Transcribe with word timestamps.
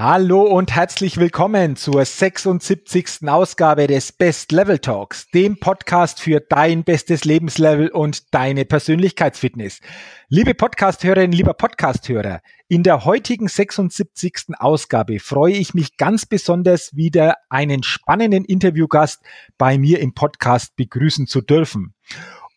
Hallo 0.00 0.42
und 0.42 0.76
herzlich 0.76 1.16
willkommen 1.16 1.74
zur 1.74 2.04
76. 2.04 3.26
Ausgabe 3.26 3.88
des 3.88 4.12
Best 4.12 4.52
Level 4.52 4.78
Talks, 4.78 5.28
dem 5.30 5.58
Podcast 5.58 6.20
für 6.20 6.38
dein 6.38 6.84
bestes 6.84 7.24
Lebenslevel 7.24 7.88
und 7.88 8.32
deine 8.32 8.64
Persönlichkeitsfitness. 8.64 9.80
Liebe 10.28 10.54
Podcasthörerinnen, 10.54 11.32
lieber 11.32 11.52
Podcasthörer, 11.52 12.42
in 12.68 12.84
der 12.84 13.06
heutigen 13.06 13.48
76. 13.48 14.50
Ausgabe 14.60 15.18
freue 15.18 15.54
ich 15.54 15.74
mich 15.74 15.96
ganz 15.96 16.26
besonders 16.26 16.94
wieder 16.94 17.34
einen 17.48 17.82
spannenden 17.82 18.44
Interviewgast 18.44 19.20
bei 19.56 19.78
mir 19.78 19.98
im 19.98 20.14
Podcast 20.14 20.76
begrüßen 20.76 21.26
zu 21.26 21.40
dürfen. 21.40 21.94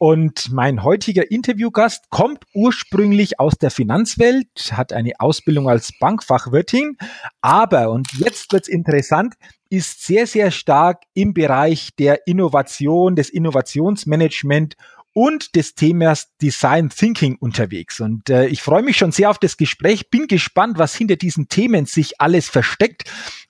Und 0.03 0.51
mein 0.51 0.83
heutiger 0.83 1.29
Interviewgast 1.29 2.09
kommt 2.09 2.45
ursprünglich 2.55 3.39
aus 3.39 3.59
der 3.59 3.69
Finanzwelt, 3.69 4.47
hat 4.71 4.93
eine 4.93 5.11
Ausbildung 5.19 5.69
als 5.69 5.91
Bankfachwirtin, 5.99 6.97
aber, 7.41 7.91
und 7.91 8.11
jetzt 8.13 8.51
wird's 8.51 8.67
interessant, 8.67 9.35
ist 9.69 10.03
sehr, 10.03 10.25
sehr 10.25 10.49
stark 10.49 11.03
im 11.13 11.35
Bereich 11.35 11.91
der 11.99 12.25
Innovation, 12.25 13.15
des 13.15 13.29
Innovationsmanagement 13.29 14.75
und 15.13 15.55
des 15.55 15.75
Themas 15.75 16.29
Design 16.41 16.89
Thinking 16.89 17.35
unterwegs. 17.39 17.99
Und 17.99 18.27
äh, 18.31 18.47
ich 18.47 18.63
freue 18.63 18.81
mich 18.81 18.97
schon 18.97 19.11
sehr 19.11 19.29
auf 19.29 19.37
das 19.37 19.55
Gespräch, 19.55 20.09
bin 20.09 20.25
gespannt, 20.25 20.79
was 20.79 20.95
hinter 20.95 21.15
diesen 21.15 21.47
Themen 21.47 21.85
sich 21.85 22.19
alles 22.19 22.49
versteckt 22.49 23.03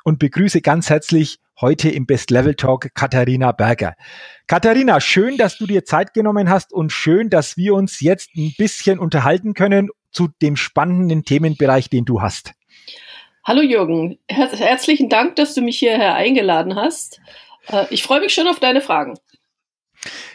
und 0.03 0.19
begrüße 0.19 0.59
ganz 0.59 0.89
herzlich 0.89 1.39
heute 1.62 1.90
im 1.90 2.06
Best 2.06 2.31
Level 2.31 2.56
Talk 2.56 2.90
Katharina 2.95 3.52
Berger. 3.52 3.95
Katharina, 4.48 5.00
schön, 5.00 5.38
dass 5.38 5.58
du 5.58 5.67
dir 5.67 5.86
Zeit 5.86 6.14
genommen 6.14 6.50
hast 6.50 6.73
und 6.73 6.92
schön, 6.92 7.30
dass 7.30 7.56
wir 7.56 7.76
uns 7.76 8.02
jetzt 8.02 8.31
ein 8.36 8.54
bisschen 8.58 9.00
unterhalten 9.00 9.54
können 9.54 9.89
zu 10.12 10.30
dem 10.42 10.56
spannenden 10.56 11.23
Themenbereich, 11.23 11.89
den 11.89 12.06
du 12.06 12.22
hast. 12.22 12.54
Hallo 13.44 13.62
Jürgen, 13.62 14.20
Her 14.30 14.50
herzlichen 14.52 15.09
Dank, 15.09 15.36
dass 15.36 15.54
du 15.54 15.62
mich 15.62 15.80
hierher 15.80 16.16
eingeladen 16.16 16.76
hast. 16.76 17.22
Äh, 17.67 17.86
ich 17.89 18.04
freue 18.04 18.20
mich 18.20 18.34
schon 18.34 18.48
auf 18.48 18.59
deine 18.59 18.82
Fragen. 18.82 19.17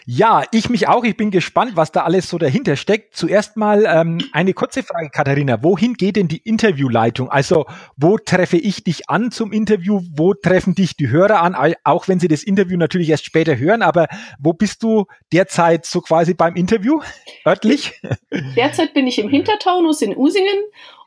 Ja, 0.05 0.45
ich 0.53 0.71
mich 0.71 0.87
auch. 0.87 1.05
Ich 1.05 1.17
bin 1.17 1.31
gespannt, 1.31 1.73
was 1.75 1.91
da 1.91 2.05
alles 2.05 2.29
so 2.29 2.39
dahinter 2.39 2.77
steckt. 2.77 3.17
Zuerst 3.17 3.57
mal 3.57 3.85
ähm, 3.87 4.19
eine 4.33 4.55
kurze 4.55 4.83
Frage, 4.83 5.11
Katharina. 5.11 5.63
Wohin 5.63 5.95
geht 5.95 6.17
denn 6.17 6.29
die 6.29 6.39
Interviewleitung? 6.39 7.29
Also, 7.29 7.67
wo 7.97 8.17
treffe 8.17 8.57
ich 8.57 8.85
dich 8.85 9.11
an 9.11 9.33
zum 9.33 9.53
Interview? 9.53 10.01
Wo 10.15 10.35
treffen 10.35 10.75
dich 10.75 10.97
die 10.97 11.09
Hörer 11.09 11.43
an? 11.43 11.57
Auch 11.83 12.07
wenn 12.07 12.21
sie 12.21 12.29
das 12.29 12.45
Interview 12.45 12.77
natürlich 12.77 13.09
erst 13.09 13.25
später 13.25 13.59
hören, 13.59 13.83
aber 13.83 14.07
wo 14.39 14.53
bist 14.53 14.83
du 14.83 15.07
derzeit 15.33 15.87
so 15.87 16.01
quasi 16.01 16.35
beim 16.35 16.55
Interview? 16.55 17.01
Örtlich? 17.45 18.01
Derzeit 18.57 18.95
bin 18.95 19.07
ich 19.07 19.19
im 19.19 19.29
Hintertaunus 19.29 20.03
in 20.03 20.17
Usingen 20.17 20.59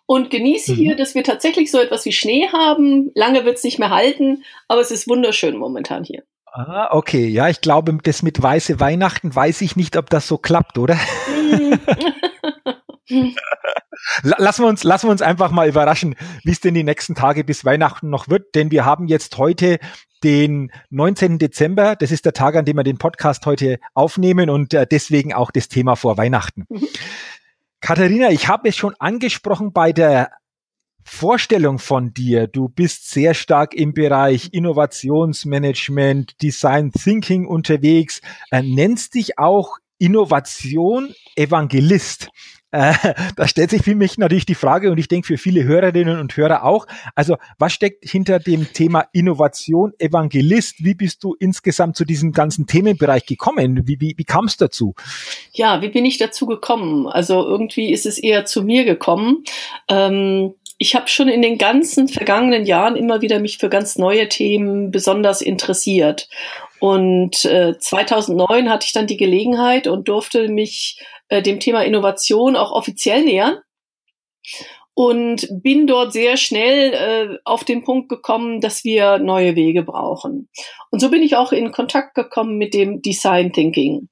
und 0.06 0.30
genieße 0.32 0.74
hier, 0.74 0.94
mhm. 0.94 0.98
dass 0.98 1.16
wir 1.16 1.24
tatsächlich 1.24 1.72
so 1.72 1.80
etwas 1.80 2.04
wie 2.06 2.12
Schnee 2.12 2.48
haben. 2.52 3.12
Lange 3.14 3.46
wird 3.46 3.58
es 3.58 3.64
nicht 3.64 3.80
mehr 3.80 3.92
halten, 3.92 4.44
aber 4.68 4.82
es 4.82 4.92
ist 4.92 5.08
wunderschön 5.08 5.56
momentan 5.56 6.04
hier. 6.04 6.24
Ah, 6.52 6.90
okay. 6.92 7.28
Ja, 7.28 7.48
ich 7.50 7.62
glaube, 7.62 7.98
das 8.04 8.24
mit 8.24 8.42
weiße 8.42 8.80
Weihnachten 8.80 9.36
weiß 9.36 9.62
ich 9.62 9.76
nicht, 9.76 9.98
ob 9.98 10.10
das 10.10 10.28
so 10.28 10.38
klappt, 10.38 10.78
oder? 10.78 10.98
lassen 14.24 14.64
wir 14.64 14.68
uns, 14.68 14.84
lassen 14.84 15.08
wir 15.08 15.12
uns 15.12 15.22
einfach 15.22 15.52
mal 15.52 15.68
überraschen, 15.68 16.16
wie 16.44 16.52
es 16.52 16.60
denn 16.60 16.74
die 16.74 16.84
nächsten 16.84 17.16
Tage 17.16 17.44
bis 17.44 17.66
Weihnachten 17.66 18.10
noch 18.10 18.30
wird, 18.30 18.56
denn 18.56 18.72
wir 18.72 18.86
haben 18.86 19.08
jetzt 19.08 19.38
heute 19.38 19.80
den 20.24 20.72
19. 20.90 21.40
Dezember. 21.40 21.96
Das 21.96 22.12
ist 22.12 22.26
der 22.26 22.34
Tag, 22.34 22.56
an 22.56 22.66
dem 22.66 22.78
wir 22.78 22.84
den 22.84 22.98
Podcast 22.98 23.46
heute 23.46 23.80
aufnehmen 23.94 24.50
und 24.50 24.74
äh, 24.74 24.86
deswegen 24.86 25.34
auch 25.34 25.52
das 25.52 25.70
Thema 25.70 25.96
vor 25.96 26.18
Weihnachten. 26.18 26.66
Mhm. 26.70 26.88
Katharina, 27.82 28.30
ich 28.30 28.48
habe 28.48 28.68
es 28.68 28.76
schon 28.76 28.96
angesprochen 29.00 29.72
bei 29.72 29.94
der 29.94 30.32
Vorstellung 31.10 31.80
von 31.80 32.14
dir. 32.14 32.48
Du 32.48 32.70
bist 32.70 33.10
sehr 33.10 33.34
stark 33.34 33.74
im 33.74 33.94
Bereich 33.94 34.54
Innovationsmanagement, 34.54 36.42
Design 36.42 36.92
Thinking 36.92 37.46
unterwegs, 37.46 38.22
äh, 38.52 38.62
nennst 38.62 39.16
dich 39.16 39.38
auch 39.38 39.80
Innovation 39.98 41.14
Evangelist. 41.36 42.30
Äh, 42.72 42.94
da 43.36 43.48
stellt 43.48 43.70
sich 43.70 43.84
für 43.84 43.96
mich 43.96 44.18
natürlich 44.18 44.46
die 44.46 44.56
Frage 44.56 44.92
und 44.92 44.98
ich 44.98 45.08
denke 45.08 45.28
für 45.28 45.38
viele 45.38 45.64
Hörerinnen 45.64 46.20
und 46.20 46.36
Hörer 46.36 46.64
auch. 46.64 46.86
Also 47.16 47.38
was 47.58 47.74
steckt 47.74 48.10
hinter 48.10 48.40
dem 48.40 48.72
Thema 48.74 49.08
Innovation 49.14 49.94
Evangelist? 50.00 50.84
Wie 50.84 50.94
bist 50.94 51.24
du 51.24 51.36
insgesamt 51.40 51.96
zu 51.96 52.06
diesem 52.06 52.32
ganzen 52.32 52.68
Themenbereich 52.68 53.26
gekommen? 53.26 53.88
Wie, 53.88 54.00
wie, 54.00 54.14
wie 54.18 54.24
kam 54.24 54.46
es 54.46 54.58
dazu? 54.58 54.96
Ja, 55.52 55.82
wie 55.82 55.90
bin 55.90 56.06
ich 56.06 56.18
dazu 56.18 56.46
gekommen? 56.46 57.08
Also 57.08 57.46
irgendwie 57.46 57.92
ist 57.92 58.06
es 58.06 58.18
eher 58.18 58.46
zu 58.46 58.64
mir 58.64 58.86
gekommen. 58.86 59.44
Ähm 59.88 60.54
ich 60.82 60.96
habe 60.96 61.10
schon 61.10 61.28
in 61.28 61.42
den 61.42 61.58
ganzen 61.58 62.08
vergangenen 62.08 62.66
Jahren 62.66 62.96
immer 62.96 63.22
wieder 63.22 63.40
mich 63.40 63.58
für 63.58 63.68
ganz 63.68 63.98
neue 63.98 64.30
Themen 64.30 64.92
besonders 64.92 65.42
interessiert. 65.42 66.30
Und 66.80 67.44
äh, 67.44 67.78
2009 67.78 68.70
hatte 68.70 68.86
ich 68.86 68.94
dann 68.94 69.06
die 69.06 69.18
Gelegenheit 69.18 69.88
und 69.88 70.08
durfte 70.08 70.48
mich 70.48 70.98
äh, 71.30 71.42
dem 71.42 71.60
Thema 71.60 71.84
Innovation 71.84 72.56
auch 72.56 72.72
offiziell 72.72 73.24
nähern 73.24 73.60
und 74.94 75.48
bin 75.64 75.88
dort 75.88 76.12
sehr 76.12 76.36
schnell 76.36 76.94
äh, 76.94 77.38
auf 77.46 77.64
den 77.64 77.84
Punkt 77.84 78.10
gekommen, 78.10 78.60
dass 78.60 78.84
wir 78.84 79.18
neue 79.18 79.56
Wege 79.56 79.84
brauchen. 79.84 80.50
Und 80.92 81.00
so 81.00 81.10
bin 81.10 81.24
ich 81.24 81.38
auch 81.38 81.54
in 81.54 81.72
Kontakt 81.72 82.16
gekommen 82.16 82.58
mit 82.58 82.74
dem 82.74 83.02
Design 83.02 83.54
Thinking. 83.54 84.10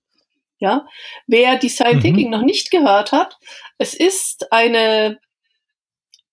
Ja, 0.60 0.88
wer 1.28 1.58
Design 1.58 1.98
mhm. 1.98 2.02
Thinking 2.02 2.30
noch 2.30 2.42
nicht 2.42 2.72
gehört 2.72 3.12
hat, 3.12 3.38
es 3.78 3.94
ist 3.94 4.52
eine 4.52 5.20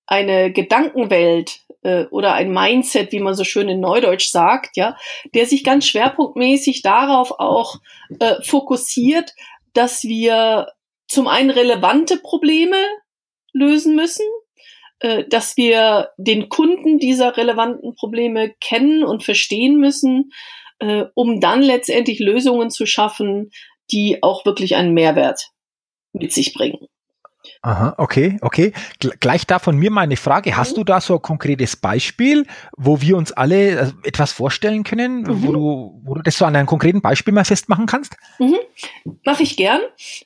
eine 0.06 0.52
Gedankenwelt 0.52 1.60
äh, 1.82 2.04
oder 2.06 2.34
ein 2.34 2.52
Mindset, 2.52 3.12
wie 3.12 3.20
man 3.20 3.34
so 3.34 3.44
schön 3.44 3.68
in 3.68 3.80
Neudeutsch 3.80 4.28
sagt, 4.28 4.76
ja, 4.76 4.96
der 5.34 5.46
sich 5.46 5.64
ganz 5.64 5.86
schwerpunktmäßig 5.86 6.82
darauf 6.82 7.32
auch 7.38 7.80
äh, 8.20 8.42
fokussiert, 8.42 9.32
dass 9.74 10.04
wir 10.04 10.68
zum 11.06 11.28
einen 11.28 11.50
relevante 11.50 12.16
Probleme 12.16 12.76
lösen 13.52 13.94
müssen, 13.94 14.26
äh, 15.00 15.24
dass 15.28 15.56
wir 15.56 16.10
den 16.16 16.48
Kunden 16.48 16.98
dieser 16.98 17.36
relevanten 17.36 17.94
Probleme 17.94 18.54
kennen 18.60 19.04
und 19.04 19.22
verstehen 19.22 19.78
müssen, 19.78 20.32
äh, 20.78 21.04
um 21.14 21.40
dann 21.40 21.62
letztendlich 21.62 22.18
Lösungen 22.20 22.70
zu 22.70 22.86
schaffen, 22.86 23.50
die 23.90 24.22
auch 24.22 24.46
wirklich 24.46 24.76
einen 24.76 24.94
Mehrwert 24.94 25.50
mit 26.12 26.32
sich 26.32 26.54
bringen. 26.54 26.86
Aha, 27.62 27.94
okay, 27.98 28.38
okay. 28.40 28.72
Gleich 29.20 29.46
da 29.46 29.58
von 29.58 29.76
mir 29.76 29.90
mal 29.90 30.02
eine 30.02 30.16
Frage. 30.16 30.56
Hast 30.56 30.72
mhm. 30.72 30.76
du 30.76 30.84
da 30.84 31.00
so 31.00 31.14
ein 31.14 31.22
konkretes 31.22 31.76
Beispiel, 31.76 32.46
wo 32.76 33.00
wir 33.00 33.16
uns 33.16 33.32
alle 33.32 33.70
äh, 33.70 33.92
etwas 34.04 34.32
vorstellen 34.32 34.84
können, 34.84 35.22
mhm. 35.22 35.46
wo, 35.46 35.52
du, 35.52 36.00
wo 36.04 36.14
du 36.14 36.22
das 36.22 36.38
so 36.38 36.44
an 36.44 36.56
einem 36.56 36.66
konkreten 36.66 37.00
Beispiel 37.00 37.34
mal 37.34 37.44
festmachen 37.44 37.86
kannst? 37.86 38.16
Mhm. 38.38 38.58
Mache 39.24 39.42
ich 39.42 39.56
gern. 39.56 39.80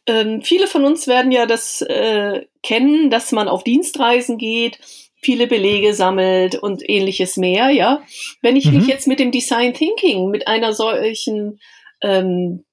Ähm, 0.06 0.42
viele 0.42 0.66
von 0.66 0.84
uns 0.84 1.06
werden 1.06 1.32
ja 1.32 1.46
das 1.46 1.82
äh, 1.82 2.46
kennen, 2.62 3.10
dass 3.10 3.32
man 3.32 3.48
auf 3.48 3.64
Dienstreisen 3.64 4.38
geht, 4.38 4.78
viele 5.20 5.46
Belege 5.46 5.94
sammelt 5.94 6.54
und 6.54 6.88
ähnliches 6.88 7.36
mehr, 7.36 7.70
ja. 7.70 8.02
Wenn 8.40 8.56
ich 8.56 8.66
mich 8.66 8.84
mhm. 8.84 8.88
jetzt 8.88 9.06
mit 9.06 9.20
dem 9.20 9.32
Design 9.32 9.74
Thinking, 9.74 10.30
mit 10.30 10.46
einer 10.46 10.72
solchen 10.72 11.60
ähm, 12.02 12.64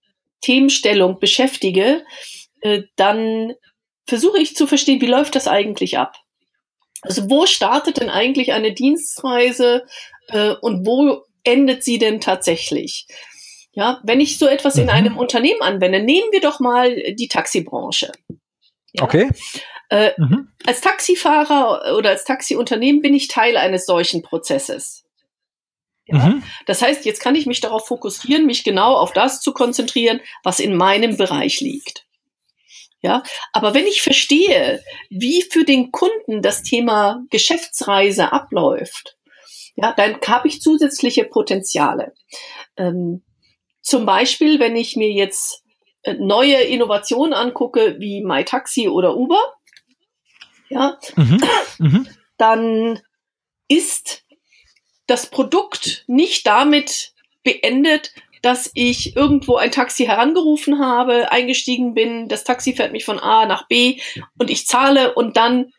Themenstellung 0.42 1.20
beschäftige, 1.20 2.04
äh, 2.62 2.84
dann 2.96 3.54
versuche 4.06 4.40
ich 4.40 4.56
zu 4.56 4.68
verstehen, 4.68 5.02
wie 5.02 5.07
läuft 5.07 5.36
das 5.36 5.48
eigentlich 5.48 5.98
ab? 5.98 6.16
Also 7.02 7.30
wo 7.30 7.46
startet 7.46 7.98
denn 7.98 8.10
eigentlich 8.10 8.54
eine 8.54 8.74
Dienstreise 8.74 9.86
äh, 10.30 10.54
und 10.62 10.86
wo 10.86 11.24
endet 11.44 11.84
sie 11.84 12.00
denn 12.00 12.19
tatsächlich? 12.19 13.07
Ja, 13.74 14.00
wenn 14.04 14.22
ich 14.22 14.38
so 14.38 14.48
etwas 14.48 14.78
in 14.78 14.86
mhm. 14.86 14.90
einem 14.90 15.18
Unternehmen 15.18 15.62
anwende, 15.62 16.02
nehmen 16.02 16.31
wir 16.31 16.42
doch 16.42 16.60
mal 16.60 16.96
die 17.13 17.28
Taxibranche. 17.28 18.12
Ja? 18.94 19.04
Okay. 19.04 19.30
Äh, 19.90 20.12
mhm. 20.18 20.50
Als 20.66 20.81
Taxifahrer 20.81 21.96
oder 21.98 22.10
als 22.10 22.24
Taxiunternehmen 22.24 23.01
bin 23.01 23.13
ich 23.13 23.28
Teil 23.28 23.58
eines 23.58 23.86
solchen 23.86 24.24
Prozesses. 24.24 25.04
Ja? 26.06 26.18
Mhm. 26.18 26.44
Das 26.66 26.81
heißt, 26.81 27.06
jetzt 27.06 27.19
kann 27.19 27.36
ich 27.36 27.46
mich 27.46 27.60
darauf 27.60 27.86
fokussieren, 27.86 28.46
mich 28.46 28.63
genau 28.63 28.96
auf 28.96 29.12
das 29.12 29.42
zu 29.42 29.51
konzentrieren, 29.51 30.22
was 30.44 30.60
in 30.60 30.75
meinem 30.75 31.18
Bereich 31.18 31.60
liegt. 31.60 32.05
Ja, 33.06 33.22
aber 33.54 33.75
wenn 33.75 33.86
ich 33.86 34.02
verstehe, 34.02 34.84
wie 35.12 35.44
für 35.44 35.63
den 35.63 35.92
Kunden 35.92 36.42
das 36.42 36.63
Thema 36.63 37.24
Geschäftsreise 37.30 38.34
abläuft, 38.34 39.16
ja, 39.75 39.94
dann 39.96 40.19
habe 40.25 40.48
ich 40.48 40.60
zusätzliche 40.60 41.24
Potenziale. 41.24 42.16
Ähm, 42.78 43.24
zum 43.84 44.07
Beispiel, 44.07 44.60
wenn 44.60 44.75
ich 44.75 44.96
mir 44.96 45.12
jetzt 45.12 45.62
äh, 46.02 46.16
neue 46.16 46.56
Innovationen 46.63 47.34
angucke, 47.34 47.98
wie 48.00 48.24
MyTaxi 48.24 48.90
oder 48.90 49.16
Uber, 49.16 49.54
ja, 50.69 50.98
mhm. 51.16 51.42
Mhm. 51.78 52.08
dann 52.40 53.01
ist 53.68 54.24
das 55.06 55.30
Produkt 55.30 56.06
nicht 56.08 56.48
damit 56.48 57.13
beendet, 57.44 58.16
dass 58.46 58.70
ich 58.76 59.16
irgendwo 59.16 59.56
ein 59.56 59.72
Taxi 59.72 60.06
herangerufen 60.06 60.80
habe, 60.80 61.32
eingestiegen 61.32 61.96
bin, 61.96 62.28
das 62.28 62.44
Taxi 62.44 62.74
fährt 62.74 62.92
mich 62.92 63.04
von 63.04 63.18
A 63.18 63.48
nach 63.48 63.68
B 63.68 64.00
und 64.38 64.52
ich 64.52 64.68
zahle 64.68 65.16
und 65.16 65.36
dann 65.36 65.74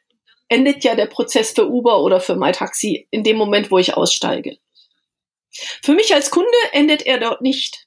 endet 0.49 0.83
ja 0.83 0.97
der 0.97 1.07
Prozess 1.07 1.53
für 1.53 1.69
Uber 1.69 2.03
oder 2.03 2.19
für 2.19 2.35
MyTaxi 2.35 3.07
in 3.13 3.23
dem 3.23 3.37
Moment, 3.37 3.71
wo 3.71 3.79
ich 3.79 3.95
aussteige. 3.95 4.57
Für 5.85 5.93
mich 5.93 6.13
als 6.13 6.33
Kunde 6.33 6.49
endet 6.73 7.07
er 7.07 7.21
dort 7.21 7.41
nicht. 7.41 7.87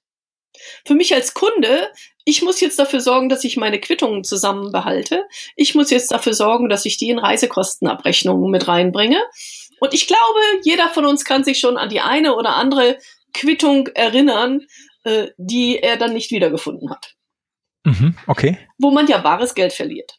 Für 0.85 0.93
mich 0.95 1.13
als 1.13 1.33
Kunde, 1.33 1.91
ich 2.23 2.41
muss 2.41 2.61
jetzt 2.61 2.79
dafür 2.79 3.01
sorgen, 3.01 3.27
dass 3.27 3.43
ich 3.43 3.57
meine 3.57 3.81
Quittungen 3.81 4.23
zusammenbehalte. 4.23 5.25
Ich 5.57 5.75
muss 5.75 5.89
jetzt 5.91 6.11
dafür 6.11 6.33
sorgen, 6.33 6.69
dass 6.69 6.85
ich 6.85 6.97
die 6.97 7.09
in 7.09 7.19
Reisekostenabrechnungen 7.19 8.49
mit 8.49 8.69
reinbringe. 8.69 9.21
Und 9.81 9.93
ich 9.93 10.07
glaube, 10.07 10.39
jeder 10.63 10.87
von 10.87 11.05
uns 11.05 11.25
kann 11.25 11.43
sich 11.43 11.59
schon 11.59 11.75
an 11.75 11.89
die 11.89 11.99
eine 11.99 12.35
oder 12.35 12.55
andere 12.55 12.97
Quittung 13.33 13.87
erinnern, 13.87 14.65
äh, 15.03 15.27
die 15.37 15.79
er 15.79 15.97
dann 15.97 16.13
nicht 16.13 16.31
wiedergefunden 16.31 16.89
hat. 16.89 17.15
Mhm, 17.85 18.15
okay. 18.27 18.57
Wo 18.77 18.91
man 18.91 19.07
ja 19.07 19.23
wahres 19.23 19.55
Geld 19.55 19.73
verliert. 19.73 20.17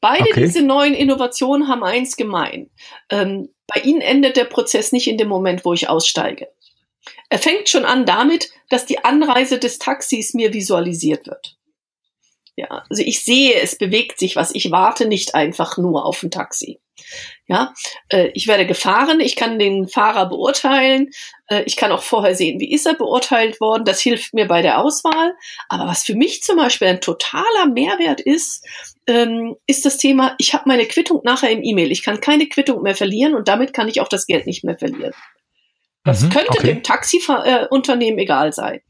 Beide 0.00 0.24
okay. 0.30 0.44
diese 0.44 0.62
neuen 0.62 0.94
Innovationen 0.94 1.68
haben 1.68 1.82
eins 1.82 2.16
gemein. 2.16 2.70
Ähm, 3.08 3.48
bei 3.66 3.80
ihnen 3.80 4.02
endet 4.02 4.36
der 4.36 4.44
Prozess 4.44 4.92
nicht 4.92 5.06
in 5.08 5.16
dem 5.16 5.28
Moment, 5.28 5.64
wo 5.64 5.72
ich 5.72 5.88
aussteige. 5.88 6.48
Er 7.30 7.38
fängt 7.38 7.68
schon 7.68 7.84
an 7.84 8.04
damit, 8.04 8.50
dass 8.68 8.86
die 8.86 9.02
Anreise 9.02 9.58
des 9.58 9.78
Taxis 9.78 10.34
mir 10.34 10.52
visualisiert 10.52 11.26
wird. 11.26 11.56
Ja, 12.56 12.84
also 12.88 13.02
ich 13.02 13.24
sehe, 13.24 13.54
es 13.54 13.76
bewegt 13.76 14.18
sich 14.18 14.36
was. 14.36 14.54
Ich 14.54 14.70
warte 14.70 15.06
nicht 15.06 15.34
einfach 15.34 15.76
nur 15.76 16.04
auf 16.04 16.22
ein 16.22 16.30
Taxi. 16.30 16.80
Ja, 17.46 17.74
äh, 18.08 18.30
ich 18.34 18.46
werde 18.46 18.66
gefahren, 18.66 19.18
ich 19.18 19.34
kann 19.34 19.58
den 19.58 19.88
Fahrer 19.88 20.28
beurteilen, 20.28 21.10
äh, 21.48 21.64
ich 21.66 21.76
kann 21.76 21.90
auch 21.90 22.02
vorher 22.02 22.36
sehen, 22.36 22.60
wie 22.60 22.72
ist 22.72 22.86
er 22.86 22.94
beurteilt 22.94 23.60
worden. 23.60 23.84
Das 23.84 24.00
hilft 24.00 24.34
mir 24.34 24.46
bei 24.46 24.62
der 24.62 24.80
Auswahl. 24.80 25.34
Aber 25.68 25.86
was 25.86 26.04
für 26.04 26.14
mich 26.14 26.42
zum 26.42 26.56
Beispiel 26.56 26.88
ein 26.88 27.00
totaler 27.00 27.66
Mehrwert 27.66 28.20
ist, 28.20 28.64
ähm, 29.08 29.56
ist 29.66 29.84
das 29.84 29.98
Thema, 29.98 30.36
ich 30.38 30.54
habe 30.54 30.64
meine 30.68 30.86
Quittung 30.86 31.20
nachher 31.24 31.50
im 31.50 31.62
E-Mail. 31.62 31.90
Ich 31.90 32.04
kann 32.04 32.20
keine 32.20 32.48
Quittung 32.48 32.82
mehr 32.82 32.94
verlieren 32.94 33.34
und 33.34 33.48
damit 33.48 33.74
kann 33.74 33.88
ich 33.88 34.00
auch 34.00 34.08
das 34.08 34.26
Geld 34.26 34.46
nicht 34.46 34.62
mehr 34.62 34.78
verlieren. 34.78 35.14
Das 36.04 36.22
mhm, 36.22 36.30
könnte 36.30 36.50
okay. 36.50 36.66
dem 36.68 36.82
Taxiunternehmen 36.84 38.18
äh, 38.18 38.22
egal 38.22 38.52
sein. 38.52 38.80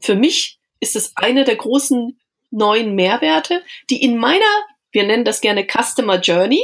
Für 0.00 0.14
mich 0.14 0.58
ist 0.80 0.96
es 0.96 1.12
eine 1.16 1.44
der 1.44 1.56
großen 1.56 2.18
neuen 2.54 2.94
Mehrwerte, 2.94 3.62
die 3.90 4.02
in 4.02 4.16
meiner, 4.16 4.44
wir 4.92 5.04
nennen 5.04 5.24
das 5.24 5.40
gerne 5.40 5.66
Customer 5.66 6.20
Journey, 6.20 6.62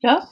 ja, 0.00 0.28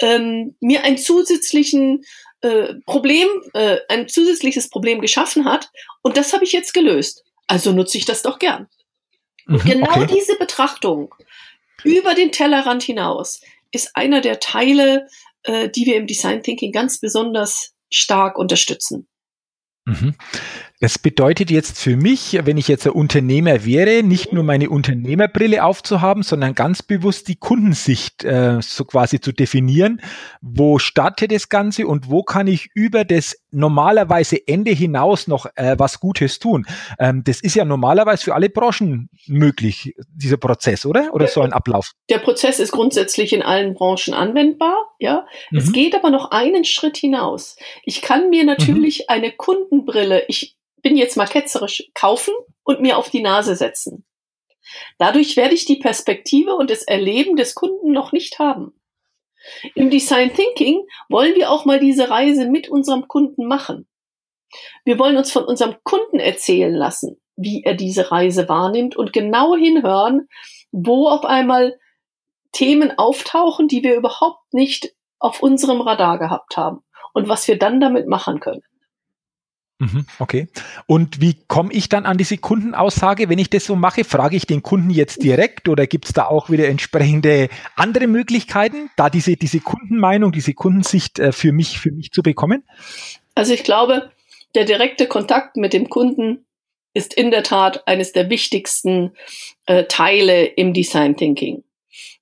ähm, 0.00 0.56
mir 0.60 0.84
ein 0.84 0.98
zusätzlichen 0.98 2.04
äh, 2.40 2.74
Problem, 2.86 3.28
äh, 3.54 3.78
ein 3.88 4.08
zusätzliches 4.08 4.68
Problem 4.68 5.00
geschaffen 5.00 5.44
hat. 5.44 5.70
Und 6.02 6.16
das 6.16 6.32
habe 6.32 6.44
ich 6.44 6.52
jetzt 6.52 6.74
gelöst. 6.74 7.24
Also 7.46 7.72
nutze 7.72 7.98
ich 7.98 8.04
das 8.04 8.22
doch 8.22 8.38
gern. 8.38 8.68
Und 9.46 9.64
mhm, 9.64 9.68
genau 9.68 10.02
okay. 10.02 10.14
diese 10.14 10.36
Betrachtung 10.36 11.14
über 11.84 12.14
den 12.14 12.32
Tellerrand 12.32 12.82
hinaus 12.82 13.40
ist 13.72 13.94
einer 13.94 14.20
der 14.20 14.40
Teile, 14.40 15.08
äh, 15.42 15.68
die 15.68 15.86
wir 15.86 15.96
im 15.96 16.06
Design 16.06 16.42
Thinking 16.42 16.72
ganz 16.72 17.00
besonders 17.00 17.74
stark 17.90 18.38
unterstützen. 18.38 19.08
Mhm. 19.86 20.14
Das 20.80 20.98
bedeutet 20.98 21.50
jetzt 21.50 21.78
für 21.78 21.96
mich, 21.96 22.38
wenn 22.44 22.56
ich 22.56 22.68
jetzt 22.68 22.86
ein 22.86 22.92
Unternehmer 22.92 23.64
wäre, 23.64 24.02
nicht 24.02 24.32
nur 24.32 24.42
meine 24.42 24.70
Unternehmerbrille 24.70 25.62
aufzuhaben, 25.62 26.22
sondern 26.22 26.54
ganz 26.54 26.82
bewusst 26.82 27.28
die 27.28 27.36
Kundensicht 27.36 28.24
äh, 28.24 28.60
so 28.62 28.84
quasi 28.84 29.20
zu 29.20 29.32
definieren. 29.32 30.00
Wo 30.40 30.78
startet 30.78 31.32
das 31.32 31.48
Ganze 31.50 31.86
und 31.86 32.08
wo 32.08 32.22
kann 32.22 32.46
ich 32.46 32.70
über 32.74 33.04
das 33.04 33.36
normalerweise 33.54 34.46
Ende 34.46 34.72
hinaus 34.72 35.26
noch 35.28 35.46
äh, 35.54 35.76
was 35.78 36.00
Gutes 36.00 36.38
tun? 36.38 36.66
Ähm, 36.98 37.22
das 37.24 37.40
ist 37.40 37.54
ja 37.54 37.64
normalerweise 37.64 38.24
für 38.24 38.34
alle 38.34 38.50
Branchen 38.50 39.08
möglich, 39.26 39.94
dieser 40.08 40.36
Prozess, 40.36 40.84
oder? 40.84 41.14
Oder 41.14 41.28
so 41.28 41.40
ein 41.40 41.52
Ablauf? 41.52 41.92
Der 42.10 42.18
Prozess 42.18 42.58
ist 42.58 42.72
grundsätzlich 42.72 43.32
in 43.32 43.42
allen 43.42 43.74
Branchen 43.74 44.14
anwendbar, 44.14 44.76
ja. 44.98 45.26
Mhm. 45.50 45.58
Es 45.58 45.72
geht 45.72 45.94
aber 45.94 46.10
noch 46.10 46.30
einen 46.30 46.64
Schritt 46.64 46.96
hinaus. 46.96 47.56
Ich 47.84 48.02
kann 48.02 48.30
mir 48.30 48.44
natürlich 48.44 49.00
mhm. 49.00 49.04
eine 49.08 49.32
Kundenbrille, 49.32 50.24
ich 50.28 50.56
bin 50.82 50.96
jetzt 50.96 51.16
mal 51.16 51.26
ketzerisch, 51.26 51.84
kaufen 51.94 52.34
und 52.64 52.80
mir 52.80 52.98
auf 52.98 53.10
die 53.10 53.22
Nase 53.22 53.56
setzen. 53.56 54.04
Dadurch 54.98 55.36
werde 55.36 55.54
ich 55.54 55.64
die 55.64 55.76
Perspektive 55.76 56.54
und 56.54 56.70
das 56.70 56.82
Erleben 56.82 57.36
des 57.36 57.54
Kunden 57.54 57.92
noch 57.92 58.12
nicht 58.12 58.38
haben. 58.38 58.72
Im 59.74 59.90
Design 59.90 60.32
Thinking 60.34 60.86
wollen 61.08 61.34
wir 61.34 61.50
auch 61.50 61.64
mal 61.64 61.78
diese 61.78 62.10
Reise 62.10 62.46
mit 62.46 62.68
unserem 62.68 63.08
Kunden 63.08 63.46
machen. 63.46 63.86
Wir 64.84 64.98
wollen 64.98 65.16
uns 65.16 65.32
von 65.32 65.44
unserem 65.44 65.76
Kunden 65.82 66.20
erzählen 66.20 66.72
lassen, 66.72 67.20
wie 67.36 67.62
er 67.64 67.74
diese 67.74 68.10
Reise 68.10 68.48
wahrnimmt 68.48 68.96
und 68.96 69.12
genau 69.12 69.56
hinhören, 69.56 70.28
wo 70.70 71.08
auf 71.08 71.24
einmal 71.24 71.78
Themen 72.52 72.96
auftauchen, 72.96 73.68
die 73.68 73.82
wir 73.82 73.96
überhaupt 73.96 74.52
nicht 74.52 74.94
auf 75.18 75.42
unserem 75.42 75.80
Radar 75.80 76.18
gehabt 76.18 76.56
haben 76.56 76.84
und 77.12 77.28
was 77.28 77.48
wir 77.48 77.58
dann 77.58 77.80
damit 77.80 78.06
machen 78.06 78.40
können. 78.40 78.62
Mhm, 79.78 80.06
okay. 80.20 80.46
Und 80.86 81.20
wie 81.20 81.34
komme 81.48 81.72
ich 81.72 81.88
dann 81.88 82.06
an 82.06 82.16
diese 82.16 82.38
Kundenaussage, 82.38 83.28
wenn 83.28 83.38
ich 83.38 83.50
das 83.50 83.64
so 83.64 83.74
mache? 83.74 84.04
Frage 84.04 84.36
ich 84.36 84.46
den 84.46 84.62
Kunden 84.62 84.90
jetzt 84.90 85.22
direkt 85.22 85.68
oder 85.68 85.86
gibt 85.86 86.06
es 86.06 86.12
da 86.12 86.26
auch 86.26 86.48
wieder 86.48 86.68
entsprechende 86.68 87.48
andere 87.74 88.06
Möglichkeiten, 88.06 88.90
da 88.96 89.10
diese, 89.10 89.36
diese 89.36 89.60
Kundenmeinung, 89.60 90.30
diese 90.30 90.54
Kundensicht 90.54 91.18
äh, 91.18 91.32
für 91.32 91.52
mich, 91.52 91.80
für 91.80 91.90
mich 91.90 92.12
zu 92.12 92.22
bekommen? 92.22 92.62
Also 93.34 93.52
ich 93.52 93.64
glaube, 93.64 94.10
der 94.54 94.64
direkte 94.64 95.08
Kontakt 95.08 95.56
mit 95.56 95.72
dem 95.72 95.88
Kunden 95.90 96.46
ist 96.94 97.12
in 97.12 97.32
der 97.32 97.42
Tat 97.42 97.88
eines 97.88 98.12
der 98.12 98.30
wichtigsten 98.30 99.12
äh, 99.66 99.84
Teile 99.84 100.44
im 100.44 100.72
Design 100.72 101.16
Thinking. 101.16 101.64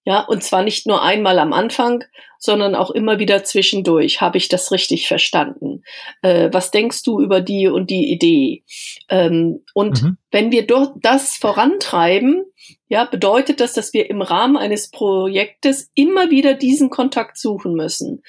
Ja, 0.04 0.20
und 0.20 0.42
zwar 0.42 0.62
nicht 0.62 0.86
nur 0.86 1.02
einmal 1.02 1.38
am 1.38 1.52
Anfang, 1.52 2.04
sondern 2.38 2.74
auch 2.74 2.90
immer 2.90 3.20
wieder 3.20 3.44
zwischendurch. 3.44 4.20
Habe 4.20 4.36
ich 4.36 4.48
das 4.48 4.72
richtig 4.72 5.06
verstanden? 5.06 5.84
Äh, 6.22 6.48
was 6.52 6.72
denkst 6.72 7.04
du 7.04 7.20
über 7.20 7.40
die 7.40 7.68
und 7.68 7.88
die 7.88 8.10
Idee? 8.10 8.64
Ähm, 9.08 9.64
und 9.74 10.02
mhm. 10.02 10.16
wenn 10.32 10.50
wir 10.50 10.66
dort 10.66 10.94
das 11.02 11.36
vorantreiben, 11.36 12.44
ja, 12.88 13.04
bedeutet 13.04 13.60
das, 13.60 13.74
dass 13.74 13.92
wir 13.92 14.10
im 14.10 14.22
Rahmen 14.22 14.56
eines 14.56 14.90
Projektes 14.90 15.90
immer 15.94 16.30
wieder 16.30 16.54
diesen 16.54 16.90
Kontakt 16.90 17.38
suchen 17.38 17.74
müssen. 17.74 18.22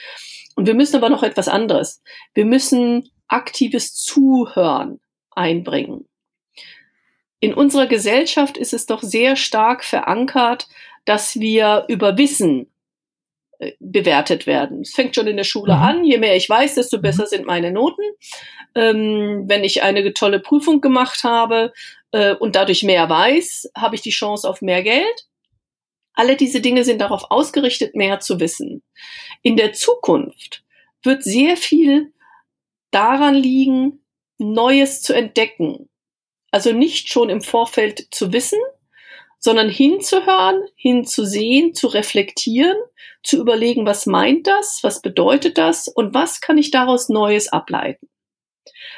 Und 0.56 0.68
wir 0.68 0.76
müssen 0.76 0.96
aber 0.96 1.10
noch 1.10 1.24
etwas 1.24 1.48
anderes. 1.48 2.04
Wir 2.36 2.46
müssen 2.46 3.10
aktives 3.28 3.96
Zuhören 3.96 5.00
einbringen. 5.32 6.08
In 7.40 7.54
unserer 7.54 7.88
Gesellschaft 7.88 8.58
ist 8.58 8.74
es 8.74 8.86
doch 8.86 9.02
sehr 9.02 9.36
stark 9.36 9.84
verankert, 9.84 10.68
dass 11.06 11.40
wir 11.40 11.86
über 11.88 12.18
Wissen 12.18 12.72
äh, 13.60 13.74
bewertet 13.80 14.48
werden. 14.48 14.82
Es 14.82 14.94
fängt 14.94 15.16
schon 15.16 15.28
in 15.28 15.38
der 15.38 15.44
Schule 15.44 15.76
mhm. 15.76 15.82
an. 15.82 16.04
Je 16.06 16.18
mehr 16.18 16.36
ich 16.36 16.50
weiß, 16.50 16.76
desto 16.76 16.98
mhm. 16.98 17.02
besser 17.02 17.28
sind 17.28 17.46
meine 17.46 17.72
Noten. 17.72 18.04
Ähm, 18.76 19.44
wenn 19.48 19.64
ich 19.64 19.84
eine 19.84 20.14
tolle 20.14 20.40
Prüfung 20.40 20.82
gemacht 20.82 21.24
habe 21.24 21.74
äh, 22.12 22.34
und 22.36 22.56
dadurch 22.56 22.84
mehr 22.84 23.10
weiß, 23.10 23.72
habe 23.78 23.96
ich 23.96 24.02
die 24.02 24.10
Chance 24.10 24.50
auf 24.50 24.62
mehr 24.62 24.82
Geld. 24.84 25.28
Alle 26.14 26.36
diese 26.36 26.62
Dinge 26.62 26.84
sind 26.84 27.02
darauf 27.02 27.32
ausgerichtet, 27.32 27.96
mehr 27.96 28.20
zu 28.20 28.40
wissen. 28.40 28.84
In 29.42 29.58
der 29.58 29.74
Zukunft 29.74 30.64
wird 31.02 31.24
sehr 31.24 31.58
viel 31.58 32.14
daran 32.92 33.36
liegen, 33.36 34.04
Neues 34.38 35.02
zu 35.02 35.14
entdecken. 35.14 35.90
Also 36.52 36.72
nicht 36.72 37.10
schon 37.10 37.30
im 37.30 37.42
Vorfeld 37.42 38.08
zu 38.12 38.32
wissen, 38.32 38.60
sondern 39.44 39.68
hinzuhören, 39.70 40.64
hinzusehen, 40.76 41.74
zu 41.74 41.88
reflektieren, 41.88 42.78
zu 43.24 43.38
überlegen, 43.42 43.86
was 43.86 44.06
meint 44.06 44.48
das, 44.48 44.80
was 44.84 45.02
bedeutet 45.02 45.58
das 45.58 45.90
und 45.90 46.14
was 46.14 46.40
kann 46.40 46.58
ich 46.58 46.72
daraus 46.72 47.10
Neues 47.10 47.50
ableiten. 47.50 48.08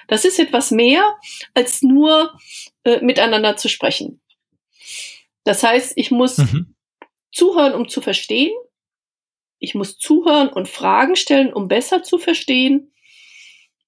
Das 0.08 0.24
ist 0.24 0.38
etwas 0.38 0.70
mehr 0.70 1.18
als 1.56 1.82
nur 1.82 2.38
äh, 2.84 3.02
miteinander 3.02 3.58
zu 3.58 3.70
sprechen. 3.70 4.22
Das 5.46 5.64
heißt, 5.64 5.94
ich 5.96 6.12
muss 6.12 6.38
mhm. 6.38 6.76
zuhören, 7.32 7.74
um 7.74 7.90
zu 7.90 8.02
verstehen. 8.02 8.54
Ich 9.58 9.74
muss 9.74 9.98
zuhören 9.98 10.50
und 10.50 10.70
Fragen 10.70 11.16
stellen, 11.16 11.54
um 11.54 11.68
besser 11.68 12.04
zu 12.04 12.20
verstehen. 12.20 12.94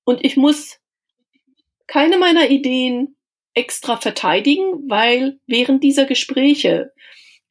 Und 0.06 0.26
ich 0.26 0.38
muss 0.38 0.80
keine 1.86 2.18
meiner 2.18 2.50
Ideen 2.50 3.17
extra 3.58 3.98
verteidigen, 3.98 4.88
weil 4.88 5.40
während 5.48 5.84
dieser 5.84 6.06
Gespräche 6.06 6.94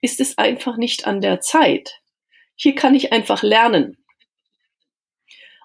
ist 0.00 0.20
es 0.20 0.38
einfach 0.38 0.76
nicht 0.76 1.06
an 1.06 1.20
der 1.20 1.40
Zeit. 1.40 2.00
Hier 2.54 2.75
kann 2.75 2.94
ich 2.94 3.12
einfach 3.12 3.42
lernen. 3.42 3.98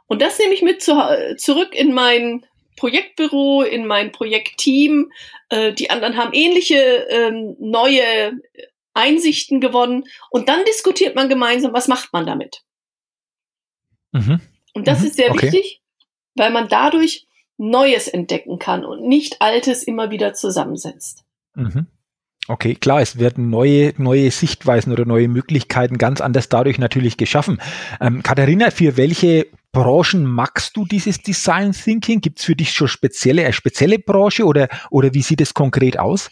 Und 0.08 0.22
das 0.22 0.40
nehme 0.40 0.54
ich 0.54 0.62
mit 0.62 0.82
zu, 0.82 0.94
zurück 1.38 1.74
in 1.74 1.94
mein 1.94 2.46
Projektbüro, 2.76 3.62
in 3.62 3.86
mein 3.86 4.12
Projektteam. 4.12 5.12
Äh, 5.50 5.74
die 5.74 5.90
anderen 5.90 6.18
haben 6.18 6.34
ähnliche 6.34 6.76
ähm, 7.10 7.56
neue 7.60 8.34
Einsichten 8.94 9.62
gewonnen. 9.62 10.06
Und 10.32 10.50
dann 10.50 10.66
diskutiert 10.66 11.16
man 11.16 11.30
gemeinsam, 11.30 11.72
was 11.74 11.88
macht 11.88 12.12
man 12.12 12.26
damit. 12.26 12.64
Mhm. 14.12 14.42
Und 14.74 14.88
das 14.88 15.00
mhm. 15.02 15.06
ist 15.06 15.16
sehr 15.16 15.32
okay. 15.32 15.44
wichtig, 15.44 15.82
weil 16.36 16.52
man 16.52 16.68
dadurch 16.68 17.28
Neues 17.62 18.08
entdecken 18.08 18.58
kann 18.58 18.84
und 18.84 19.08
nicht 19.08 19.42
Altes 19.42 19.84
immer 19.84 20.10
wieder 20.10 20.34
zusammensetzt. 20.34 21.24
Mhm. 21.54 21.86
Okay, 22.48 22.74
klar, 22.74 23.02
es 23.02 23.20
werden 23.20 23.52
neue, 23.52 23.94
neue 23.98 24.32
Sichtweisen 24.32 24.92
oder 24.92 25.06
neue 25.06 25.28
Möglichkeiten 25.28 26.00
ganz 26.00 26.22
anders 26.22 26.50
dadurch 26.50 26.80
natürlich 26.80 27.18
geschaffen. 27.18 27.62
Ähm, 28.02 28.24
Katharina, 28.24 28.72
für 28.72 28.98
welche 28.98 29.46
Branchen 29.72 30.26
magst 30.26 30.76
du 30.76 30.86
dieses 30.86 31.22
Design 31.22 31.72
Thinking? 31.72 32.20
Gibt 32.20 32.40
es 32.40 32.46
für 32.46 32.56
dich 32.56 32.72
schon 32.72 32.88
spezielle, 32.88 33.44
eine 33.44 33.54
spezielle 33.54 34.00
Branche 34.00 34.44
oder, 34.46 34.68
oder 34.90 35.14
wie 35.14 35.22
sieht 35.22 35.40
es 35.40 35.54
konkret 35.54 36.00
aus? 36.00 36.32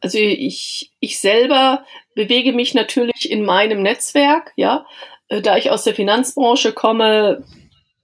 Also 0.00 0.16
ich, 0.16 0.92
ich 0.98 1.20
selber 1.20 1.84
bewege 2.14 2.54
mich 2.54 2.72
natürlich 2.72 3.30
in 3.30 3.44
meinem 3.44 3.82
Netzwerk, 3.82 4.52
ja. 4.56 4.86
Äh, 5.28 5.42
da 5.42 5.58
ich 5.58 5.70
aus 5.70 5.84
der 5.84 5.94
Finanzbranche 5.94 6.72
komme, 6.72 7.44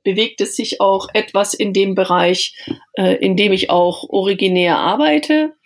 bewegt 0.06 0.40
es 0.40 0.54
sich 0.54 0.80
auch 0.80 1.08
etwas 1.14 1.52
in 1.52 1.72
dem 1.72 1.96
Bereich, 1.96 2.54
äh, 2.92 3.16
in 3.16 3.36
dem 3.36 3.52
ich 3.52 3.70
auch 3.70 4.08
originär 4.08 4.78
arbeite. 4.78 5.56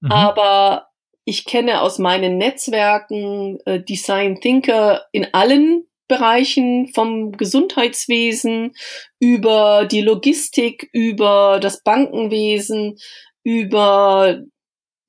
Mhm. 0.00 0.12
Aber 0.12 0.86
ich 1.24 1.44
kenne 1.44 1.82
aus 1.82 1.98
meinen 1.98 2.38
Netzwerken 2.38 3.58
äh, 3.66 3.82
Design 3.82 4.40
Thinker 4.40 5.06
in 5.10 5.26
allen 5.34 5.88
Bereichen 6.06 6.92
vom 6.94 7.32
Gesundheitswesen 7.32 8.74
über 9.18 9.86
die 9.90 10.02
Logistik, 10.02 10.88
über 10.92 11.58
das 11.60 11.82
Bankenwesen, 11.82 12.98
über 13.42 14.38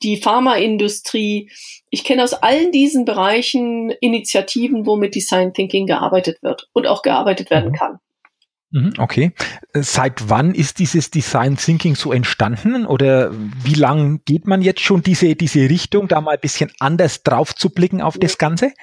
die 0.01 0.17
Pharmaindustrie. 0.17 1.51
Ich 1.91 2.03
kenne 2.03 2.23
aus 2.23 2.33
allen 2.33 2.71
diesen 2.71 3.05
Bereichen 3.05 3.91
Initiativen, 3.91 4.87
wo 4.87 4.95
mit 4.95 5.13
Design 5.13 5.53
Thinking 5.53 5.85
gearbeitet 5.85 6.41
wird 6.41 6.67
und 6.73 6.87
auch 6.87 7.03
gearbeitet 7.03 7.51
werden 7.51 7.71
mhm. 7.71 7.75
kann. 7.75 7.99
Mhm, 8.75 8.93
okay. 8.97 9.31
Seit 9.73 10.29
wann 10.29 10.53
ist 10.53 10.79
dieses 10.79 11.09
Design 11.09 11.55
Thinking 11.55 11.95
so 11.95 12.11
entstanden 12.11 12.85
oder 12.85 13.31
wie 13.31 13.73
lang 13.73 14.19
geht 14.25 14.47
man 14.47 14.61
jetzt 14.61 14.81
schon 14.81 15.01
diese, 15.01 15.33
diese 15.37 15.69
Richtung, 15.69 16.09
da 16.09 16.19
mal 16.19 16.31
ein 16.31 16.41
bisschen 16.41 16.73
anders 16.79 17.23
drauf 17.23 17.55
zu 17.55 17.69
blicken 17.69 18.01
auf 18.01 18.17
das 18.17 18.37
Ganze? 18.37 18.73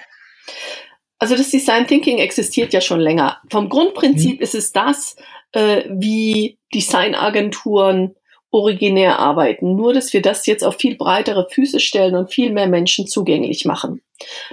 Also 1.19 1.37
das 1.37 1.51
Design 1.51 1.87
Thinking 1.87 2.19
existiert 2.19 2.73
ja 2.73 2.81
schon 2.81 3.01
länger. 3.01 3.43
Vom 3.51 3.69
Grundprinzip 3.69 4.39
mhm. 4.39 4.43
ist 4.43 4.55
es 4.55 4.73
das, 4.73 5.15
äh, 5.53 5.83
wie 5.91 6.59
Designagenturen 6.73 8.15
originär 8.53 9.19
arbeiten. 9.19 9.75
Nur, 9.75 9.95
dass 9.95 10.13
wir 10.13 10.23
das 10.23 10.47
jetzt 10.47 10.63
auf 10.63 10.77
viel 10.77 10.97
breitere 10.97 11.49
Füße 11.51 11.81
stellen 11.81 12.15
und 12.15 12.33
viel 12.33 12.53
mehr 12.53 12.69
Menschen 12.69 13.07
zugänglich 13.09 13.65
machen. 13.65 14.03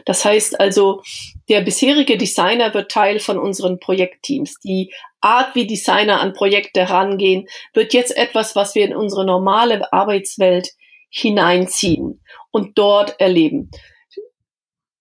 Das 0.05 0.25
heißt 0.25 0.59
also, 0.59 1.01
der 1.49 1.61
bisherige 1.61 2.17
Designer 2.17 2.73
wird 2.73 2.89
Teil 2.89 3.19
von 3.19 3.37
unseren 3.37 3.79
Projektteams. 3.79 4.55
Die 4.63 4.91
Art, 5.21 5.53
wie 5.53 5.67
Designer 5.67 6.21
an 6.21 6.33
Projekte 6.33 6.87
herangehen, 6.87 7.47
wird 7.73 7.93
jetzt 7.93 8.15
etwas, 8.17 8.55
was 8.55 8.73
wir 8.73 8.85
in 8.85 8.95
unsere 8.95 9.25
normale 9.25 9.91
Arbeitswelt 9.91 10.69
hineinziehen 11.09 12.21
und 12.51 12.77
dort 12.77 13.19
erleben. 13.19 13.69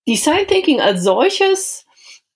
Design 0.08 0.46
Thinking 0.46 0.80
als 0.80 1.04
solches, 1.04 1.86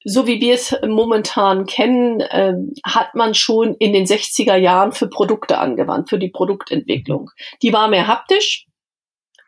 so 0.05 0.27
wie 0.27 0.41
wir 0.41 0.55
es 0.55 0.75
momentan 0.87 1.67
kennen, 1.67 2.21
äh, 2.21 2.55
hat 2.85 3.15
man 3.15 3.35
schon 3.35 3.75
in 3.77 3.93
den 3.93 4.07
60er 4.07 4.57
Jahren 4.57 4.93
für 4.93 5.09
Produkte 5.09 5.59
angewandt, 5.59 6.11
für 6.11 6.19
die 6.19 6.31
Produktentwicklung. 6.31 7.31
Die 7.63 7.73
war 7.73 7.89
mehr 7.89 8.07
haptisch. 8.07 8.67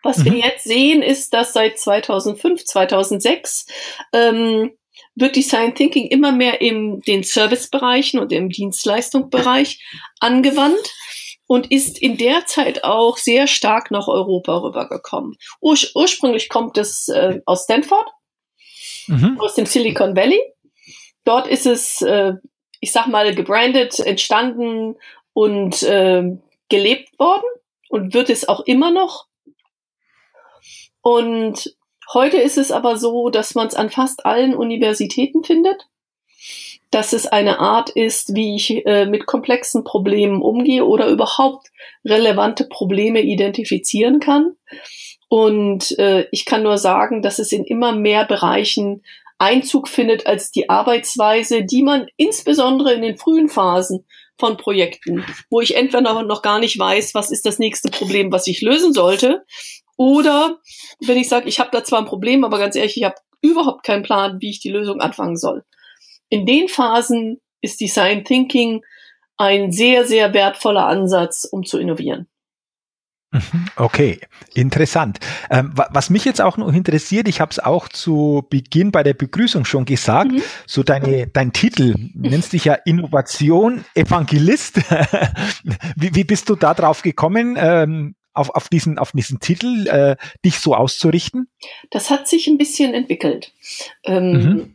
Was 0.02 0.18
mhm. 0.18 0.24
wir 0.26 0.38
jetzt 0.38 0.64
sehen, 0.64 1.02
ist, 1.02 1.32
dass 1.34 1.52
seit 1.52 1.78
2005, 1.78 2.64
2006 2.64 3.66
ähm, 4.12 4.72
wird 5.14 5.36
Design 5.36 5.74
Thinking 5.74 6.06
immer 6.08 6.32
mehr 6.32 6.60
in 6.60 7.00
den 7.00 7.22
Servicebereichen 7.22 8.20
und 8.20 8.32
im 8.32 8.50
Dienstleistungsbereich 8.50 9.82
angewandt 10.20 10.92
und 11.46 11.70
ist 11.70 12.00
in 12.00 12.16
der 12.16 12.46
Zeit 12.46 12.84
auch 12.84 13.16
sehr 13.16 13.46
stark 13.46 13.90
nach 13.90 14.08
Europa 14.08 14.56
rübergekommen. 14.58 15.36
Ur 15.60 15.76
ursprünglich 15.94 16.48
kommt 16.48 16.78
es 16.78 17.08
äh, 17.08 17.40
aus 17.46 17.64
Stanford, 17.64 18.08
mhm. 19.06 19.38
aus 19.40 19.54
dem 19.54 19.66
Silicon 19.66 20.16
Valley. 20.16 20.40
Dort 21.24 21.46
ist 21.48 21.66
es, 21.66 22.02
äh, 22.02 22.34
ich 22.80 22.92
sag 22.92 23.06
mal, 23.06 23.34
gebrandet, 23.34 23.98
entstanden 24.00 24.96
und 25.32 25.82
äh, 25.82 26.24
gelebt 26.68 27.18
worden 27.18 27.46
und 27.88 28.14
wird 28.14 28.30
es 28.30 28.48
auch 28.48 28.60
immer 28.66 28.90
noch. 28.90 29.26
Und 31.02 31.76
heute 32.12 32.38
ist 32.38 32.58
es 32.58 32.70
aber 32.70 32.96
so, 32.96 33.30
dass 33.30 33.54
man 33.54 33.66
es 33.66 33.74
an 33.74 33.90
fast 33.90 34.26
allen 34.26 34.54
Universitäten 34.54 35.44
findet 35.44 35.86
dass 36.94 37.12
es 37.12 37.26
eine 37.26 37.58
Art 37.58 37.90
ist, 37.90 38.36
wie 38.36 38.54
ich 38.54 38.86
äh, 38.86 39.04
mit 39.04 39.26
komplexen 39.26 39.82
Problemen 39.82 40.40
umgehe 40.40 40.84
oder 40.84 41.08
überhaupt 41.08 41.72
relevante 42.04 42.66
Probleme 42.68 43.20
identifizieren 43.20 44.20
kann. 44.20 44.54
Und 45.34 45.98
äh, 45.98 46.26
ich 46.30 46.44
kann 46.44 46.62
nur 46.62 46.78
sagen, 46.78 47.22
dass 47.22 47.38
es 47.38 47.50
in 47.50 47.64
immer 47.64 47.92
mehr 47.92 48.24
Bereichen 48.24 49.02
Einzug 49.38 49.88
findet 49.88 50.26
als 50.26 50.52
die 50.52 50.68
Arbeitsweise, 50.68 51.64
die 51.64 51.82
man 51.82 52.06
insbesondere 52.16 52.94
in 52.94 53.02
den 53.02 53.16
frühen 53.16 53.48
Phasen 53.48 54.04
von 54.38 54.56
Projekten, 54.56 55.24
wo 55.50 55.60
ich 55.60 55.76
entweder 55.76 56.22
noch 56.22 56.42
gar 56.42 56.60
nicht 56.60 56.78
weiß, 56.78 57.14
was 57.14 57.32
ist 57.32 57.46
das 57.46 57.58
nächste 57.58 57.90
Problem, 57.90 58.30
was 58.30 58.46
ich 58.46 58.62
lösen 58.62 58.92
sollte, 58.92 59.44
oder 59.96 60.58
wenn 61.00 61.18
ich 61.18 61.28
sage, 61.28 61.48
ich 61.48 61.58
habe 61.58 61.70
da 61.72 61.82
zwar 61.82 62.00
ein 62.00 62.06
Problem, 62.06 62.44
aber 62.44 62.58
ganz 62.58 62.76
ehrlich, 62.76 62.96
ich 62.96 63.04
habe 63.04 63.16
überhaupt 63.42 63.84
keinen 63.84 64.02
Plan, 64.02 64.40
wie 64.40 64.50
ich 64.50 64.60
die 64.60 64.70
Lösung 64.70 65.00
anfangen 65.00 65.36
soll 65.36 65.64
in 66.34 66.46
den 66.46 66.66
Phasen 66.68 67.40
ist 67.60 67.80
Design 67.80 68.24
Thinking 68.24 68.82
ein 69.36 69.70
sehr, 69.70 70.04
sehr 70.04 70.34
wertvoller 70.34 70.86
Ansatz, 70.86 71.44
um 71.44 71.64
zu 71.64 71.78
innovieren. 71.78 72.26
Okay, 73.76 74.20
interessant. 74.54 75.18
Ähm, 75.50 75.72
was 75.74 76.10
mich 76.10 76.24
jetzt 76.24 76.40
auch 76.40 76.56
noch 76.56 76.72
interessiert, 76.72 77.28
ich 77.28 77.40
habe 77.40 77.50
es 77.50 77.58
auch 77.58 77.88
zu 77.88 78.46
Beginn 78.48 78.92
bei 78.92 79.02
der 79.02 79.14
Begrüßung 79.14 79.64
schon 79.64 79.84
gesagt, 79.84 80.32
mhm. 80.32 80.42
so 80.66 80.82
deine, 80.82 81.26
dein 81.26 81.52
Titel 81.52 81.94
nennst 82.14 82.52
dich 82.52 82.64
ja 82.64 82.74
Innovation 82.74 83.84
Evangelist. 83.94 84.76
wie, 85.96 86.14
wie 86.14 86.24
bist 86.24 86.48
du 86.48 86.56
da 86.56 86.74
drauf 86.74 87.02
gekommen, 87.02 87.56
ähm, 87.58 88.14
auf, 88.32 88.50
auf, 88.50 88.68
diesen, 88.68 88.98
auf 88.98 89.12
diesen 89.12 89.40
Titel 89.40 89.86
äh, 89.88 90.16
dich 90.44 90.58
so 90.58 90.74
auszurichten? 90.74 91.48
Das 91.90 92.10
hat 92.10 92.28
sich 92.28 92.46
ein 92.46 92.58
bisschen 92.58 92.94
entwickelt. 92.94 93.52
Ähm, 94.04 94.32
mhm 94.32 94.74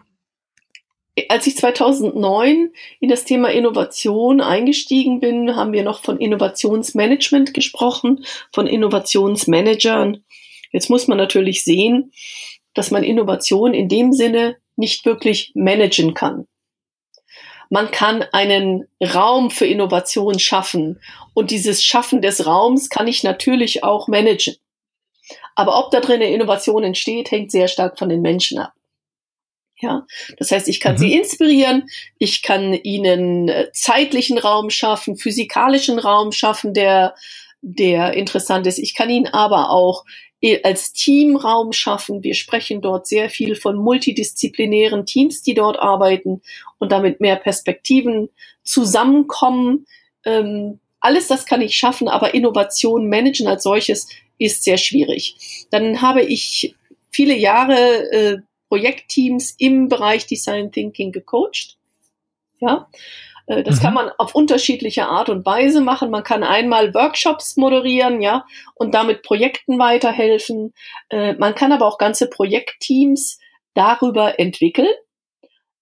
als 1.27 1.47
ich 1.47 1.57
2009 1.57 2.71
in 2.99 3.09
das 3.09 3.25
Thema 3.25 3.49
Innovation 3.49 4.41
eingestiegen 4.41 5.19
bin, 5.19 5.55
haben 5.55 5.73
wir 5.73 5.83
noch 5.83 6.01
von 6.01 6.17
Innovationsmanagement 6.17 7.53
gesprochen, 7.53 8.25
von 8.53 8.67
Innovationsmanagern. 8.67 10.23
Jetzt 10.71 10.89
muss 10.89 11.07
man 11.07 11.17
natürlich 11.17 11.63
sehen, 11.63 12.11
dass 12.73 12.91
man 12.91 13.03
Innovation 13.03 13.73
in 13.73 13.89
dem 13.89 14.13
Sinne 14.13 14.57
nicht 14.75 15.05
wirklich 15.05 15.51
managen 15.55 16.13
kann. 16.13 16.47
Man 17.69 17.91
kann 17.91 18.23
einen 18.31 18.87
Raum 19.01 19.51
für 19.51 19.65
Innovation 19.65 20.39
schaffen 20.39 20.99
und 21.33 21.51
dieses 21.51 21.83
Schaffen 21.83 22.21
des 22.21 22.45
Raums 22.45 22.89
kann 22.89 23.07
ich 23.07 23.23
natürlich 23.23 23.83
auch 23.83 24.07
managen. 24.07 24.55
Aber 25.55 25.77
ob 25.77 25.91
da 25.91 25.99
drin 25.99 26.21
eine 26.21 26.33
Innovation 26.33 26.83
entsteht, 26.83 27.29
hängt 27.31 27.51
sehr 27.51 27.67
stark 27.67 27.99
von 27.99 28.09
den 28.09 28.21
Menschen 28.21 28.57
ab. 28.57 28.73
Ja, 29.81 30.05
das 30.37 30.51
heißt, 30.51 30.67
ich 30.67 30.81
kann 30.81 30.95
mhm. 30.95 30.97
sie 30.97 31.13
inspirieren, 31.13 31.89
ich 32.17 32.41
kann 32.41 32.73
ihnen 32.73 33.47
äh, 33.47 33.71
zeitlichen 33.71 34.37
Raum 34.37 34.69
schaffen, 34.69 35.15
physikalischen 35.15 35.99
Raum 35.99 36.33
schaffen, 36.33 36.73
der, 36.73 37.15
der 37.61 38.13
interessant 38.13 38.67
ist. 38.67 38.77
Ich 38.77 38.93
kann 38.93 39.09
ihnen 39.09 39.27
aber 39.27 39.69
auch 39.69 40.03
äh, 40.41 40.61
als 40.63 40.91
Team 40.91 41.37
Raum 41.37 41.71
schaffen. 41.71 42.23
Wir 42.23 42.35
sprechen 42.35 42.81
dort 42.81 43.07
sehr 43.07 43.29
viel 43.29 43.55
von 43.55 43.77
multidisziplinären 43.77 45.05
Teams, 45.05 45.43
die 45.43 45.53
dort 45.53 45.79
arbeiten 45.79 46.41
und 46.77 46.91
damit 46.91 47.21
mehr 47.21 47.37
Perspektiven 47.37 48.29
zusammenkommen. 48.63 49.85
Ähm, 50.25 50.79
alles 50.99 51.27
das 51.27 51.45
kann 51.45 51.61
ich 51.61 51.77
schaffen, 51.77 52.09
aber 52.09 52.33
Innovation 52.33 53.07
managen 53.07 53.47
als 53.47 53.63
solches 53.63 54.09
ist 54.37 54.63
sehr 54.63 54.77
schwierig. 54.77 55.67
Dann 55.71 56.01
habe 56.01 56.21
ich 56.21 56.75
viele 57.11 57.35
Jahre 57.35 58.11
äh, 58.11 58.37
Projektteams 58.69 59.55
im 59.57 59.89
Bereich 59.89 60.25
Design 60.25 60.71
Thinking 60.71 61.11
gecoacht. 61.11 61.77
Ja, 62.59 62.87
Äh, 63.49 63.63
das 63.63 63.77
mhm. 63.77 63.81
kann 63.81 63.93
man 63.95 64.11
auf 64.17 64.35
unterschiedliche 64.35 65.07
Art 65.07 65.29
und 65.29 65.45
Weise 65.45 65.81
machen. 65.81 66.11
Man 66.11 66.23
kann 66.23 66.43
einmal 66.43 66.93
Workshops 66.93 67.57
moderieren, 67.57 68.21
ja, 68.21 68.45
und 68.75 68.93
damit 68.93 69.23
Projekten 69.23 69.77
weiterhelfen. 69.79 70.73
Äh, 71.09 71.33
man 71.33 71.55
kann 71.55 71.73
aber 71.73 71.85
auch 71.85 71.97
ganze 71.97 72.29
Projektteams 72.29 73.39
darüber 73.73 74.39
entwickeln, 74.39 74.93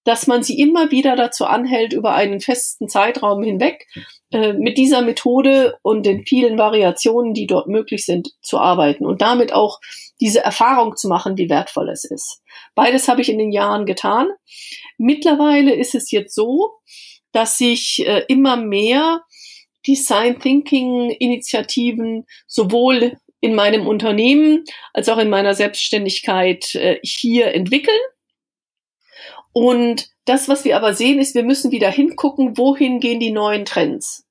dass 0.03 0.25
man 0.25 0.41
sie 0.41 0.59
immer 0.59 0.91
wieder 0.91 1.15
dazu 1.15 1.45
anhält, 1.45 1.93
über 1.93 2.15
einen 2.15 2.39
festen 2.39 2.87
Zeitraum 2.87 3.43
hinweg 3.43 3.85
äh, 4.31 4.53
mit 4.53 4.77
dieser 4.77 5.01
Methode 5.01 5.77
und 5.81 6.05
den 6.05 6.25
vielen 6.25 6.57
Variationen, 6.57 7.33
die 7.33 7.47
dort 7.47 7.67
möglich 7.67 8.05
sind, 8.05 8.29
zu 8.41 8.57
arbeiten 8.57 9.05
und 9.05 9.21
damit 9.21 9.53
auch 9.53 9.79
diese 10.19 10.39
Erfahrung 10.39 10.95
zu 10.95 11.07
machen, 11.07 11.37
wie 11.37 11.49
wertvoll 11.49 11.89
es 11.89 12.03
ist. 12.03 12.41
Beides 12.75 13.07
habe 13.07 13.21
ich 13.21 13.29
in 13.29 13.37
den 13.37 13.51
Jahren 13.51 13.85
getan. 13.85 14.29
Mittlerweile 14.97 15.75
ist 15.75 15.95
es 15.95 16.11
jetzt 16.11 16.33
so, 16.33 16.71
dass 17.31 17.57
sich 17.57 18.05
äh, 18.05 18.23
immer 18.27 18.57
mehr 18.57 19.21
Design 19.85 20.39
Thinking 20.39 21.11
Initiativen 21.11 22.25
sowohl 22.47 23.17
in 23.39 23.53
meinem 23.53 23.87
Unternehmen 23.87 24.63
als 24.93 25.09
auch 25.09 25.19
in 25.19 25.29
meiner 25.29 25.53
Selbstständigkeit 25.53 26.73
äh, 26.75 26.99
hier 27.03 27.53
entwickeln 27.53 27.99
und 29.59 30.09
das, 30.25 30.49
was 30.49 30.65
wir 30.65 30.75
aber 30.77 30.93
sehen, 30.93 31.17
ist, 31.17 31.33
wir 31.33 31.41
müssen 31.41 31.71
wieder 31.71 31.89
hingucken, 31.89 32.59
wohin 32.59 32.99
gehen 32.99 33.19
die 33.19 33.31
neuen 33.31 33.65
Trends. 33.65 34.26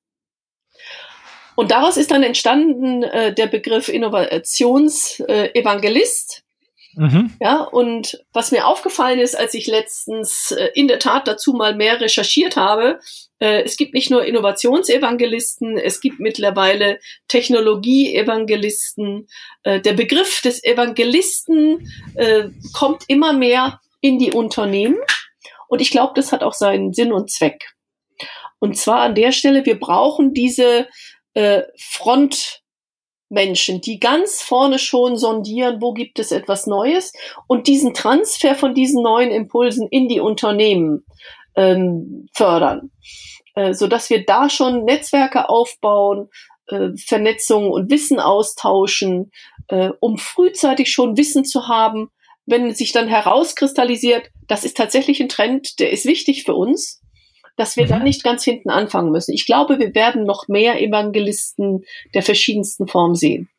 Und 1.57 1.71
daraus 1.71 1.97
ist 1.97 2.11
dann 2.11 2.21
entstanden 2.21 3.01
äh, 3.01 3.33
der 3.33 3.47
Begriff 3.47 3.89
Innovationsevangelist. 3.89 6.43
Äh, 6.95 7.01
mhm. 7.01 7.33
Ja, 7.41 7.63
und 7.63 8.23
was 8.31 8.51
mir 8.51 8.67
aufgefallen 8.67 9.17
ist, 9.17 9.35
als 9.35 9.55
ich 9.55 9.65
letztens 9.65 10.51
äh, 10.51 10.69
in 10.75 10.87
der 10.87 10.99
Tat 10.99 11.27
dazu 11.27 11.53
mal 11.53 11.75
mehr 11.75 11.99
recherchiert 11.99 12.57
habe, 12.57 12.99
äh, 13.39 13.63
es 13.63 13.75
gibt 13.75 13.95
nicht 13.95 14.11
nur 14.11 14.23
Innovationsevangelisten, 14.23 15.79
es 15.79 15.99
gibt 15.99 16.19
mittlerweile 16.19 16.99
Technologieevangelisten. 17.27 19.27
Äh, 19.63 19.81
der 19.81 19.93
Begriff 19.93 20.41
des 20.41 20.63
Evangelisten 20.63 21.91
äh, 22.13 22.49
kommt 22.73 23.05
immer 23.07 23.33
mehr 23.33 23.81
in 23.99 24.19
die 24.19 24.31
Unternehmen. 24.31 24.99
Und 25.69 25.81
ich 25.81 25.89
glaube, 25.89 26.13
das 26.15 26.31
hat 26.31 26.43
auch 26.43 26.53
seinen 26.53 26.93
Sinn 26.93 27.11
und 27.11 27.31
Zweck. 27.31 27.71
Und 28.59 28.77
zwar 28.77 29.01
an 29.01 29.15
der 29.15 29.31
Stelle, 29.31 29.65
wir 29.65 29.79
brauchen 29.79 30.35
diese 30.35 30.87
äh, 31.37 31.67
Frontmenschen, 31.77 33.81
die 33.81 33.99
ganz 33.99 34.41
vorne 34.41 34.79
schon 34.79 35.17
sondieren, 35.17 35.79
wo 35.81 35.93
gibt 35.93 36.17
es 36.17 36.31
etwas 36.31 36.65
Neues? 36.65 37.13
Und 37.45 37.67
diesen 37.67 37.93
Transfer 37.93 38.55
von 38.55 38.73
diesen 38.73 39.03
neuen 39.03 39.29
Impulsen 39.29 39.87
in 39.91 40.07
die 40.07 40.19
Unternehmen 40.19 41.05
ähm, 41.55 42.27
fördern, 42.33 42.89
äh, 43.53 43.75
so 43.75 43.85
dass 43.85 44.09
wir 44.09 44.25
da 44.25 44.49
schon 44.49 44.83
Netzwerke 44.83 45.47
aufbauen, 45.47 46.29
äh, 46.69 46.89
Vernetzung 46.97 47.69
und 47.69 47.91
Wissen 47.91 48.19
austauschen, 48.19 49.29
äh, 49.67 49.91
um 49.99 50.17
frühzeitig 50.17 50.91
schon 50.91 51.17
Wissen 51.17 51.45
zu 51.45 51.67
haben, 51.67 52.09
wenn 52.47 52.73
sich 52.73 52.93
dann 52.93 53.07
herauskristallisiert, 53.07 54.31
das 54.47 54.63
ist 54.63 54.75
tatsächlich 54.75 55.21
ein 55.21 55.29
Trend, 55.29 55.79
der 55.79 55.91
ist 55.91 56.05
wichtig 56.05 56.45
für 56.45 56.55
uns, 56.55 56.99
dass 57.57 57.75
wir 57.75 57.85
mhm. 57.85 57.89
dann 57.89 58.03
nicht 58.03 58.23
ganz 58.23 58.43
hinten 58.43 58.69
anfangen 58.69 59.11
müssen. 59.11 59.33
Ich 59.33 59.45
glaube, 59.45 59.79
wir 59.79 59.93
werden 59.93 60.23
noch 60.23 60.47
mehr 60.47 60.81
Evangelisten 60.81 61.83
der 62.13 62.23
verschiedensten 62.23 62.87
Formen 62.87 63.15
sehen. 63.15 63.49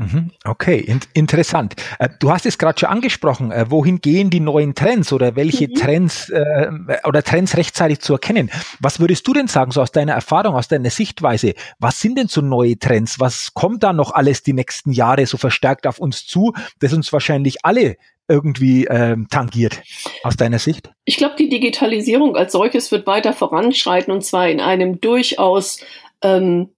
Mhm. 0.00 0.30
Okay, 0.44 0.78
in 0.78 1.00
interessant. 1.12 1.74
Äh, 1.98 2.08
du 2.20 2.30
hast 2.32 2.46
es 2.46 2.56
gerade 2.56 2.78
schon 2.78 2.88
angesprochen. 2.88 3.52
Äh, 3.52 3.70
wohin 3.70 4.00
gehen 4.00 4.30
die 4.30 4.40
neuen 4.40 4.74
Trends 4.74 5.12
oder 5.12 5.36
welche 5.36 5.68
mhm. 5.68 5.74
Trends 5.74 6.30
äh, 6.30 6.70
oder 7.04 7.22
Trends 7.22 7.56
rechtzeitig 7.56 8.00
zu 8.00 8.14
erkennen? 8.14 8.50
Was 8.78 8.98
würdest 8.98 9.26
du 9.26 9.34
denn 9.34 9.46
sagen, 9.46 9.72
so 9.72 9.82
aus 9.82 9.92
deiner 9.92 10.12
Erfahrung, 10.12 10.54
aus 10.54 10.68
deiner 10.68 10.88
Sichtweise? 10.88 11.52
Was 11.80 12.00
sind 12.00 12.16
denn 12.16 12.28
so 12.28 12.40
neue 12.40 12.78
Trends? 12.78 13.20
Was 13.20 13.52
kommt 13.52 13.82
da 13.82 13.92
noch 13.92 14.12
alles 14.12 14.42
die 14.42 14.54
nächsten 14.54 14.92
Jahre 14.92 15.26
so 15.26 15.36
verstärkt 15.36 15.86
auf 15.86 15.98
uns 15.98 16.24
zu, 16.24 16.54
das 16.78 16.94
uns 16.94 17.12
wahrscheinlich 17.12 17.64
alle 17.64 17.96
irgendwie 18.30 18.84
ähm, 18.86 19.26
tangiert, 19.30 19.82
aus 20.22 20.36
deiner 20.36 20.58
Sicht? 20.58 20.90
Ich 21.04 21.16
glaube, 21.16 21.36
die 21.36 21.48
Digitalisierung 21.48 22.36
als 22.36 22.52
solches 22.52 22.90
wird 22.92 23.06
weiter 23.06 23.32
voranschreiten 23.32 24.12
und 24.12 24.24
zwar 24.24 24.48
in 24.48 24.60
einem 24.60 25.00
durchaus 25.00 25.80
ähm, 26.22 26.70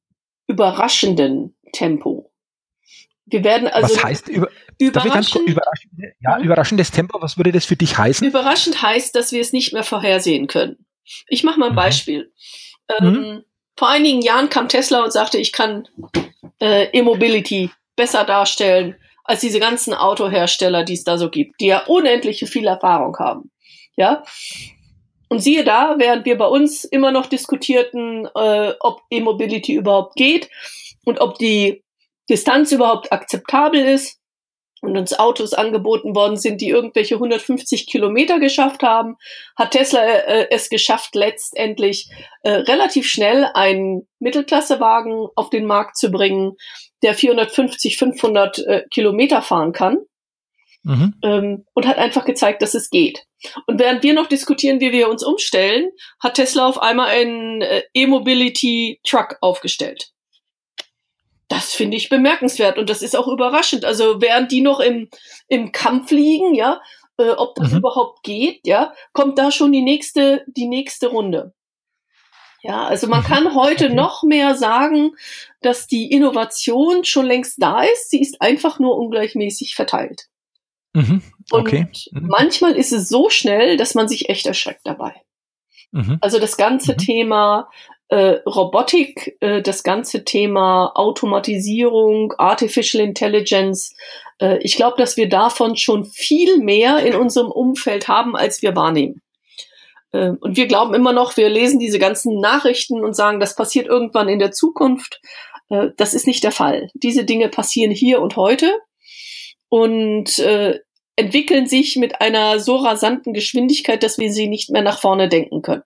überraschenden 0.47 1.55
Tempo. 1.73 2.33
Wir 3.27 3.45
werden 3.45 3.69
also. 3.69 3.95
Was 3.95 4.05
heißt 4.05 4.29
über, 4.29 4.49
überraschend, 4.79 5.49
überraschend, 5.49 5.93
ja, 6.21 6.39
überraschendes 6.39 6.91
Tempo? 6.91 7.21
Was 7.21 7.37
würde 7.37 7.53
das 7.53 7.65
für 7.65 7.77
dich 7.77 7.97
heißen? 7.97 8.27
Überraschend 8.27 8.83
heißt, 8.83 9.15
dass 9.15 9.33
wir 9.33 9.41
es 9.41 9.53
nicht 9.53 9.73
mehr 9.73 9.85
vorhersehen 9.85 10.47
können. 10.47 10.85
Ich 11.29 11.45
mache 11.45 11.59
mal 11.59 11.67
ein 11.67 11.73
mhm. 11.73 11.77
Beispiel. 11.77 12.33
Ähm, 12.99 13.13
mhm. 13.13 13.45
Vor 13.77 13.89
einigen 13.89 14.21
Jahren 14.21 14.49
kam 14.49 14.69
Tesla 14.69 15.03
und 15.03 15.13
sagte, 15.13 15.39
ich 15.39 15.53
kann 15.53 15.89
äh, 16.61 16.89
E-Mobility 16.93 17.71
besser 17.97 18.25
darstellen 18.25 18.97
als 19.25 19.41
diese 19.41 19.61
ganzen 19.61 19.95
Autohersteller, 19.95 20.85
die 20.85 20.95
es 20.95 21.05
da 21.05 21.19
so 21.19 21.31
gibt, 21.31 21.61
die 21.61 21.67
ja 21.67 21.85
unendliche 21.87 22.47
viel 22.47 22.67
Erfahrung 22.67 23.17
haben. 23.19 23.51
Ja. 23.97 24.25
Und 25.29 25.41
siehe 25.41 25.65
da, 25.65 25.95
während 25.99 26.27
wir 26.27 26.37
bei 26.37 26.47
uns 26.47 26.85
immer 26.85 27.11
noch 27.11 27.27
diskutierten, 27.27 28.29
äh, 28.35 28.75
ob 28.81 29.01
E-Mobility 29.11 29.75
überhaupt 29.75 30.15
geht 30.17 30.51
und 31.05 31.21
ob 31.21 31.39
die 31.39 31.83
Distanz 32.29 32.73
überhaupt 32.73 33.13
akzeptabel 33.13 33.81
ist 33.81 34.19
und 34.83 34.97
uns 34.97 35.19
Autos 35.19 35.55
angeboten 35.55 36.15
worden 36.15 36.37
sind, 36.37 36.61
die 36.61 36.69
irgendwelche 36.69 37.15
150 37.15 37.87
Kilometer 37.87 38.41
geschafft 38.41 38.83
haben, 38.83 39.17
hat 39.57 39.71
Tesla 39.71 40.03
äh, 40.03 40.49
es 40.51 40.69
geschafft, 40.69 41.15
letztendlich 41.15 42.11
äh, 42.43 42.51
relativ 42.51 43.07
schnell 43.07 43.49
einen 43.55 44.09
Mittelklassewagen 44.19 45.29
auf 45.37 45.51
den 45.51 45.67
Markt 45.67 45.97
zu 45.97 46.11
bringen, 46.11 46.57
der 47.03 47.15
450, 47.15 47.97
500 47.97 48.59
äh, 48.59 48.85
Kilometer 48.91 49.43
fahren 49.43 49.73
kann. 49.73 49.99
Mhm. 50.85 51.15
Ähm, 51.23 51.65
und 51.75 51.87
hat 51.87 51.99
einfach 51.99 52.25
gezeigt, 52.25 52.61
dass 52.61 52.75
es 52.75 52.91
geht. 52.91 53.25
Und 53.67 53.79
während 53.79 54.03
wir 54.03 54.15
noch 54.15 54.27
diskutieren, 54.27 54.81
wie 54.81 54.93
wir 54.93 55.09
uns 55.09 55.23
umstellen, 55.23 55.91
hat 56.21 56.35
Tesla 56.35 56.67
auf 56.67 56.81
einmal 56.81 57.09
einen 57.09 57.63
äh, 57.63 57.83
E-Mobility 57.95 59.01
Truck 59.05 59.37
aufgestellt. 59.41 60.11
Das 61.49 61.73
finde 61.73 61.97
ich 61.97 62.09
bemerkenswert 62.09 62.79
und 62.79 62.89
das 62.89 63.03
ist 63.03 63.15
auch 63.15 63.29
überraschend. 63.29 63.85
Also 63.85 64.21
während 64.21 64.51
die 64.51 64.61
noch 64.61 64.81
im, 64.81 65.09
im 65.49 65.71
Kampf 65.71 66.11
liegen, 66.11 66.55
ja, 66.55 66.81
äh, 67.19 67.31
ob 67.31 67.55
das 67.57 67.73
mhm. 67.73 67.79
überhaupt 67.79 68.23
geht, 68.23 68.61
ja, 68.67 68.93
kommt 69.13 69.39
da 69.39 69.51
schon 69.51 69.71
die 69.71 69.83
nächste, 69.83 70.45
die 70.47 70.67
nächste 70.67 71.09
Runde. 71.09 71.53
Ja, 72.63 72.85
also 72.85 73.09
man 73.09 73.21
mhm. 73.21 73.27
kann 73.27 73.55
heute 73.55 73.91
noch 73.91 74.23
mehr 74.23 74.55
sagen, 74.55 75.17
dass 75.63 75.89
die 75.89 76.11
Innovation 76.13 77.05
schon 77.05 77.27
längst 77.27 77.61
da 77.61 77.83
ist. 77.83 78.11
Sie 78.11 78.21
ist 78.21 78.41
einfach 78.41 78.79
nur 78.79 78.97
ungleichmäßig 78.97 79.75
verteilt. 79.75 80.29
Mhm. 80.95 81.23
Okay. 81.51 81.87
Und 81.89 82.09
mhm. 82.13 82.29
manchmal 82.29 82.77
ist 82.77 82.93
es 82.93 83.09
so 83.09 83.31
schnell, 83.31 83.77
dass 83.77 83.95
man 83.95 84.07
sich 84.09 84.29
echt 84.29 84.47
erschreckt 84.47 84.83
dabei. 84.85 85.15
Mhm. 85.91 86.19
Also 86.21 86.39
das 86.39 86.57
ganze 86.57 86.93
mhm. 86.93 86.99
Thema 86.99 87.69
äh, 88.09 88.41
Robotik, 88.47 89.37
äh, 89.41 89.61
das 89.63 89.83
ganze 89.83 90.25
Thema 90.25 90.93
Automatisierung, 90.95 92.33
Artificial 92.39 93.03
Intelligence. 93.03 93.95
Äh, 94.39 94.59
ich 94.59 94.77
glaube, 94.77 94.97
dass 94.99 95.17
wir 95.17 95.29
davon 95.29 95.77
schon 95.77 96.05
viel 96.05 96.59
mehr 96.59 96.99
in 96.99 97.17
unserem 97.17 97.51
Umfeld 97.51 98.07
haben, 98.07 98.37
als 98.37 98.63
wir 98.63 98.77
wahrnehmen. 98.77 99.21
Äh, 100.13 100.31
und 100.41 100.57
wir 100.57 100.67
glauben 100.67 100.95
immer 100.95 101.13
noch, 101.13 101.37
wir 101.37 101.49
lesen 101.49 101.79
diese 101.79 101.99
ganzen 101.99 102.41
Nachrichten 102.41 103.03
und 103.05 103.15
sagen, 103.15 103.41
das 103.41 103.57
passiert 103.57 103.87
irgendwann 103.87 104.29
in 104.29 104.39
der 104.39 104.53
Zukunft. 104.53 105.21
Äh, 105.69 105.89
das 105.97 106.15
ist 106.15 106.27
nicht 106.27 106.45
der 106.45 106.53
Fall. 106.53 106.89
Diese 106.95 107.25
Dinge 107.25 107.49
passieren 107.49 107.93
hier 107.93 108.21
und 108.21 108.37
heute 108.37 108.79
und 109.69 110.39
äh, 110.39 110.79
entwickeln 111.17 111.67
sich 111.67 111.97
mit 111.97 112.21
einer 112.21 112.61
so 112.61 112.77
rasanten 112.77 113.33
Geschwindigkeit, 113.33 114.03
dass 114.03 114.19
wir 114.19 114.33
sie 114.33 114.49
nicht 114.49 114.71
mehr 114.71 114.83
nach 114.83 115.01
vorne 115.01 115.29
denken 115.29 115.63
können. 115.63 115.83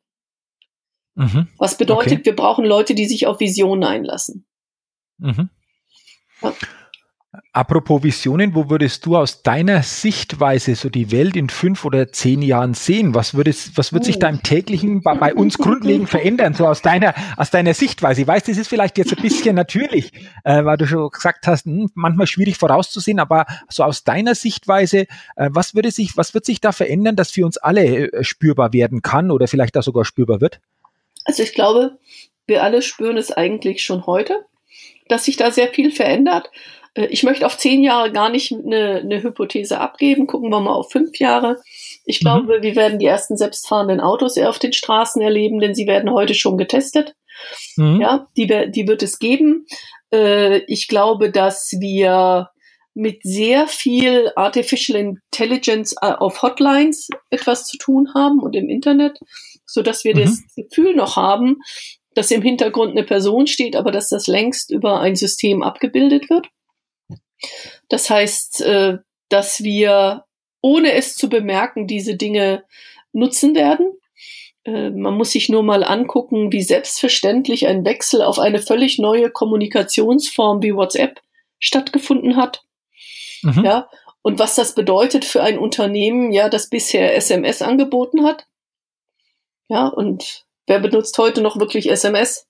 Mhm. 1.14 1.48
Was 1.58 1.78
bedeutet, 1.78 2.12
okay. 2.12 2.24
wir 2.24 2.36
brauchen 2.36 2.64
Leute, 2.64 2.94
die 2.94 3.06
sich 3.06 3.26
auf 3.26 3.40
Visionen 3.40 3.84
einlassen. 3.84 4.46
Mhm. 5.18 5.48
Ja. 6.42 6.54
Apropos 7.52 8.02
Visionen, 8.02 8.54
wo 8.54 8.68
würdest 8.70 9.06
du 9.06 9.16
aus 9.16 9.42
deiner 9.42 9.82
Sichtweise 9.82 10.74
so 10.74 10.88
die 10.88 11.10
Welt 11.10 11.36
in 11.36 11.48
fünf 11.48 11.84
oder 11.84 12.12
zehn 12.12 12.42
Jahren 12.42 12.74
sehen? 12.74 13.14
Was, 13.14 13.34
würdest, 13.34 13.76
was 13.76 13.92
wird 13.92 14.04
sich 14.04 14.18
da 14.18 14.28
im 14.28 14.42
täglichen 14.42 15.02
bei, 15.02 15.14
bei, 15.14 15.34
uns 15.34 15.58
grundlegend 15.58 16.08
verändern, 16.08 16.54
so 16.54 16.66
aus 16.66 16.82
deiner, 16.82 17.14
aus 17.36 17.50
deiner 17.50 17.74
Sichtweise? 17.74 18.22
Ich 18.22 18.26
weiß, 18.26 18.44
das 18.44 18.58
ist 18.58 18.68
vielleicht 18.68 18.98
jetzt 18.98 19.16
ein 19.16 19.22
bisschen 19.22 19.56
natürlich, 19.56 20.12
äh, 20.44 20.64
weil 20.64 20.76
du 20.76 20.86
schon 20.86 21.08
gesagt 21.10 21.46
hast, 21.46 21.64
hm, 21.64 21.90
manchmal 21.94 22.26
schwierig 22.26 22.58
vorauszusehen, 22.58 23.18
aber 23.18 23.46
so 23.68 23.84
aus 23.84 24.04
deiner 24.04 24.34
Sichtweise, 24.34 25.06
äh, 25.36 25.48
was 25.50 25.74
würde 25.74 25.90
sich, 25.90 26.16
was 26.16 26.34
wird 26.34 26.44
sich 26.44 26.60
da 26.60 26.72
verändern, 26.72 27.16
dass 27.16 27.30
für 27.30 27.46
uns 27.46 27.56
alle 27.56 28.12
äh, 28.12 28.24
spürbar 28.24 28.72
werden 28.72 29.02
kann 29.02 29.30
oder 29.30 29.48
vielleicht 29.48 29.76
auch 29.76 29.82
sogar 29.82 30.04
spürbar 30.04 30.40
wird? 30.40 30.60
Also 31.24 31.42
ich 31.42 31.54
glaube, 31.54 31.98
wir 32.46 32.62
alle 32.62 32.82
spüren 32.82 33.16
es 33.16 33.32
eigentlich 33.32 33.82
schon 33.82 34.06
heute, 34.06 34.44
dass 35.08 35.24
sich 35.24 35.36
da 35.36 35.50
sehr 35.50 35.68
viel 35.68 35.90
verändert. 35.90 36.50
Äh, 36.96 37.06
ich 37.06 37.22
möchte 37.22 37.46
auf 37.46 37.56
zehn 37.56 37.82
Jahre 37.82 38.10
gar 38.10 38.30
nicht 38.30 38.52
eine, 38.52 39.00
eine 39.04 39.22
Hypothese 39.22 39.78
abgeben. 39.78 40.26
Gucken 40.26 40.50
wir 40.50 40.60
mal 40.60 40.74
auf 40.74 40.90
fünf 40.90 41.18
Jahre. 41.18 41.60
Ich 42.04 42.20
glaube, 42.20 42.58
mhm. 42.58 42.62
wir 42.62 42.76
werden 42.76 42.98
die 42.98 43.06
ersten 43.06 43.36
selbstfahrenden 43.36 44.00
Autos 44.00 44.38
auf 44.38 44.58
den 44.58 44.72
Straßen 44.72 45.22
erleben, 45.22 45.60
denn 45.60 45.74
sie 45.74 45.86
werden 45.86 46.10
heute 46.10 46.34
schon 46.34 46.56
getestet. 46.56 47.14
Mhm. 47.76 48.00
Ja, 48.00 48.28
die, 48.36 48.46
die 48.46 48.88
wird 48.88 49.02
es 49.02 49.18
geben. 49.18 49.66
Äh, 50.12 50.58
ich 50.66 50.88
glaube, 50.88 51.30
dass 51.30 51.76
wir 51.78 52.50
mit 52.94 53.20
sehr 53.22 53.68
viel 53.68 54.32
Artificial 54.36 54.98
Intelligence 54.98 55.94
äh, 56.00 56.12
auf 56.12 56.40
Hotlines 56.40 57.08
etwas 57.28 57.66
zu 57.66 57.76
tun 57.76 58.08
haben 58.14 58.40
und 58.40 58.56
im 58.56 58.70
Internet, 58.70 59.18
so 59.66 59.82
dass 59.82 60.04
wir 60.04 60.16
mhm. 60.16 60.20
das 60.20 60.42
Gefühl 60.56 60.94
noch 60.94 61.16
haben, 61.16 61.58
dass 62.14 62.30
im 62.30 62.40
Hintergrund 62.40 62.92
eine 62.92 63.04
Person 63.04 63.46
steht, 63.46 63.76
aber 63.76 63.92
dass 63.92 64.08
das 64.08 64.26
längst 64.26 64.70
über 64.70 65.00
ein 65.00 65.14
System 65.14 65.62
abgebildet 65.62 66.30
wird. 66.30 66.48
Das 67.88 68.10
heißt, 68.10 68.60
äh, 68.62 68.98
dass 69.28 69.62
wir, 69.62 70.24
ohne 70.60 70.92
es 70.92 71.16
zu 71.16 71.28
bemerken, 71.28 71.86
diese 71.86 72.16
Dinge 72.16 72.64
nutzen 73.12 73.54
werden. 73.54 73.92
Äh, 74.64 74.90
man 74.90 75.14
muss 75.16 75.32
sich 75.32 75.48
nur 75.48 75.62
mal 75.62 75.84
angucken, 75.84 76.52
wie 76.52 76.62
selbstverständlich 76.62 77.66
ein 77.66 77.84
Wechsel 77.84 78.22
auf 78.22 78.38
eine 78.38 78.60
völlig 78.60 78.98
neue 78.98 79.30
Kommunikationsform 79.30 80.62
wie 80.62 80.74
WhatsApp 80.74 81.20
stattgefunden 81.58 82.36
hat. 82.36 82.62
Mhm. 83.42 83.64
Ja, 83.64 83.88
und 84.22 84.38
was 84.38 84.56
das 84.56 84.74
bedeutet 84.74 85.24
für 85.24 85.42
ein 85.42 85.58
Unternehmen, 85.58 86.32
ja, 86.32 86.48
das 86.48 86.68
bisher 86.68 87.14
SMS 87.14 87.62
angeboten 87.62 88.24
hat. 88.24 88.46
Ja, 89.68 89.86
und 89.86 90.46
wer 90.66 90.80
benutzt 90.80 91.16
heute 91.18 91.42
noch 91.42 91.58
wirklich 91.58 91.88
SMS? 91.88 92.48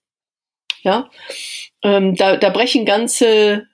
Ja, 0.82 1.10
ähm, 1.82 2.14
da, 2.14 2.36
da 2.36 2.48
brechen 2.50 2.86
ganze, 2.86 3.66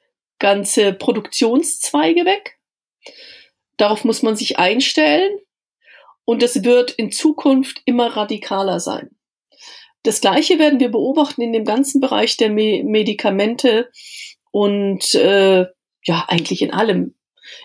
ganze 0.43 0.93
Produktionszweige 0.93 2.27
weg. 2.27 2.59
Darauf 3.79 4.05
muss 4.05 4.23
man 4.23 4.37
sich 4.37 4.59
einstellen. 4.59 5.39
Und 6.25 6.43
es 6.43 6.63
wird 6.63 6.91
in 6.91 7.11
Zukunft 7.11 7.81
immer 7.85 8.17
radikaler 8.17 8.79
sein. 8.79 9.11
Das 10.03 10.21
Gleiche 10.21 10.59
werden 10.59 10.79
wir 10.81 10.91
beobachten 10.91 11.43
in 11.43 11.53
dem 11.53 11.65
ganzen 11.65 12.01
Bereich 12.01 12.37
der 12.37 12.51
Me 12.51 12.83
Medikamente 12.85 13.91
und 14.51 15.15
äh, 15.15 15.67
ja, 16.05 16.25
eigentlich 16.29 16.63
in 16.63 16.73
allem. 16.73 17.15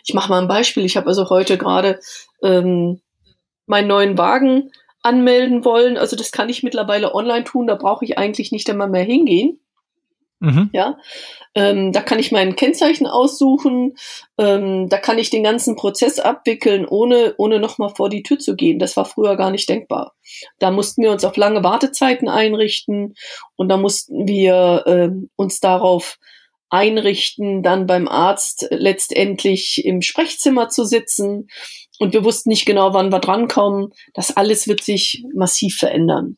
Ich 0.05 0.13
mache 0.13 0.29
mal 0.29 0.41
ein 0.41 0.47
Beispiel. 0.47 0.85
Ich 0.85 0.97
habe 0.97 1.07
also 1.07 1.29
heute 1.29 1.57
gerade 1.57 1.99
ähm, 2.43 3.01
meinen 3.65 3.87
neuen 3.87 4.17
Wagen 4.17 4.71
anmelden 5.01 5.65
wollen. 5.65 5.97
Also 5.97 6.15
das 6.15 6.31
kann 6.31 6.49
ich 6.49 6.63
mittlerweile 6.63 7.13
online 7.13 7.43
tun. 7.43 7.67
Da 7.67 7.75
brauche 7.75 8.05
ich 8.05 8.17
eigentlich 8.17 8.51
nicht 8.51 8.69
einmal 8.69 8.89
mehr 8.89 9.03
hingehen. 9.03 9.59
Mhm. 10.39 10.69
Ja, 10.71 10.97
ähm, 11.55 11.91
da 11.91 12.01
kann 12.01 12.19
ich 12.19 12.31
mein 12.31 12.55
Kennzeichen 12.55 13.07
aussuchen. 13.07 13.95
Ähm, 14.37 14.87
da 14.87 14.97
kann 14.97 15.17
ich 15.17 15.31
den 15.31 15.43
ganzen 15.43 15.75
Prozess 15.75 16.19
abwickeln, 16.19 16.85
ohne 16.85 17.33
ohne 17.37 17.59
noch 17.59 17.79
mal 17.79 17.89
vor 17.89 18.09
die 18.09 18.21
Tür 18.21 18.37
zu 18.37 18.55
gehen. 18.55 18.77
Das 18.77 18.95
war 18.97 19.05
früher 19.05 19.35
gar 19.35 19.49
nicht 19.49 19.67
denkbar. 19.67 20.13
Da 20.59 20.69
mussten 20.69 21.01
wir 21.01 21.11
uns 21.11 21.25
auf 21.25 21.37
lange 21.37 21.63
Wartezeiten 21.63 22.29
einrichten 22.29 23.15
und 23.55 23.69
da 23.69 23.77
mussten 23.77 24.27
wir 24.27 24.83
äh, 24.85 25.09
uns 25.35 25.59
darauf 25.59 26.19
einrichten, 26.69 27.63
dann 27.63 27.87
beim 27.87 28.07
Arzt 28.07 28.67
letztendlich 28.71 29.85
im 29.85 30.01
Sprechzimmer 30.01 30.69
zu 30.69 30.85
sitzen. 30.85 31.47
Und 31.99 32.13
wir 32.13 32.23
wussten 32.23 32.49
nicht 32.49 32.65
genau, 32.65 32.93
wann 32.93 33.11
wir 33.11 33.19
drankommen. 33.19 33.91
Das 34.13 34.35
alles 34.35 34.67
wird 34.67 34.83
sich 34.83 35.23
massiv 35.33 35.77
verändern. 35.77 36.37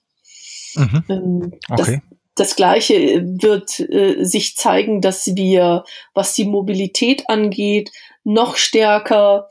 Mhm. 0.75 1.03
Ähm, 1.09 1.53
okay. 1.69 2.01
Das, 2.39 2.55
Gleiche 2.55 3.21
wird 3.23 3.79
äh, 3.79 4.23
sich 4.23 4.55
zeigen, 4.55 5.01
dass 5.01 5.27
wir, 5.35 5.83
was 6.13 6.33
die 6.33 6.45
Mobilität 6.45 7.23
angeht, 7.27 7.91
noch 8.23 8.55
stärker 8.55 9.49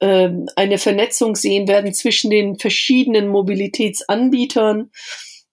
äh, 0.00 0.28
eine 0.56 0.78
Vernetzung 0.78 1.36
sehen 1.36 1.68
werden 1.68 1.94
zwischen 1.94 2.30
den 2.30 2.58
verschiedenen 2.58 3.28
Mobilitätsanbietern. 3.28 4.90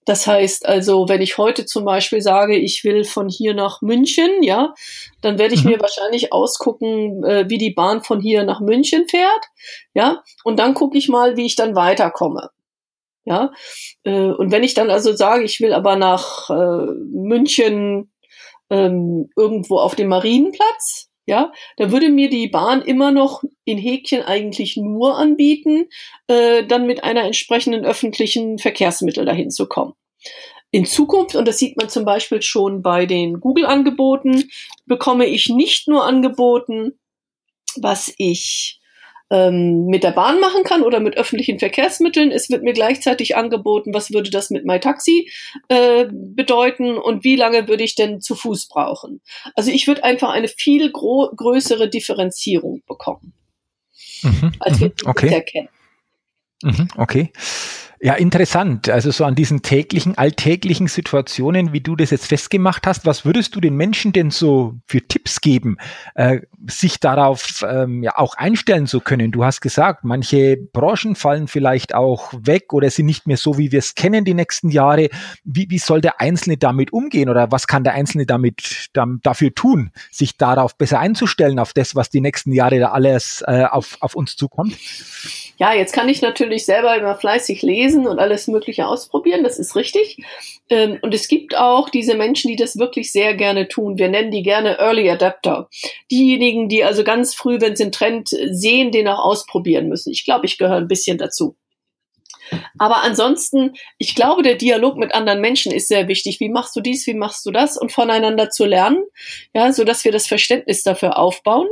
Das 0.05 0.27
heißt 0.27 0.67
also, 0.67 1.09
wenn 1.09 1.21
ich 1.21 1.39
heute 1.39 1.65
zum 1.65 1.83
Beispiel 1.83 2.21
sage, 2.21 2.55
ich 2.55 2.83
will 2.83 3.05
von 3.05 3.27
hier 3.27 3.55
nach 3.55 3.81
München, 3.81 4.43
ja, 4.43 4.73
dann 5.21 5.39
werde 5.39 5.55
ich 5.55 5.63
mhm. 5.63 5.71
mir 5.71 5.79
wahrscheinlich 5.79 6.31
ausgucken, 6.31 7.23
äh, 7.23 7.49
wie 7.49 7.57
die 7.57 7.73
Bahn 7.73 8.03
von 8.03 8.21
hier 8.21 8.43
nach 8.43 8.61
München 8.61 9.07
fährt, 9.09 9.45
ja, 9.95 10.21
und 10.43 10.59
dann 10.59 10.75
gucke 10.75 10.97
ich 10.97 11.09
mal, 11.09 11.37
wie 11.37 11.47
ich 11.47 11.55
dann 11.55 11.75
weiterkomme. 11.75 12.51
Ja, 13.25 13.51
äh, 14.03 14.29
und 14.29 14.51
wenn 14.51 14.63
ich 14.63 14.75
dann 14.75 14.91
also 14.91 15.15
sage, 15.15 15.43
ich 15.43 15.59
will 15.59 15.73
aber 15.73 15.95
nach 15.95 16.49
äh, 16.51 16.91
München 17.11 18.11
ähm, 18.69 19.29
irgendwo 19.35 19.79
auf 19.79 19.95
dem 19.95 20.09
Marienplatz, 20.09 21.09
ja, 21.25 21.51
da 21.77 21.91
würde 21.91 22.09
mir 22.09 22.29
die 22.29 22.47
Bahn 22.47 22.83
immer 22.83 23.11
noch 23.11 23.43
in 23.63 23.79
Häkchen 23.79 24.21
eigentlich 24.21 24.77
nur 24.77 25.17
anbieten, 25.17 25.87
äh, 26.27 26.63
dann 26.65 26.85
mit 26.85 27.03
einer 27.03 27.23
entsprechenden 27.23 27.83
öffentlichen 27.83 28.59
Verkehrsmittel 28.59 29.25
dahin 29.25 29.49
zu 29.49 29.67
kommen. 29.67 29.93
In 30.69 30.85
Zukunft, 30.85 31.35
und 31.35 31.47
das 31.47 31.57
sieht 31.57 31.77
man 31.77 31.89
zum 31.89 32.05
Beispiel 32.05 32.43
schon 32.43 32.83
bei 32.83 33.07
den 33.07 33.39
Google-Angeboten, 33.39 34.51
bekomme 34.85 35.25
ich 35.25 35.49
nicht 35.49 35.87
nur 35.87 36.05
angeboten, 36.05 36.99
was 37.75 38.13
ich 38.17 38.79
ähm, 39.31 39.85
mit 39.87 40.03
der 40.03 40.11
Bahn 40.11 40.39
machen 40.39 40.63
kann 40.63 40.83
oder 40.83 40.99
mit 40.99 41.17
öffentlichen 41.17 41.59
Verkehrsmitteln. 41.59 42.31
Es 42.31 42.49
wird 42.49 42.63
mir 42.63 42.73
gleichzeitig 42.73 43.35
angeboten, 43.35 43.93
was 43.93 44.11
würde 44.11 44.29
das 44.29 44.49
mit 44.49 44.65
MyTaxi 44.65 45.29
äh, 45.69 46.05
bedeuten 46.11 46.97
und 46.97 47.23
wie 47.23 47.35
lange 47.35 47.67
würde 47.67 47.83
ich 47.83 47.95
denn 47.95 48.21
zu 48.21 48.35
Fuß 48.35 48.67
brauchen. 48.67 49.21
Also 49.55 49.71
ich 49.71 49.87
würde 49.87 50.03
einfach 50.03 50.29
eine 50.29 50.47
viel 50.47 50.91
größere 50.91 51.89
Differenzierung 51.89 52.83
bekommen, 52.87 53.33
mhm, 54.21 54.53
als 54.59 54.79
wir 54.79 54.87
mhm, 54.87 54.93
okay. 55.05 55.41
kennen. 55.41 55.69
Mhm, 56.61 56.87
okay. 56.97 57.31
Ja, 58.05 58.13
interessant. 58.13 58.87
Also 58.87 59.09
so 59.09 59.25
an 59.25 59.33
diesen 59.33 59.63
täglichen, 59.63 60.15
alltäglichen 60.15 60.85
Situationen, 60.85 61.73
wie 61.73 61.81
du 61.81 61.95
das 61.95 62.11
jetzt 62.11 62.27
festgemacht 62.27 62.85
hast, 62.85 63.07
was 63.07 63.25
würdest 63.25 63.55
du 63.55 63.59
den 63.59 63.75
Menschen 63.75 64.13
denn 64.13 64.29
so 64.29 64.75
für 64.85 65.01
Tipps 65.01 65.41
geben, 65.41 65.77
äh, 66.13 66.41
sich 66.67 66.99
darauf 66.99 67.65
ähm, 67.67 68.03
ja 68.03 68.15
auch 68.15 68.35
einstellen 68.35 68.85
zu 68.85 68.99
können? 68.99 69.31
Du 69.31 69.43
hast 69.43 69.59
gesagt, 69.59 70.03
manche 70.03 70.55
Branchen 70.55 71.15
fallen 71.15 71.47
vielleicht 71.47 71.95
auch 71.95 72.31
weg 72.39 72.73
oder 72.73 72.91
sind 72.91 73.07
nicht 73.07 73.25
mehr 73.25 73.37
so, 73.37 73.57
wie 73.57 73.71
wir 73.71 73.79
es 73.79 73.95
kennen 73.95 74.23
die 74.23 74.35
nächsten 74.35 74.69
Jahre. 74.69 75.09
Wie, 75.43 75.65
wie 75.71 75.79
soll 75.79 75.99
der 75.99 76.21
Einzelne 76.21 76.57
damit 76.57 76.93
umgehen 76.93 77.27
oder 77.27 77.51
was 77.51 77.65
kann 77.65 77.83
der 77.83 77.95
Einzelne 77.95 78.27
damit 78.27 78.89
dann, 78.93 79.19
dafür 79.23 79.55
tun, 79.55 79.89
sich 80.11 80.37
darauf 80.37 80.77
besser 80.77 80.99
einzustellen, 80.99 81.57
auf 81.57 81.73
das, 81.73 81.95
was 81.95 82.11
die 82.11 82.21
nächsten 82.21 82.51
Jahre 82.51 82.77
da 82.77 82.91
alles 82.91 83.43
äh, 83.47 83.63
auf, 83.63 83.97
auf 84.01 84.13
uns 84.13 84.35
zukommt? 84.35 84.77
Ja, 85.57 85.73
jetzt 85.73 85.93
kann 85.93 86.09
ich 86.09 86.21
natürlich 86.21 86.65
selber 86.65 86.95
immer 86.97 87.15
fleißig 87.15 87.61
lesen 87.61 87.94
und 87.99 88.19
alles 88.19 88.47
Mögliche 88.47 88.87
ausprobieren, 88.87 89.43
das 89.43 89.59
ist 89.59 89.75
richtig. 89.75 90.17
Ähm, 90.69 90.99
und 91.01 91.13
es 91.13 91.27
gibt 91.27 91.55
auch 91.55 91.89
diese 91.89 92.15
Menschen, 92.15 92.49
die 92.49 92.55
das 92.55 92.77
wirklich 92.77 93.11
sehr 93.11 93.35
gerne 93.35 93.67
tun. 93.67 93.97
Wir 93.97 94.09
nennen 94.09 94.31
die 94.31 94.43
gerne 94.43 94.77
Early 94.79 95.09
Adapter. 95.09 95.69
Diejenigen, 96.11 96.69
die 96.69 96.83
also 96.83 97.03
ganz 97.03 97.33
früh, 97.33 97.61
wenn 97.61 97.75
sie 97.75 97.83
einen 97.83 97.91
Trend 97.91 98.29
sehen, 98.29 98.91
den 98.91 99.07
auch 99.07 99.23
ausprobieren 99.23 99.87
müssen. 99.87 100.11
Ich 100.11 100.25
glaube, 100.25 100.45
ich 100.45 100.57
gehöre 100.57 100.77
ein 100.77 100.87
bisschen 100.87 101.17
dazu. 101.17 101.55
Aber 102.77 103.03
ansonsten, 103.03 103.73
ich 103.97 104.15
glaube, 104.15 104.43
der 104.43 104.55
Dialog 104.55 104.97
mit 104.97 105.13
anderen 105.13 105.41
Menschen 105.41 105.71
ist 105.71 105.87
sehr 105.87 106.07
wichtig. 106.07 106.39
Wie 106.39 106.49
machst 106.49 106.75
du 106.75 106.81
dies, 106.81 107.07
wie 107.07 107.13
machst 107.13 107.45
du 107.45 107.51
das? 107.51 107.77
Und 107.77 107.91
voneinander 107.91 108.49
zu 108.49 108.65
lernen, 108.65 109.03
ja, 109.53 109.71
so 109.71 109.83
dass 109.83 110.05
wir 110.05 110.11
das 110.11 110.27
Verständnis 110.27 110.83
dafür 110.83 111.17
aufbauen. 111.17 111.67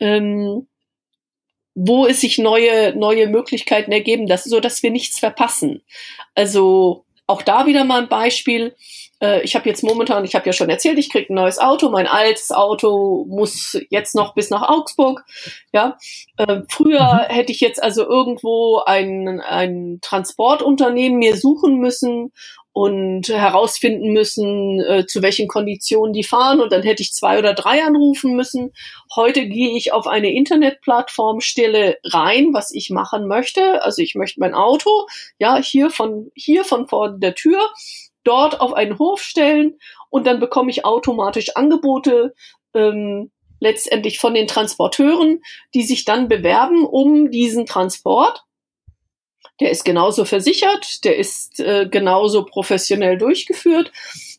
Ähm, 0.00 0.66
wo 1.74 2.06
es 2.06 2.20
sich 2.20 2.38
neue, 2.38 2.96
neue 2.96 3.26
Möglichkeiten 3.26 3.92
ergeben, 3.92 4.26
dass, 4.26 4.44
so 4.44 4.60
dass 4.60 4.82
wir 4.82 4.90
nichts 4.90 5.18
verpassen. 5.18 5.82
Also 6.34 7.04
auch 7.26 7.42
da 7.42 7.66
wieder 7.66 7.84
mal 7.84 8.02
ein 8.02 8.08
Beispiel. 8.08 8.74
Äh, 9.22 9.42
ich 9.42 9.54
habe 9.54 9.68
jetzt 9.68 9.84
momentan, 9.84 10.24
ich 10.24 10.34
habe 10.34 10.46
ja 10.46 10.52
schon 10.52 10.68
erzählt, 10.68 10.98
ich 10.98 11.10
kriege 11.10 11.32
ein 11.32 11.36
neues 11.36 11.58
Auto. 11.58 11.90
Mein 11.90 12.08
altes 12.08 12.50
Auto 12.50 13.24
muss 13.28 13.78
jetzt 13.88 14.14
noch 14.14 14.34
bis 14.34 14.50
nach 14.50 14.68
Augsburg. 14.68 15.24
Ja, 15.72 15.96
äh, 16.38 16.62
früher 16.68 17.26
mhm. 17.28 17.32
hätte 17.32 17.52
ich 17.52 17.60
jetzt 17.60 17.82
also 17.82 18.02
irgendwo 18.04 18.82
ein, 18.84 19.40
ein 19.40 19.98
Transportunternehmen 20.02 21.18
mir 21.18 21.36
suchen 21.36 21.78
müssen 21.78 22.32
und 22.72 23.28
herausfinden 23.28 24.12
müssen, 24.12 24.80
äh, 24.80 25.06
zu 25.06 25.22
welchen 25.22 25.48
Konditionen 25.48 26.12
die 26.12 26.22
fahren. 26.22 26.60
Und 26.60 26.72
dann 26.72 26.82
hätte 26.82 27.02
ich 27.02 27.12
zwei 27.12 27.38
oder 27.38 27.52
drei 27.54 27.82
anrufen 27.82 28.34
müssen. 28.34 28.72
Heute 29.14 29.46
gehe 29.46 29.76
ich 29.76 29.92
auf 29.92 30.06
eine 30.06 30.32
Internetplattform, 30.32 31.40
stelle 31.40 31.96
rein, 32.04 32.52
was 32.52 32.72
ich 32.72 32.90
machen 32.90 33.26
möchte. 33.26 33.82
Also 33.82 34.02
ich 34.02 34.14
möchte 34.14 34.40
mein 34.40 34.54
Auto, 34.54 35.06
ja, 35.38 35.56
hier 35.56 35.90
von, 35.90 36.30
hier 36.34 36.64
von 36.64 36.86
vor 36.86 37.10
der 37.10 37.34
Tür, 37.34 37.60
dort 38.22 38.60
auf 38.60 38.72
einen 38.72 38.98
Hof 38.98 39.22
stellen 39.22 39.78
und 40.08 40.26
dann 40.26 40.40
bekomme 40.40 40.70
ich 40.70 40.84
automatisch 40.84 41.56
Angebote, 41.56 42.34
ähm, 42.74 43.30
letztendlich 43.60 44.18
von 44.18 44.34
den 44.34 44.46
Transporteuren, 44.46 45.42
die 45.74 45.82
sich 45.82 46.04
dann 46.04 46.28
bewerben 46.28 46.86
um 46.86 47.30
diesen 47.30 47.66
Transport 47.66 48.44
der 49.60 49.70
ist 49.70 49.84
genauso 49.84 50.24
versichert, 50.24 51.04
der 51.04 51.16
ist 51.16 51.60
äh, 51.60 51.86
genauso 51.88 52.44
professionell 52.44 53.18
durchgeführt. 53.18 53.92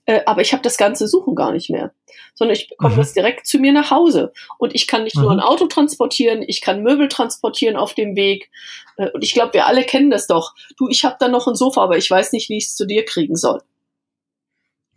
äh, 0.05 0.21
aber 0.25 0.41
ich 0.41 0.51
habe 0.51 0.63
das 0.63 0.77
ganze 0.77 1.07
Suchen 1.07 1.35
gar 1.35 1.51
nicht 1.51 1.69
mehr, 1.69 1.93
sondern 2.33 2.55
ich 2.57 2.67
bekomme 2.67 2.95
mhm. 2.95 2.99
das 2.99 3.13
direkt 3.13 3.45
zu 3.45 3.59
mir 3.59 3.71
nach 3.71 3.91
Hause. 3.91 4.33
Und 4.57 4.73
ich 4.73 4.87
kann 4.87 5.03
nicht 5.03 5.15
mhm. 5.15 5.23
nur 5.23 5.31
ein 5.31 5.39
Auto 5.39 5.67
transportieren, 5.67 6.43
ich 6.45 6.61
kann 6.61 6.83
Möbel 6.83 7.07
transportieren 7.07 7.75
auf 7.75 7.93
dem 7.93 8.15
Weg. 8.15 8.49
Äh, 8.97 9.09
und 9.11 9.23
ich 9.23 9.33
glaube, 9.33 9.53
wir 9.53 9.67
alle 9.67 9.83
kennen 9.83 10.09
das 10.09 10.27
doch. 10.27 10.53
Du, 10.77 10.89
ich 10.89 11.05
habe 11.05 11.17
da 11.19 11.27
noch 11.27 11.47
ein 11.47 11.55
Sofa, 11.55 11.83
aber 11.83 11.97
ich 11.97 12.09
weiß 12.09 12.33
nicht, 12.33 12.49
wie 12.49 12.57
ich 12.57 12.65
es 12.65 12.75
zu 12.75 12.85
dir 12.85 13.05
kriegen 13.05 13.35
soll. 13.35 13.61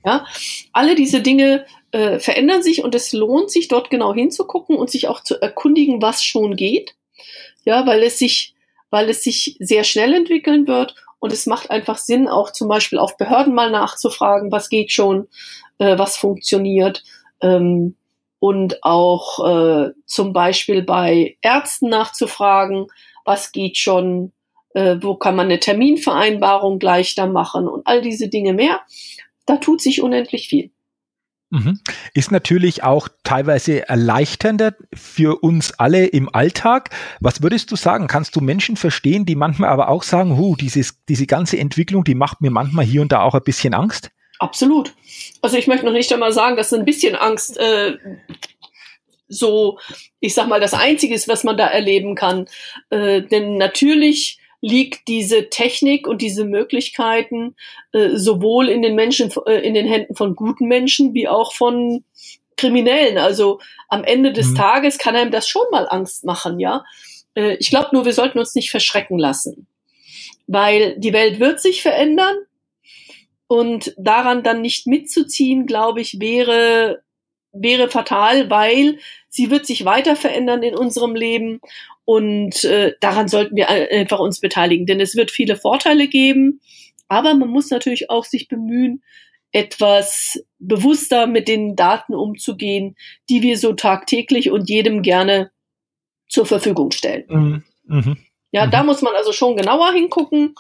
Ja, 0.07 0.27
alle 0.73 0.97
diese 0.97 1.23
Dinge 1.23 1.65
äh, 1.91 2.19
verändern 2.19 2.63
sich 2.63 2.85
und 2.85 2.95
es 2.95 3.13
lohnt 3.13 3.51
sich, 3.51 3.69
dort 3.69 3.89
genau 3.89 4.13
hinzugucken 4.13 4.77
und 4.77 4.91
sich 4.91 5.09
auch 5.09 5.23
zu 5.23 5.41
erkundigen, 5.41 6.03
was 6.03 6.23
schon 6.23 6.57
geht. 6.57 6.95
Ja, 7.65 7.87
weil 7.87 8.03
es 8.03 8.19
sich, 8.19 8.54
weil 8.95 9.11
es 9.11 9.25
sich 9.25 9.57
sehr 9.59 9.83
schnell 9.83 10.15
entwickeln 10.15 10.69
wird 10.69 10.95
und 11.19 11.33
es 11.33 11.47
macht 11.47 11.69
einfach 11.69 11.99
Sinn, 11.99 12.29
auch 12.29 12.53
zum 12.53 12.69
Beispiel 12.69 13.01
auf 13.01 13.17
Behörden 13.17 13.53
mal 13.53 13.73
nachzufragen, 13.73 14.53
was 14.53 14.69
geht 14.69 14.93
schon, 14.93 15.27
äh, 15.79 15.99
was 15.99 16.17
funktioniert. 16.17 17.03
Ähm, 17.41 17.97
und 18.39 18.85
auch 18.85 19.45
äh, 19.45 19.91
zum 20.07 20.33
Beispiel 20.33 20.83
bei 20.83 21.37
Ärzten 21.43 21.89
nachzufragen, 21.89 22.87
was 23.25 23.51
geht 23.51 23.79
schon, 23.79 24.31
äh, 24.75 24.95
wo 25.01 25.17
kann 25.17 25.35
man 25.35 25.47
eine 25.47 25.59
Terminvereinbarung 25.59 26.79
leichter 26.79 27.27
machen 27.27 27.67
und 27.67 27.89
all 27.89 28.01
diese 28.01 28.29
Dinge 28.29 28.53
mehr. 28.53 28.83
Da 29.45 29.57
tut 29.57 29.81
sich 29.81 30.03
unendlich 30.03 30.47
viel. 30.47 30.71
Mhm. 31.55 31.79
Ist 32.15 32.33
natürlich 32.33 32.83
auch 32.83 33.09
teilweise 33.23 33.89
erleichternder 33.89 34.75
für 34.93 35.41
uns 35.41 35.71
alle 35.79 36.07
im 36.07 36.29
Alltag. 36.35 36.91
Was 37.21 37.45
würdest 37.45 37.71
du 37.71 37.77
sagen? 37.77 38.09
Kannst 38.09 38.35
du 38.35 38.41
Menschen 38.41 38.77
verstehen, 38.77 39.25
die 39.25 39.37
manchmal 39.37 39.71
aber 39.71 39.89
auch 39.89 40.03
sagen, 40.03 40.37
hu, 40.37 40.57
dieses, 40.57 41.05
diese 41.09 41.27
ganze 41.27 41.57
Entwicklung, 41.57 42.03
die 42.03 42.17
macht 42.17 42.41
mir 42.41 42.51
manchmal 42.51 42.85
hier 42.85 43.03
und 43.03 43.13
da 43.13 43.23
auch 43.23 43.35
ein 43.35 43.45
bisschen 43.45 43.73
Angst? 43.73 44.11
Absolut. 44.41 44.95
Also 45.43 45.57
ich 45.57 45.69
möchte 45.69 45.87
noch 45.87 45.93
nicht 45.93 46.13
einmal 46.13 46.33
sagen, 46.33 46.57
dass 46.57 46.73
ein 46.73 46.85
bisschen 46.85 47.15
Angst 47.15 47.57
äh, 47.57 47.99
so, 49.29 49.79
ich 50.19 50.35
sag 50.35 50.49
mal, 50.49 50.61
das 50.61 50.75
Einzige 50.75 51.15
ist, 51.15 51.29
was 51.29 51.45
man 51.45 51.57
da 51.57 51.69
erleben 51.69 52.17
kann. 52.17 52.47
Äh, 52.91 53.23
denn 53.23 53.59
natürlich 53.59 54.41
liegt 54.65 55.09
diese 55.09 55.51
Technik 55.51 56.09
und 56.09 56.23
diese 56.23 56.47
Möglichkeiten 56.47 57.55
äh, 57.93 58.17
sowohl 58.17 58.71
in 58.71 58.81
den 58.81 58.95
Menschen, 58.95 59.31
äh, 59.45 59.59
in 59.59 59.75
den 59.75 59.87
Händen 59.87 60.17
von 60.17 60.35
guten 60.35 60.69
Menschen 60.69 61.13
wie 61.13 61.29
auch 61.29 61.53
von 61.53 62.03
Kriminellen. 62.57 63.19
Also 63.19 63.61
am 63.91 64.05
Ende 64.05 64.33
des 64.33 64.53
mhm. 64.53 64.55
Tages 64.55 64.97
kann 64.97 65.17
einem 65.17 65.31
das 65.31 65.47
schon 65.47 65.67
mal 65.71 65.87
Angst 65.91 66.25
machen, 66.25 66.59
ja. 66.61 66.83
Äh, 67.35 67.57
ich 67.57 67.69
glaube 67.69 67.91
nur, 67.93 68.07
wir 68.07 68.15
sollten 68.15 68.39
uns 68.39 68.55
nicht 68.55 68.71
verschrecken 68.71 69.19
lassen, 69.19 69.67
weil 70.47 70.99
die 70.99 71.13
Welt 71.13 71.41
wird 71.41 71.61
sich 71.61 71.83
verändern 71.83 72.37
und 73.47 73.95
daran 73.99 74.43
dann 74.43 74.63
nicht 74.63 74.87
mitzuziehen, 74.87 75.67
glaube 75.67 76.01
ich, 76.01 76.21
wäre 76.21 77.03
wäre 77.55 77.89
fatal, 77.89 78.51
weil 78.51 78.99
sie 79.29 79.51
wird 79.51 79.67
sich 79.67 79.85
weiter 79.85 80.17
verändern 80.17 80.63
in 80.63 80.75
unserem 80.75 81.15
Leben 81.15 81.61
und 82.05 82.65
äh, 82.65 82.95
daran 83.01 83.29
sollten 83.29 83.57
wir 83.57 83.69
einfach 83.69 84.19
uns 84.19 84.41
beteiligen, 84.41 84.87
denn 84.87 85.01
es 85.01 85.17
wird 85.17 85.31
viele 85.31 85.57
Vorteile 85.57 86.09
geben, 86.09 86.61
aber 87.09 87.35
man 87.35 87.49
muss 87.49 87.71
natürlich 87.71 88.11
auch 88.11 88.25
sich 88.25 88.49
bemühen, 88.49 89.03
etwas 89.53 90.45
bewusster 90.59 91.29
mit 91.29 91.47
den 91.47 91.77
Daten 91.77 92.15
umzugehen, 92.15 92.97
die 93.31 93.41
wir 93.43 93.57
so 93.57 93.73
tagtäglich 93.73 94.51
und 94.51 94.69
jedem 94.69 95.03
gerne 95.03 95.53
zur 96.29 96.45
Verfügung 96.45 96.91
stellen. 96.91 97.25
Mhm. 97.29 97.65
Mhm. 97.85 98.17
Ja, 98.51 98.67
mhm. 98.67 98.71
da 98.73 98.83
muss 98.83 99.01
man 99.01 99.15
also 99.15 99.33
schon 99.33 99.57
genauer 99.57 99.93
hingucken, 99.93 100.55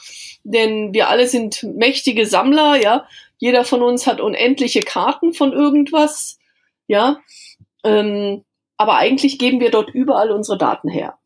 denn 0.44 0.94
wir 0.94 1.08
alle 1.08 1.26
sind 1.26 1.62
mächtige 1.62 2.26
Sammler, 2.26 2.80
ja. 2.80 3.06
Jeder 3.38 3.64
von 3.64 3.82
uns 3.82 4.06
hat 4.06 4.20
unendliche 4.20 4.80
Karten 4.80 5.34
von 5.34 5.52
irgendwas, 5.52 6.38
ja. 6.86 7.18
Ähm, 7.84 8.44
aber 8.76 8.96
eigentlich 8.96 9.38
geben 9.38 9.60
wir 9.60 9.70
dort 9.70 9.90
überall 9.90 10.30
unsere 10.30 10.58
Daten 10.58 10.88
her. 10.88 11.18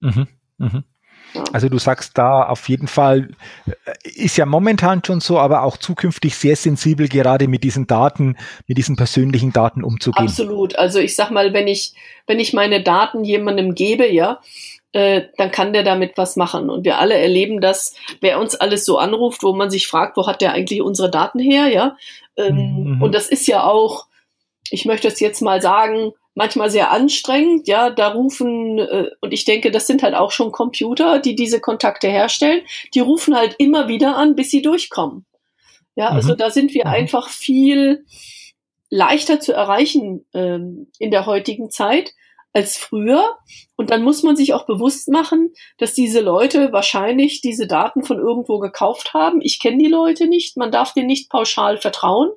Mhm, 0.00 0.28
mhm. 0.58 0.84
Also 1.52 1.68
du 1.68 1.78
sagst 1.78 2.18
da 2.18 2.42
auf 2.42 2.68
jeden 2.68 2.88
Fall, 2.88 3.30
äh, 3.66 3.92
ist 4.02 4.36
ja 4.36 4.46
momentan 4.46 5.02
schon 5.04 5.20
so, 5.20 5.38
aber 5.38 5.62
auch 5.62 5.76
zukünftig 5.76 6.34
sehr 6.34 6.56
sensibel, 6.56 7.08
gerade 7.08 7.48
mit 7.48 7.62
diesen 7.64 7.86
Daten, 7.86 8.36
mit 8.66 8.78
diesen 8.78 8.96
persönlichen 8.96 9.52
Daten 9.52 9.84
umzugehen. 9.84 10.26
Absolut. 10.26 10.76
Also 10.76 10.98
ich 10.98 11.14
sag 11.14 11.30
mal, 11.30 11.52
wenn 11.52 11.68
ich, 11.68 11.94
wenn 12.26 12.40
ich 12.40 12.52
meine 12.52 12.82
Daten 12.82 13.24
jemandem 13.24 13.74
gebe, 13.74 14.10
ja, 14.10 14.40
äh, 14.92 15.22
dann 15.36 15.52
kann 15.52 15.72
der 15.72 15.84
damit 15.84 16.16
was 16.16 16.36
machen. 16.36 16.68
Und 16.68 16.84
wir 16.84 16.98
alle 16.98 17.14
erleben 17.14 17.60
das, 17.60 17.94
wer 18.20 18.40
uns 18.40 18.56
alles 18.56 18.84
so 18.84 18.98
anruft, 18.98 19.42
wo 19.42 19.52
man 19.52 19.70
sich 19.70 19.86
fragt, 19.86 20.16
wo 20.16 20.26
hat 20.26 20.40
der 20.40 20.52
eigentlich 20.52 20.82
unsere 20.82 21.10
Daten 21.10 21.38
her, 21.38 21.68
ja. 21.68 21.96
Ähm, 22.36 22.96
mhm. 22.96 23.02
Und 23.02 23.14
das 23.14 23.28
ist 23.28 23.46
ja 23.46 23.62
auch, 23.62 24.06
ich 24.70 24.84
möchte 24.84 25.08
es 25.08 25.20
jetzt 25.20 25.40
mal 25.42 25.60
sagen, 25.60 26.12
manchmal 26.34 26.70
sehr 26.70 26.90
anstrengend. 26.90 27.68
Ja, 27.68 27.90
da 27.90 28.08
rufen, 28.08 28.78
äh, 28.78 29.10
und 29.20 29.32
ich 29.32 29.44
denke, 29.44 29.70
das 29.70 29.86
sind 29.86 30.02
halt 30.02 30.14
auch 30.14 30.30
schon 30.30 30.52
Computer, 30.52 31.18
die 31.18 31.34
diese 31.34 31.60
Kontakte 31.60 32.08
herstellen. 32.08 32.62
Die 32.94 33.00
rufen 33.00 33.36
halt 33.36 33.56
immer 33.58 33.88
wieder 33.88 34.16
an, 34.16 34.34
bis 34.34 34.50
sie 34.50 34.62
durchkommen. 34.62 35.26
Ja, 35.96 36.10
mhm. 36.10 36.16
also 36.16 36.34
da 36.34 36.50
sind 36.50 36.72
wir 36.72 36.86
mhm. 36.86 36.92
einfach 36.92 37.28
viel 37.28 38.04
leichter 38.88 39.40
zu 39.40 39.52
erreichen 39.52 40.26
ähm, 40.34 40.88
in 40.98 41.10
der 41.10 41.26
heutigen 41.26 41.70
Zeit 41.70 42.14
als 42.52 42.76
früher. 42.76 43.36
Und 43.76 43.90
dann 43.90 44.02
muss 44.02 44.22
man 44.22 44.36
sich 44.36 44.54
auch 44.54 44.66
bewusst 44.66 45.08
machen, 45.08 45.52
dass 45.78 45.94
diese 45.94 46.20
Leute 46.20 46.72
wahrscheinlich 46.72 47.40
diese 47.40 47.66
Daten 47.66 48.02
von 48.02 48.18
irgendwo 48.18 48.58
gekauft 48.58 49.14
haben. 49.14 49.40
Ich 49.40 49.60
kenne 49.60 49.78
die 49.78 49.88
Leute 49.88 50.26
nicht, 50.26 50.56
man 50.56 50.72
darf 50.72 50.92
denen 50.92 51.06
nicht 51.06 51.30
pauschal 51.30 51.78
vertrauen. 51.78 52.30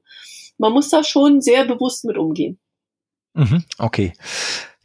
Man 0.58 0.74
muss 0.74 0.90
da 0.90 1.04
schon 1.04 1.42
sehr 1.42 1.66
bewusst 1.66 2.06
mit 2.06 2.18
umgehen. 2.18 2.60
Mhm, 3.34 3.64
okay. 3.80 4.14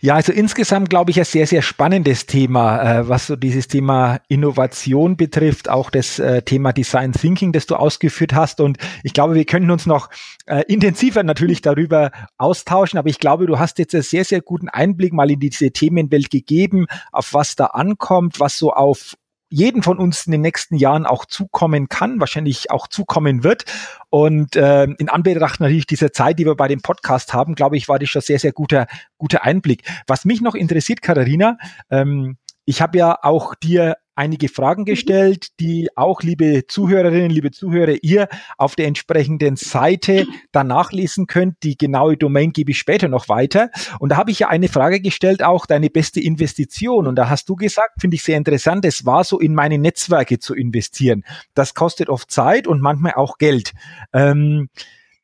Ja, 0.01 0.15
also 0.15 0.33
insgesamt 0.33 0.91
glaube 0.91 1.11
ich 1.11 1.19
ein 1.19 1.25
sehr, 1.25 1.49
sehr 1.49 1.61
spannendes 1.61 2.27
Thema, 2.27 3.01
äh, 3.01 3.09
was 3.09 3.27
so 3.27 3.35
dieses 3.35 3.67
Thema 3.67 4.21
Innovation 4.29 5.17
betrifft, 5.17 5.69
auch 5.69 5.91
das 5.91 6.21
äh, 6.21 6.43
Thema 6.43 6.73
Design 6.73 7.13
Thinking, 7.13 7.51
das 7.51 7.67
du 7.67 7.75
ausgeführt 7.75 8.33
hast. 8.33 8.61
Und 8.61 8.79
ich 9.03 9.13
glaube, 9.13 9.35
wir 9.35 9.45
könnten 9.45 9.73
uns 9.73 9.87
noch 9.87 10.09
äh, 10.47 10.63
intensiver 10.69 11.25
natürlich 11.25 11.63
darüber 11.63 12.13
austauschen, 12.37 12.97
aber 12.97 13.09
ich 13.09 13.19
glaube, 13.19 13.47
du 13.47 13.59
hast 13.59 13.81
jetzt 13.81 13.93
einen 13.93 14.05
sehr, 14.05 14.25
sehr 14.25 14.41
guten 14.41 14.69
Einblick 14.69 15.13
mal 15.13 15.33
in 15.33 15.41
diese 15.41 15.73
Themenwelt 15.73 16.31
gegeben, 16.31 16.87
auf 17.11 17.35
was 17.35 17.57
da 17.57 17.67
ankommt, 17.67 18.39
was 18.39 18.57
so 18.57 18.73
auf 18.73 19.17
jeden 19.51 19.83
von 19.83 19.99
uns 19.99 20.27
in 20.27 20.33
den 20.33 20.41
nächsten 20.41 20.77
Jahren 20.77 21.07
auch 21.07 21.25
zukommen 21.25 21.89
kann, 21.89 22.21
wahrscheinlich 22.21 22.71
auch 22.71 22.87
zukommen 22.87 23.45
wird. 23.45 23.65
Und 24.11 24.57
äh, 24.57 24.85
in 24.85 25.09
Anbetracht 25.09 25.61
natürlich 25.61 25.87
dieser 25.87 26.13
Zeit, 26.13 26.39
die 26.39 26.47
wir 26.47 26.55
bei 26.55 26.69
dem 26.69 26.83
Podcast 26.83 27.33
haben, 27.33 27.55
glaube 27.55 27.77
ich, 27.77 27.89
war 27.89 27.99
das 27.99 28.09
schon 28.09 28.23
sehr, 28.23 28.39
sehr 28.39 28.53
guter, 28.53 28.87
guter 29.17 29.45
Einblick. 29.45 29.83
Was 30.07 30.25
mich 30.25 30.41
noch 30.41 30.55
interessiert, 30.55 31.03
Katharina, 31.03 31.59
ähm, 31.91 32.37
ich 32.65 32.83
habe 32.83 32.99
ja 32.99 33.19
auch 33.23 33.55
dir 33.55 33.97
einige 34.19 34.49
Fragen 34.49 34.83
mhm. 34.83 34.87
gestellt, 34.87 35.49
die 35.61 35.89
auch, 35.97 36.23
liebe 36.23 36.67
Zuhörerinnen, 36.67 37.31
liebe 37.31 37.51
Zuhörer, 37.51 37.97
ihr 38.03 38.29
auf 38.57 38.75
der 38.75 38.87
entsprechenden 38.87 39.57
Seite 39.57 40.27
dann 40.53 40.67
nachlesen 40.67 41.27
könnt. 41.27 41.63
Die 41.63 41.79
genaue 41.79 42.17
Domain 42.17 42.53
gebe 42.53 42.73
ich 42.73 42.79
später 42.79 43.09
noch 43.09 43.29
weiter. 43.29 43.71
Und 44.01 44.11
da 44.11 44.17
habe 44.17 44.31
ich 44.31 44.41
ja 44.41 44.49
eine 44.49 44.69
Frage 44.69 45.01
gestellt, 45.01 45.43
auch 45.43 45.65
deine 45.67 45.89
beste 45.89 46.21
Investition. 46.21 47.07
Und 47.07 47.17
da 47.17 47.31
hast 47.31 47.49
du 47.49 47.57
gesagt, 47.57 48.01
finde 48.01 48.17
ich 48.17 48.23
sehr 48.23 48.37
interessant, 48.37 48.85
es 48.85 49.07
war 49.07 49.25
so 49.25 49.39
in 49.39 49.55
meine 49.55 49.79
Netzwerke 49.79 50.39
zu 50.39 50.55
investieren. 50.55 51.25
Das 51.55 51.75
kostet 51.75 52.09
oft 52.09 52.31
Zeit 52.31 52.67
und 52.67 52.81
manchmal 52.83 53.15
auch 53.15 53.39
Geld. 53.39 53.73
Ähm, 54.13 54.69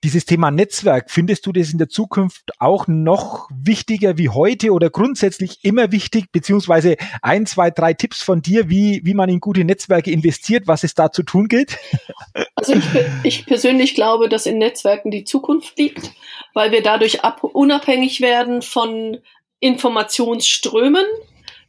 dieses 0.05 0.27
Thema 0.27 0.51
Netzwerk, 0.51 1.11
findest 1.11 1.47
du 1.47 1.53
das 1.53 1.73
in 1.73 1.79
der 1.79 1.89
Zukunft 1.89 2.53
auch 2.59 2.87
noch 2.87 3.49
wichtiger 3.51 4.19
wie 4.19 4.29
heute 4.29 4.71
oder 4.73 4.91
grundsätzlich 4.91 5.65
immer 5.65 5.93
wichtig, 5.93 6.31
beziehungsweise 6.31 6.97
ein, 7.23 7.47
zwei, 7.47 7.71
drei 7.71 7.95
Tipps 7.95 8.23
von 8.23 8.43
dir, 8.43 8.69
wie, 8.69 9.01
wie 9.05 9.15
man 9.15 9.31
in 9.31 9.41
gute 9.41 9.65
Netzwerke 9.65 10.11
investiert, 10.11 10.67
was 10.67 10.85
es 10.85 10.95
da 10.95 11.11
zu 11.11 11.23
tun 11.23 11.49
gilt? 11.49 11.79
Also 12.57 12.75
ich, 12.75 12.85
ich 13.25 13.47
persönlich 13.47 13.95
glaube, 13.95 14.29
dass 14.29 14.47
in 14.47 14.59
Netzwerken 14.59 15.11
die 15.11 15.25
Zukunft 15.25 15.77
liegt, 15.79 16.13
weil 16.55 16.71
wir 16.71 16.83
dadurch 16.83 17.23
ab, 17.23 17.43
unabhängig 17.43 18.21
werden 18.21 18.63
von 18.63 19.19
Informationsströmen, 19.61 21.05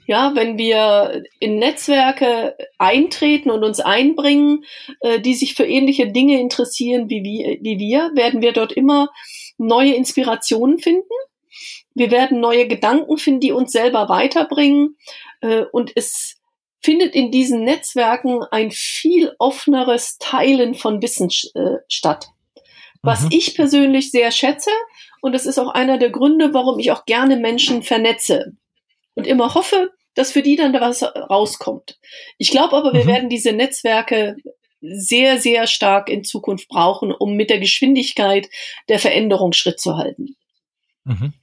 ja, 0.08 0.34
wenn 0.36 0.58
wir 0.58 1.24
in 1.40 1.58
Netzwerke 1.58 2.56
eintreten 2.78 3.50
und 3.50 3.64
uns 3.64 3.80
einbringen, 3.80 4.66
äh, 5.02 5.20
die 5.20 5.34
sich 5.34 5.56
für 5.56 5.66
ähnliche 5.66 6.12
Dinge 6.12 6.40
interessieren 6.40 7.10
wie 7.10 7.24
wir, 7.24 7.58
wie 7.62 7.80
wir, 7.80 8.12
werden 8.14 8.42
wir 8.42 8.54
dort 8.54 8.72
immer 8.72 9.10
neue 9.58 9.94
Inspirationen 9.94 10.80
finden. 10.80 11.04
Wir 11.96 12.12
werden 12.12 12.40
neue 12.40 12.68
Gedanken 12.68 13.18
finden, 13.18 13.40
die 13.40 13.52
uns 13.52 13.72
selber 13.72 14.10
weiterbringen. 14.10 14.98
Äh, 15.42 15.64
und 15.72 15.92
es 15.96 16.40
findet 16.82 17.16
in 17.16 17.32
diesen 17.32 17.64
Netzwerken 17.64 18.44
ein 18.52 18.70
viel 18.70 19.34
offeneres 19.40 20.18
Teilen 20.20 20.76
von 20.76 21.02
Wissen 21.02 21.30
äh, 21.56 21.78
statt. 21.88 22.28
Was 23.02 23.24
mhm. 23.24 23.30
ich 23.32 23.56
persönlich 23.56 24.12
sehr 24.12 24.32
schätze. 24.32 24.70
Und 25.22 25.34
das 25.34 25.48
ist 25.48 25.58
auch 25.58 25.70
einer 25.70 25.98
der 25.98 26.12
Gründe, 26.12 26.54
warum 26.54 26.78
ich 26.78 26.92
auch 26.92 27.06
gerne 27.06 27.38
Menschen 27.38 27.82
vernetze 27.82 28.56
und 29.16 29.26
immer 29.26 29.56
hoffe, 29.56 29.92
dass 30.14 30.32
für 30.32 30.42
die 30.42 30.56
dann 30.56 30.74
da 30.74 30.82
was 30.82 31.04
rauskommt. 31.04 32.00
Ich 32.38 32.52
glaube 32.52 32.76
aber, 32.76 32.94
wir 32.94 33.04
mhm. 33.04 33.10
werden 33.10 33.30
diese 33.30 33.52
Netzwerke 33.52 34.38
sehr, 34.82 35.40
sehr 35.40 35.68
stark 35.68 36.10
in 36.10 36.24
Zukunft 36.24 36.68
brauchen, 36.68 37.12
um 37.12 37.36
mit 37.36 37.50
der 37.50 37.60
Geschwindigkeit 37.60 38.50
der 38.88 39.00
Veränderung 39.00 39.54
Schritt 39.54 39.80
zu 39.80 39.98
halten. 39.98 40.36
Mhm. 41.04 41.34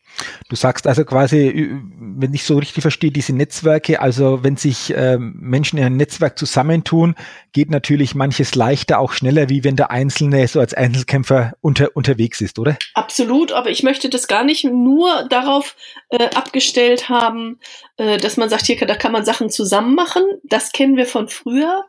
Du 0.48 0.57
sagst 0.57 0.87
also 0.87 1.05
quasi, 1.05 1.70
wenn 1.90 2.35
ich 2.35 2.44
so 2.44 2.59
richtig 2.59 2.83
verstehe, 2.83 3.11
diese 3.11 3.35
Netzwerke, 3.35 4.01
also 4.01 4.44
wenn 4.44 4.57
sich 4.57 4.92
ähm, 4.94 5.35
Menschen 5.40 5.79
in 5.79 5.85
einem 5.85 5.96
Netzwerk 5.96 6.38
zusammentun, 6.38 7.14
geht 7.53 7.70
natürlich 7.70 8.14
manches 8.14 8.55
leichter, 8.55 8.98
auch 8.98 9.12
schneller, 9.12 9.48
wie 9.48 9.64
wenn 9.64 9.77
der 9.77 9.90
Einzelne 9.90 10.46
so 10.48 10.61
als 10.61 10.75
Einzelkämpfer 10.75 11.55
unter, 11.61 11.96
unterwegs 11.96 12.40
ist, 12.40 12.59
oder? 12.59 12.77
Absolut, 12.94 13.53
aber 13.53 13.70
ich 13.70 13.83
möchte 13.83 14.09
das 14.09 14.29
gar 14.29 14.44
nicht 14.44 14.64
nur 14.64 15.27
darauf 15.29 15.77
äh, 16.11 16.25
abgestellt 16.35 17.09
haben, 17.09 17.59
äh, 17.96 18.18
dass 18.18 18.37
man 18.37 18.48
sagt, 18.48 18.66
hier 18.66 18.77
da 18.87 18.94
kann 18.94 19.12
man 19.12 19.25
Sachen 19.25 19.51
zusammen 19.51 19.94
machen. 19.94 20.22
Das 20.44 20.72
kennen 20.72 20.96
wir 20.96 21.07
von 21.07 21.29
früher. 21.29 21.85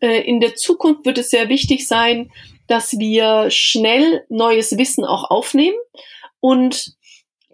Äh, 0.00 0.20
in 0.22 0.40
der 0.40 0.54
Zukunft 0.54 1.04
wird 1.04 1.18
es 1.18 1.30
sehr 1.30 1.48
wichtig 1.48 1.86
sein, 1.86 2.30
dass 2.66 2.98
wir 2.98 3.50
schnell 3.50 4.24
neues 4.28 4.76
Wissen 4.76 5.04
auch 5.04 5.30
aufnehmen 5.30 5.76
und 6.40 6.96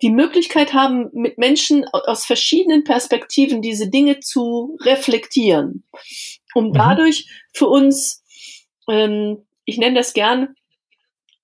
die 0.03 0.11
Möglichkeit 0.11 0.75
haben, 0.75 1.11
mit 1.13 1.39
Menschen 1.39 1.87
aus 1.89 2.27
verschiedenen 2.27 2.83
Perspektiven 2.83 3.63
diese 3.63 3.89
Dinge 3.89 4.19
zu 4.19 4.77
reflektieren, 4.81 5.85
um 6.55 6.69
mhm. 6.69 6.73
dadurch 6.75 7.29
für 7.53 7.69
uns, 7.69 8.25
ähm, 8.91 9.47
ich 9.65 9.79
nenne 9.79 9.97
das 9.97 10.13
gern, 10.13 10.57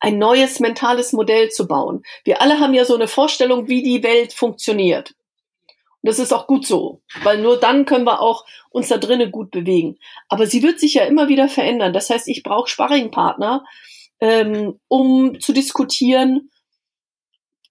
ein 0.01 0.19
neues 0.19 0.61
mentales 0.61 1.13
Modell 1.13 1.51
zu 1.51 1.67
bauen. 1.67 2.03
Wir 2.25 2.43
alle 2.43 2.61
haben 2.61 2.75
ja 2.75 2.85
so 2.85 2.95
eine 2.95 3.09
Vorstellung, 3.09 3.69
wie 3.69 3.83
die 3.83 4.03
Welt 4.03 4.33
funktioniert. 4.33 5.15
Und 6.03 6.11
das 6.11 6.19
ist 6.19 6.33
auch 6.33 6.47
gut 6.47 6.67
so, 6.67 7.03
weil 7.23 7.39
nur 7.41 7.59
dann 7.59 7.85
können 7.85 8.05
wir 8.05 8.21
auch 8.21 8.45
uns 8.71 8.89
da 8.89 8.99
drinnen 8.99 9.33
gut 9.33 9.51
bewegen. 9.51 9.99
Aber 10.29 10.47
sie 10.47 10.63
wird 10.63 10.79
sich 10.79 10.95
ja 10.95 11.05
immer 11.05 11.29
wieder 11.29 11.49
verändern. 11.49 11.93
Das 11.93 12.11
heißt, 12.11 12.29
ich 12.29 12.45
brauche 12.45 12.69
Sparringpartner, 12.69 13.65
ähm, 14.21 14.79
um 14.87 15.41
zu 15.41 15.53
diskutieren, 15.53 16.51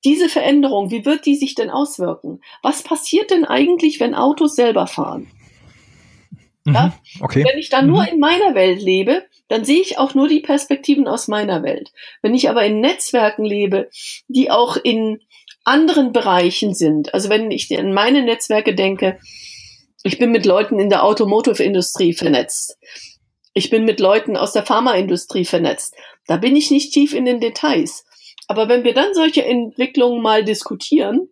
diese 0.07 0.29
Veränderung, 0.29 0.89
wie 0.89 1.05
wird 1.05 1.25
die 1.25 1.35
sich 1.35 1.53
denn 1.53 1.69
auswirken? 1.69 2.39
Was 2.63 2.81
passiert 2.81 3.29
denn 3.29 3.43
eigentlich, 3.43 3.99
wenn 3.99 4.15
Autos 4.15 4.55
selber 4.55 4.87
fahren? 4.87 5.29
Mhm, 6.63 6.73
ja? 6.73 6.93
okay. 7.19 7.43
Wenn 7.45 7.59
ich 7.59 7.69
da 7.69 7.81
nur 7.81 8.03
mhm. 8.03 8.07
in 8.13 8.19
meiner 8.19 8.55
Welt 8.55 8.81
lebe, 8.81 9.25
dann 9.49 9.65
sehe 9.65 9.81
ich 9.81 9.97
auch 9.97 10.13
nur 10.13 10.29
die 10.29 10.39
Perspektiven 10.39 11.09
aus 11.09 11.27
meiner 11.27 11.61
Welt. 11.61 11.91
Wenn 12.21 12.33
ich 12.33 12.49
aber 12.49 12.63
in 12.65 12.79
Netzwerken 12.79 13.43
lebe, 13.43 13.89
die 14.29 14.49
auch 14.49 14.77
in 14.77 15.19
anderen 15.65 16.13
Bereichen 16.13 16.73
sind, 16.73 17.13
also 17.13 17.27
wenn 17.27 17.51
ich 17.51 17.77
an 17.77 17.93
meine 17.93 18.23
Netzwerke 18.23 18.73
denke, 18.73 19.19
ich 20.03 20.19
bin 20.19 20.31
mit 20.31 20.45
Leuten 20.45 20.79
in 20.79 20.89
der 20.89 21.03
Automotive-Industrie 21.03 22.13
vernetzt. 22.13 22.77
Ich 23.53 23.69
bin 23.69 23.83
mit 23.83 23.99
Leuten 23.99 24.37
aus 24.37 24.53
der 24.53 24.65
Pharmaindustrie 24.65 25.43
vernetzt. 25.43 25.95
Da 26.27 26.37
bin 26.37 26.55
ich 26.55 26.71
nicht 26.71 26.93
tief 26.93 27.13
in 27.13 27.25
den 27.25 27.41
Details. 27.41 28.05
Aber 28.47 28.69
wenn 28.69 28.83
wir 28.83 28.93
dann 28.93 29.13
solche 29.13 29.45
Entwicklungen 29.45 30.21
mal 30.21 30.43
diskutieren, 30.43 31.29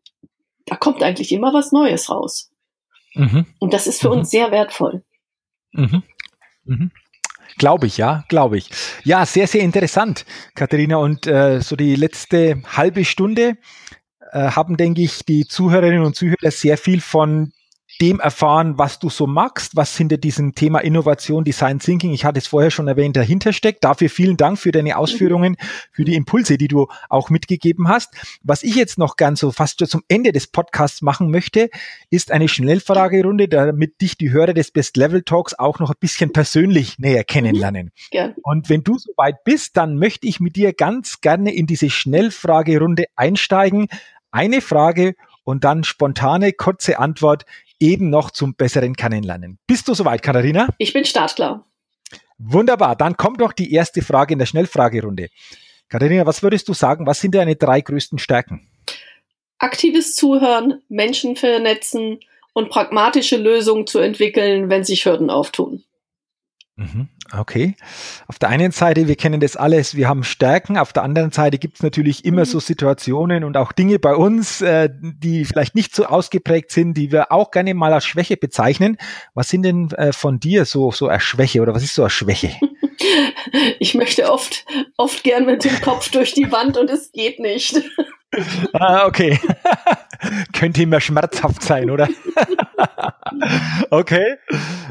da 0.65 0.75
kommt 0.75 1.01
eigentlich 1.01 1.31
immer 1.31 1.53
was 1.53 1.71
Neues 1.71 2.09
raus. 2.09 2.51
Mhm. 3.13 3.45
Und 3.59 3.73
das 3.73 3.87
ist 3.87 4.01
für 4.01 4.09
mhm. 4.09 4.19
uns 4.19 4.31
sehr 4.31 4.51
wertvoll. 4.51 5.03
Mhm. 5.71 6.03
Mhm. 6.65 6.91
Glaube 7.57 7.87
ich, 7.87 7.97
ja, 7.97 8.25
glaube 8.27 8.57
ich. 8.57 8.69
Ja, 9.03 9.25
sehr, 9.25 9.47
sehr 9.47 9.61
interessant, 9.61 10.25
Katharina. 10.55 10.97
Und 10.97 11.25
äh, 11.25 11.61
so 11.61 11.75
die 11.75 11.95
letzte 11.95 12.61
halbe 12.65 13.05
Stunde 13.05 13.57
äh, 14.31 14.49
haben, 14.51 14.75
denke 14.75 15.01
ich, 15.01 15.23
die 15.23 15.45
Zuhörerinnen 15.47 16.03
und 16.03 16.15
Zuhörer 16.15 16.51
sehr 16.51 16.77
viel 16.77 16.99
von 16.99 17.53
dem 18.01 18.19
erfahren, 18.19 18.77
was 18.77 18.99
du 18.99 19.09
so 19.09 19.25
magst, 19.25 19.75
was 19.75 19.95
hinter 19.95 20.17
diesem 20.17 20.53
Thema 20.53 20.79
Innovation, 20.79 21.43
Design 21.43 21.79
Thinking, 21.79 22.13
ich 22.13 22.25
hatte 22.25 22.39
es 22.39 22.47
vorher 22.47 22.71
schon 22.71 22.87
erwähnt, 22.87 23.15
dahinter 23.15 23.53
steckt. 23.53 23.83
Dafür 23.83 24.09
vielen 24.09 24.37
Dank 24.37 24.59
für 24.59 24.71
deine 24.71 24.97
Ausführungen, 24.97 25.55
für 25.91 26.03
die 26.03 26.15
Impulse, 26.15 26.57
die 26.57 26.67
du 26.67 26.87
auch 27.09 27.29
mitgegeben 27.29 27.87
hast. 27.87 28.13
Was 28.43 28.63
ich 28.63 28.75
jetzt 28.75 28.97
noch 28.97 29.15
ganz 29.15 29.39
so 29.39 29.51
fast 29.51 29.85
zum 29.87 30.03
Ende 30.07 30.31
des 30.31 30.47
Podcasts 30.47 31.01
machen 31.01 31.31
möchte, 31.31 31.69
ist 32.09 32.31
eine 32.31 32.47
Schnellfragerunde, 32.47 33.47
damit 33.47 34.01
dich 34.01 34.17
die 34.17 34.31
Hörer 34.31 34.53
des 34.53 34.71
Best 34.71 34.97
Level 34.97 35.21
Talks 35.23 35.53
auch 35.53 35.79
noch 35.79 35.89
ein 35.89 35.97
bisschen 35.99 36.33
persönlich 36.33 36.99
näher 36.99 37.23
kennenlernen. 37.23 37.91
Ja. 38.11 38.33
Und 38.43 38.69
wenn 38.69 38.83
du 38.83 38.97
soweit 38.97 39.43
bist, 39.43 39.77
dann 39.77 39.97
möchte 39.97 40.27
ich 40.27 40.39
mit 40.39 40.55
dir 40.55 40.73
ganz 40.73 41.21
gerne 41.21 41.53
in 41.53 41.65
diese 41.65 41.89
Schnellfragerunde 41.89 43.05
einsteigen. 43.15 43.87
Eine 44.31 44.61
Frage 44.61 45.15
und 45.45 45.63
dann 45.63 45.83
spontane, 45.83 46.51
kurze 46.51 46.99
Antwort 46.99 47.45
eben 47.79 48.09
noch 48.09 48.31
zum 48.31 48.55
besseren 48.55 48.95
Kennenlernen. 48.95 49.57
Bist 49.67 49.87
du 49.87 49.93
soweit, 49.93 50.21
Katharina? 50.21 50.67
Ich 50.77 50.93
bin 50.93 51.05
startklar. 51.05 51.65
Wunderbar, 52.37 52.95
dann 52.95 53.15
kommt 53.15 53.39
doch 53.39 53.53
die 53.53 53.71
erste 53.71 54.01
Frage 54.01 54.33
in 54.33 54.39
der 54.39 54.45
Schnellfragerunde. 54.45 55.29
Katharina, 55.87 56.25
was 56.25 56.43
würdest 56.43 56.67
du 56.67 56.73
sagen, 56.73 57.05
was 57.05 57.21
sind 57.21 57.35
deine 57.35 57.55
drei 57.55 57.79
größten 57.79 58.19
Stärken? 58.19 58.67
Aktives 59.57 60.15
Zuhören, 60.15 60.81
Menschen 60.89 61.37
vernetzen 61.37 62.19
und 62.51 62.69
pragmatische 62.69 63.37
Lösungen 63.37 63.87
zu 63.87 63.99
entwickeln, 63.99 64.69
wenn 64.69 64.83
sich 64.83 65.05
Hürden 65.05 65.29
auftun. 65.29 65.84
Mhm. 66.77 67.07
Okay. 67.31 67.75
Auf 68.27 68.37
der 68.37 68.49
einen 68.49 68.71
Seite, 68.71 69.07
wir 69.07 69.15
kennen 69.15 69.39
das 69.39 69.55
alles, 69.55 69.95
wir 69.95 70.09
haben 70.09 70.23
Stärken. 70.25 70.77
Auf 70.77 70.91
der 70.91 71.03
anderen 71.03 71.31
Seite 71.31 71.57
gibt 71.57 71.77
es 71.77 71.83
natürlich 71.83 72.25
immer 72.25 72.41
mhm. 72.41 72.45
so 72.45 72.59
Situationen 72.59 73.45
und 73.45 73.55
auch 73.55 73.71
Dinge 73.71 73.97
bei 73.97 74.13
uns, 74.13 74.61
äh, 74.61 74.89
die 74.91 75.45
vielleicht 75.45 75.73
nicht 75.73 75.95
so 75.95 76.05
ausgeprägt 76.05 76.71
sind, 76.71 76.95
die 76.95 77.13
wir 77.13 77.31
auch 77.31 77.51
gerne 77.51 77.73
mal 77.73 77.93
als 77.93 78.05
Schwäche 78.05 78.35
bezeichnen. 78.35 78.97
Was 79.33 79.49
sind 79.49 79.63
denn 79.63 79.89
äh, 79.91 80.11
von 80.11 80.39
dir 80.39 80.65
so, 80.65 80.91
so 80.91 81.07
eine 81.07 81.21
Schwäche 81.21 81.61
oder 81.61 81.73
was 81.73 81.83
ist 81.83 81.95
so 81.95 82.03
eine 82.03 82.09
Schwäche? 82.09 82.51
Ich 83.79 83.93
möchte 83.93 84.31
oft, 84.31 84.65
oft 84.97 85.23
gern 85.23 85.45
mit 85.45 85.63
dem 85.63 85.81
Kopf 85.81 86.09
durch 86.09 86.33
die 86.33 86.51
Wand 86.51 86.77
und 86.77 86.89
es 86.89 87.11
geht 87.11 87.39
nicht. 87.39 87.81
Ah, 88.73 89.05
okay. 89.05 89.39
Könnte 90.53 90.83
immer 90.83 90.99
schmerzhaft 90.99 91.61
sein, 91.61 91.89
oder? 91.89 92.07
okay, 93.89 94.35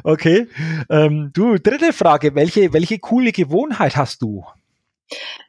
okay. 0.03 0.47
Ähm, 0.90 1.31
du, 1.33 1.59
dritte 1.59 1.92
Frage. 1.92 2.35
Welche, 2.35 2.73
welche 2.73 2.99
coole 2.99 3.33
Gewohnheit 3.33 3.97
hast 3.97 4.23
du? 4.23 4.44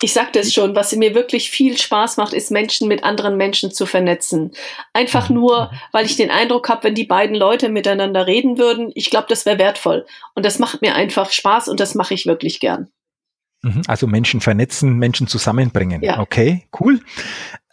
Ich 0.02 0.14
sagte 0.14 0.40
es 0.40 0.54
schon, 0.54 0.76
was 0.76 0.94
mir 0.96 1.16
wirklich 1.16 1.50
viel 1.50 1.78
Spaß 1.78 2.18
macht, 2.18 2.34
ist 2.34 2.52
Menschen 2.52 2.88
mit 2.88 3.04
anderen 3.04 3.38
Menschen 3.38 3.72
zu 3.72 3.86
vernetzen. 3.86 4.52
Einfach 4.94 5.30
mhm. 5.30 5.36
nur, 5.36 5.72
weil 5.92 6.06
ich 6.06 6.18
den 6.18 6.30
Eindruck 6.30 6.68
habe, 6.70 6.84
wenn 6.84 6.96
die 6.96 7.06
beiden 7.06 7.36
Leute 7.36 7.70
miteinander 7.70 8.28
reden 8.28 8.58
würden, 8.58 8.92
ich 8.96 9.10
glaube, 9.10 9.28
das 9.30 9.46
wäre 9.46 9.58
wertvoll. 9.58 10.06
Und 10.34 10.46
das 10.46 10.60
macht 10.60 10.82
mir 10.82 10.96
einfach 10.96 11.32
Spaß 11.32 11.70
und 11.70 11.80
das 11.80 11.96
mache 11.96 12.14
ich 12.14 12.26
wirklich 12.26 12.60
gern. 12.60 12.90
Mhm, 13.66 13.82
also 13.88 14.06
Menschen 14.06 14.42
vernetzen, 14.42 15.00
Menschen 15.00 15.26
zusammenbringen. 15.26 16.04
Ja. 16.04 16.20
Okay, 16.20 16.68
cool. 16.80 17.00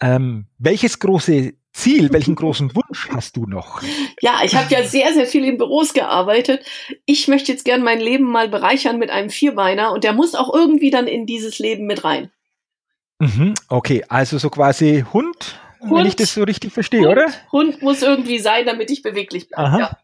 Ähm, 0.01 0.47
welches 0.57 0.97
große 0.97 1.53
Ziel, 1.71 2.11
welchen 2.11 2.33
großen 2.33 2.71
Wunsch 2.75 3.09
hast 3.11 3.37
du 3.37 3.45
noch? 3.45 3.79
Ja, 4.19 4.41
ich 4.43 4.55
habe 4.55 4.73
ja 4.73 4.81
sehr, 4.83 5.13
sehr 5.13 5.27
viel 5.27 5.45
in 5.45 5.59
Büros 5.59 5.93
gearbeitet. 5.93 6.65
Ich 7.05 7.27
möchte 7.27 7.51
jetzt 7.51 7.63
gern 7.63 7.83
mein 7.83 7.99
Leben 7.99 8.23
mal 8.23 8.49
bereichern 8.49 8.97
mit 8.97 9.11
einem 9.11 9.29
Vierbeiner 9.29 9.91
und 9.91 10.03
der 10.03 10.13
muss 10.13 10.33
auch 10.33 10.51
irgendwie 10.51 10.89
dann 10.89 11.05
in 11.05 11.27
dieses 11.27 11.59
Leben 11.59 11.85
mit 11.85 12.03
rein. 12.03 12.31
Mhm, 13.19 13.53
okay, 13.69 14.03
also 14.09 14.39
so 14.39 14.49
quasi 14.49 15.05
Hund, 15.13 15.59
Hund 15.79 15.91
wenn 15.91 16.07
ich 16.07 16.15
das 16.15 16.33
so 16.33 16.41
richtig 16.41 16.73
verstehe, 16.73 17.01
Hund, 17.01 17.11
oder? 17.11 17.27
Hund 17.51 17.83
muss 17.83 18.01
irgendwie 18.01 18.39
sein, 18.39 18.65
damit 18.65 18.89
ich 18.89 19.03
beweglich 19.03 19.47
bleibe. 19.47 19.77
Ja. 19.77 19.97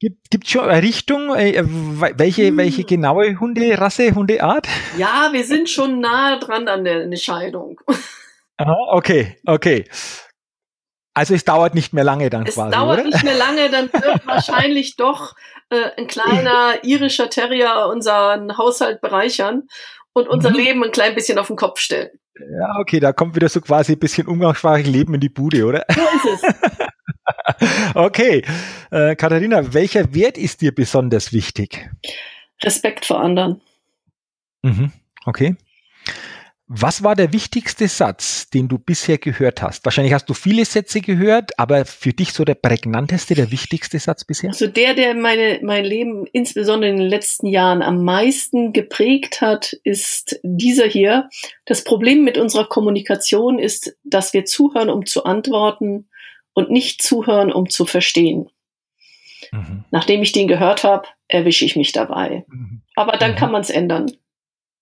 Gibt 0.00 0.44
es 0.44 0.50
schon 0.50 0.68
eine 0.68 0.82
Richtung, 0.82 1.34
äh, 1.36 1.62
welche, 1.64 2.48
hm. 2.48 2.56
welche 2.56 2.84
genaue 2.84 3.38
Hunderasse, 3.38 4.14
Hundeart? 4.14 4.66
Ja, 4.98 5.28
wir 5.32 5.44
sind 5.44 5.70
schon 5.70 6.00
nahe 6.00 6.40
dran 6.40 6.66
an 6.66 6.84
der 6.84 7.02
Entscheidung. 7.02 7.80
Aha, 8.56 8.76
okay, 8.88 9.36
okay. 9.46 9.84
Also 11.14 11.34
es 11.34 11.44
dauert 11.44 11.74
nicht 11.74 11.92
mehr 11.92 12.04
lange 12.04 12.30
dann 12.30 12.46
es 12.46 12.54
quasi. 12.54 12.70
Es 12.70 12.74
dauert 12.74 13.00
oder? 13.00 13.08
nicht 13.08 13.24
mehr 13.24 13.36
lange, 13.36 13.70
dann 13.70 13.92
wird 13.92 14.26
wahrscheinlich 14.26 14.96
doch 14.96 15.34
äh, 15.70 15.90
ein 15.96 16.08
kleiner 16.08 16.82
irischer 16.82 17.30
Terrier 17.30 17.88
unseren 17.90 18.58
Haushalt 18.58 19.00
bereichern 19.00 19.68
und 20.12 20.28
unser 20.28 20.50
mhm. 20.50 20.56
Leben 20.56 20.84
ein 20.84 20.90
klein 20.90 21.14
bisschen 21.14 21.38
auf 21.38 21.46
den 21.46 21.56
Kopf 21.56 21.78
stellen. 21.78 22.10
Ja, 22.38 22.76
okay, 22.80 23.00
da 23.00 23.12
kommt 23.12 23.34
wieder 23.34 23.48
so 23.48 23.60
quasi 23.60 23.92
ein 23.92 23.98
bisschen 23.98 24.26
umgangssprachlich 24.26 24.86
Leben 24.86 25.14
in 25.14 25.20
die 25.20 25.30
Bude, 25.30 25.64
oder? 25.64 25.86
So 25.88 26.00
ist 26.02 26.42
es. 26.42 26.70
okay, 27.94 28.42
äh, 28.90 29.16
Katharina, 29.16 29.72
welcher 29.72 30.14
Wert 30.14 30.38
ist 30.38 30.60
dir 30.60 30.74
besonders 30.74 31.32
wichtig? 31.32 31.90
Respekt 32.62 33.04
vor 33.04 33.20
anderen. 33.20 33.60
Mhm. 34.62 34.92
Okay. 35.24 35.56
Was 36.68 37.04
war 37.04 37.14
der 37.14 37.32
wichtigste 37.32 37.86
Satz, 37.86 38.50
den 38.50 38.66
du 38.66 38.76
bisher 38.78 39.18
gehört 39.18 39.62
hast? 39.62 39.84
Wahrscheinlich 39.84 40.12
hast 40.12 40.28
du 40.28 40.34
viele 40.34 40.64
Sätze 40.64 41.00
gehört, 41.00 41.56
aber 41.60 41.84
für 41.84 42.12
dich 42.12 42.32
so 42.32 42.44
der 42.44 42.56
prägnanteste, 42.56 43.36
der 43.36 43.52
wichtigste 43.52 44.00
Satz 44.00 44.24
bisher? 44.24 44.50
Also 44.50 44.66
der, 44.66 44.94
der 44.94 45.14
meine, 45.14 45.60
mein 45.62 45.84
Leben 45.84 46.26
insbesondere 46.32 46.90
in 46.90 46.96
den 46.96 47.06
letzten 47.06 47.46
Jahren 47.46 47.82
am 47.82 48.02
meisten 48.02 48.72
geprägt 48.72 49.40
hat, 49.40 49.74
ist 49.84 50.40
dieser 50.42 50.86
hier. 50.86 51.28
Das 51.66 51.84
Problem 51.84 52.24
mit 52.24 52.36
unserer 52.36 52.68
Kommunikation 52.68 53.60
ist, 53.60 53.96
dass 54.02 54.32
wir 54.32 54.44
zuhören, 54.44 54.90
um 54.90 55.06
zu 55.06 55.22
antworten 55.22 56.08
und 56.56 56.70
nicht 56.70 57.02
zuhören, 57.02 57.52
um 57.52 57.68
zu 57.68 57.84
verstehen. 57.84 58.48
Mhm. 59.52 59.84
Nachdem 59.90 60.22
ich 60.22 60.32
den 60.32 60.48
gehört 60.48 60.84
habe, 60.84 61.06
erwische 61.28 61.66
ich 61.66 61.76
mich 61.76 61.92
dabei. 61.92 62.44
Mhm. 62.48 62.80
Aber 62.96 63.18
dann 63.18 63.32
mhm. 63.32 63.36
kann 63.36 63.52
man 63.52 63.60
es 63.60 63.68
ändern. 63.68 64.10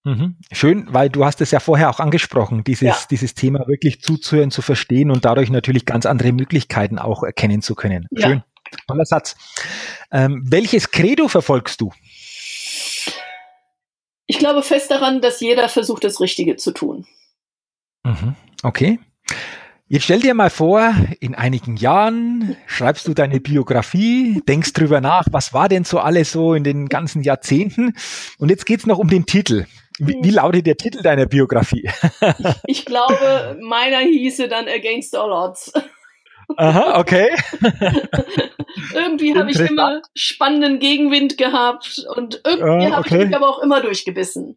Mhm. 0.05 0.37
Schön, 0.53 0.87
weil 0.93 1.11
du 1.11 1.25
hast 1.25 1.41
es 1.41 1.51
ja 1.51 1.59
vorher 1.59 1.91
auch 1.91 1.99
angesprochen, 1.99 2.63
dieses, 2.63 2.87
ja. 2.87 2.97
dieses 3.11 3.35
Thema 3.35 3.67
wirklich 3.67 4.03
zuzuhören, 4.03 4.53
zu 4.53 4.63
verstehen 4.63 5.11
und 5.11 5.25
dadurch 5.25 5.51
natürlich 5.51 5.85
ganz 5.85 6.07
andere 6.07 6.31
Möglichkeiten 6.31 6.99
auch 6.99 7.25
erkennen 7.25 7.61
zu 7.61 7.75
können. 7.75 8.07
Ja. 8.13 8.29
Schön. 8.29 8.43
Toller 8.87 9.05
Satz. 9.05 9.37
Ähm, 10.13 10.45
welches 10.47 10.93
Credo 10.93 11.27
verfolgst 11.27 11.81
du? 11.81 11.93
Ich 14.27 14.39
glaube 14.39 14.63
fest 14.63 14.93
daran, 14.93 15.21
dass 15.21 15.41
jeder 15.41 15.69
versucht, 15.69 16.05
das 16.05 16.21
Richtige 16.21 16.57
zu 16.57 16.71
tun. 16.71 17.07
Mhm. 18.05 18.37
Okay. 18.63 19.01
Jetzt 19.87 20.05
stell 20.05 20.21
dir 20.21 20.33
mal 20.33 20.49
vor, 20.49 20.95
in 21.21 21.35
einigen 21.35 21.77
Jahren 21.77 22.57
schreibst 22.67 23.07
du 23.07 23.13
deine 23.13 23.39
Biografie, 23.39 24.41
denkst 24.49 24.73
drüber 24.73 25.03
nach, 25.03 25.27
was 25.31 25.53
war 25.53 25.69
denn 25.69 25.85
so 25.85 25.99
alles 25.99 26.33
so 26.33 26.55
in 26.55 26.65
den 26.65 26.89
ganzen 26.89 27.23
Jahrzehnten? 27.23 27.93
Und 28.39 28.49
jetzt 28.49 28.65
geht's 28.65 28.87
noch 28.87 28.99
um 28.99 29.09
den 29.09 29.27
Titel. 29.27 29.67
Wie, 29.99 30.17
wie 30.23 30.31
lautet 30.31 30.67
der 30.67 30.79
Titel 30.79 31.03
deiner 31.03 31.27
Biografie? 31.27 31.89
Ich, 32.67 32.79
ich 32.79 32.85
glaube, 32.87 33.59
meiner 33.61 33.99
hieße 33.99 34.49
dann 34.49 34.67
Against 34.69 35.15
All 35.17 35.31
Odds. 35.31 35.73
Aha, 36.57 36.99
okay. 36.99 37.29
irgendwie 38.95 39.37
habe 39.37 39.51
ich 39.51 39.61
immer 39.61 40.01
spannenden 40.15 40.79
Gegenwind 40.79 41.37
gehabt 41.37 42.05
und 42.17 42.41
irgendwie 42.45 42.87
uh, 42.87 42.93
habe 42.93 43.07
okay. 43.07 43.19
ich 43.21 43.27
mich 43.27 43.37
aber 43.37 43.49
auch 43.49 43.63
immer 43.63 43.83
durchgebissen. 43.83 44.57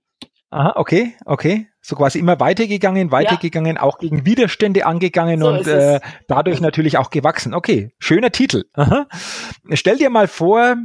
Aha, 0.50 0.74
okay, 0.78 1.16
okay. 1.26 1.68
So 1.90 1.96
quasi 1.96 2.20
immer 2.20 2.38
weitergegangen, 2.42 3.14
weitergegangen, 3.14 3.78
ja. 3.78 3.82
auch 3.82 3.98
gegen 3.98 4.26
Widerstände 4.26 4.86
angegangen 4.86 5.40
so 5.40 5.48
und 5.48 5.68
äh, 5.68 6.02
dadurch 6.28 6.60
natürlich 6.60 6.98
auch 6.98 7.12
gewachsen. 7.12 7.54
Okay, 7.54 7.92
schöner 7.98 8.30
Titel. 8.30 8.66
Aha. 8.74 9.08
Stell 9.72 9.96
dir 9.96 10.10
mal 10.10 10.28
vor, 10.28 10.76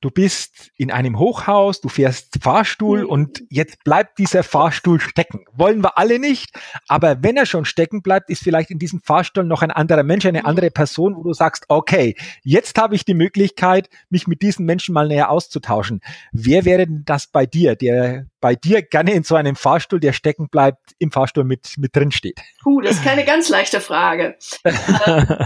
du 0.00 0.10
bist 0.10 0.70
in 0.76 0.90
einem 0.90 1.18
Hochhaus, 1.18 1.80
du 1.80 1.88
fährst 1.88 2.38
Fahrstuhl 2.42 3.02
mhm. 3.02 3.08
und 3.08 3.42
jetzt 3.50 3.82
bleibt 3.84 4.18
dieser 4.18 4.42
Fahrstuhl 4.42 5.00
stecken. 5.00 5.44
Wollen 5.52 5.82
wir 5.82 5.98
alle 5.98 6.18
nicht, 6.18 6.50
aber 6.88 7.22
wenn 7.22 7.36
er 7.36 7.46
schon 7.46 7.64
stecken 7.64 8.02
bleibt, 8.02 8.30
ist 8.30 8.42
vielleicht 8.42 8.70
in 8.70 8.78
diesem 8.78 9.00
Fahrstuhl 9.00 9.44
noch 9.44 9.62
ein 9.62 9.70
anderer 9.70 10.02
Mensch, 10.02 10.26
eine 10.26 10.40
mhm. 10.40 10.46
andere 10.46 10.70
Person, 10.70 11.16
wo 11.16 11.22
du 11.22 11.32
sagst, 11.32 11.64
okay, 11.68 12.16
jetzt 12.42 12.78
habe 12.78 12.94
ich 12.94 13.04
die 13.04 13.14
Möglichkeit, 13.14 13.88
mich 14.10 14.26
mit 14.26 14.42
diesen 14.42 14.66
Menschen 14.66 14.92
mal 14.92 15.08
näher 15.08 15.30
auszutauschen. 15.30 16.00
Wer 16.32 16.64
wäre 16.64 16.86
denn 16.86 17.02
das 17.04 17.26
bei 17.26 17.46
dir, 17.46 17.76
der 17.76 18.26
bei 18.40 18.54
dir 18.54 18.82
gerne 18.82 19.12
in 19.12 19.24
so 19.24 19.34
einem 19.34 19.56
Fahrstuhl, 19.56 19.98
der 19.98 20.12
stecken 20.12 20.48
bleibt, 20.48 20.92
im 20.98 21.10
Fahrstuhl 21.10 21.44
mit, 21.44 21.74
mit 21.78 21.96
drin 21.96 22.12
steht? 22.12 22.40
Puh, 22.62 22.80
das 22.80 22.96
ist 22.96 23.04
keine 23.04 23.24
ganz 23.24 23.48
leichte 23.48 23.80
Frage. 23.80 24.36
äh, 24.64 24.70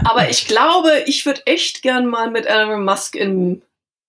aber 0.05 0.29
ich 0.29 0.47
glaube, 0.47 0.91
ich 1.05 1.25
würde 1.25 1.41
echt 1.45 1.81
gern 1.81 2.07
mal 2.07 2.29
mit 2.29 2.45
Elon 2.45 2.85
Musk 2.85 3.15
im 3.15 3.61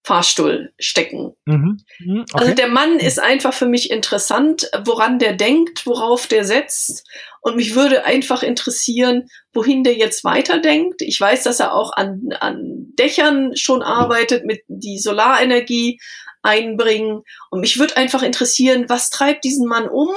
Fahrstuhl 0.05 0.73
stecken. 0.79 1.35
Mhm. 1.45 1.79
Mhm. 2.01 2.25
Okay. 2.33 2.33
Also 2.33 2.55
der 2.55 2.69
Mann 2.69 2.99
ist 2.99 3.21
einfach 3.21 3.55
für 3.55 3.67
mich 3.67 3.91
interessant, 3.91 4.69
woran 4.85 5.19
der 5.19 5.35
denkt, 5.35 5.87
worauf 5.87 6.27
der 6.27 6.45
setzt. 6.45 7.07
Und 7.41 7.57
mich 7.57 7.75
würde 7.75 8.05
einfach 8.05 8.43
interessieren, 8.43 9.29
wohin 9.53 9.85
der 9.85 9.95
jetzt 9.95 10.25
weiterdenkt. 10.25 11.03
Ich 11.03 11.21
weiß, 11.21 11.45
dass 11.45 11.61
er 11.61 11.75
auch 11.75 11.93
an, 11.93 12.31
an 12.41 12.93
Dächern 12.99 13.57
schon 13.57 13.83
arbeitet, 13.83 14.45
mit 14.45 14.63
die 14.67 14.99
Solarenergie 14.99 15.99
einbringen. 16.43 17.23
Und 17.51 17.61
mich 17.61 17.79
würde 17.79 17.97
einfach 17.97 18.23
interessieren, 18.23 18.87
was 18.89 19.11
treibt 19.11 19.45
diesen 19.45 19.69
Mann 19.69 19.89
um? 19.89 20.11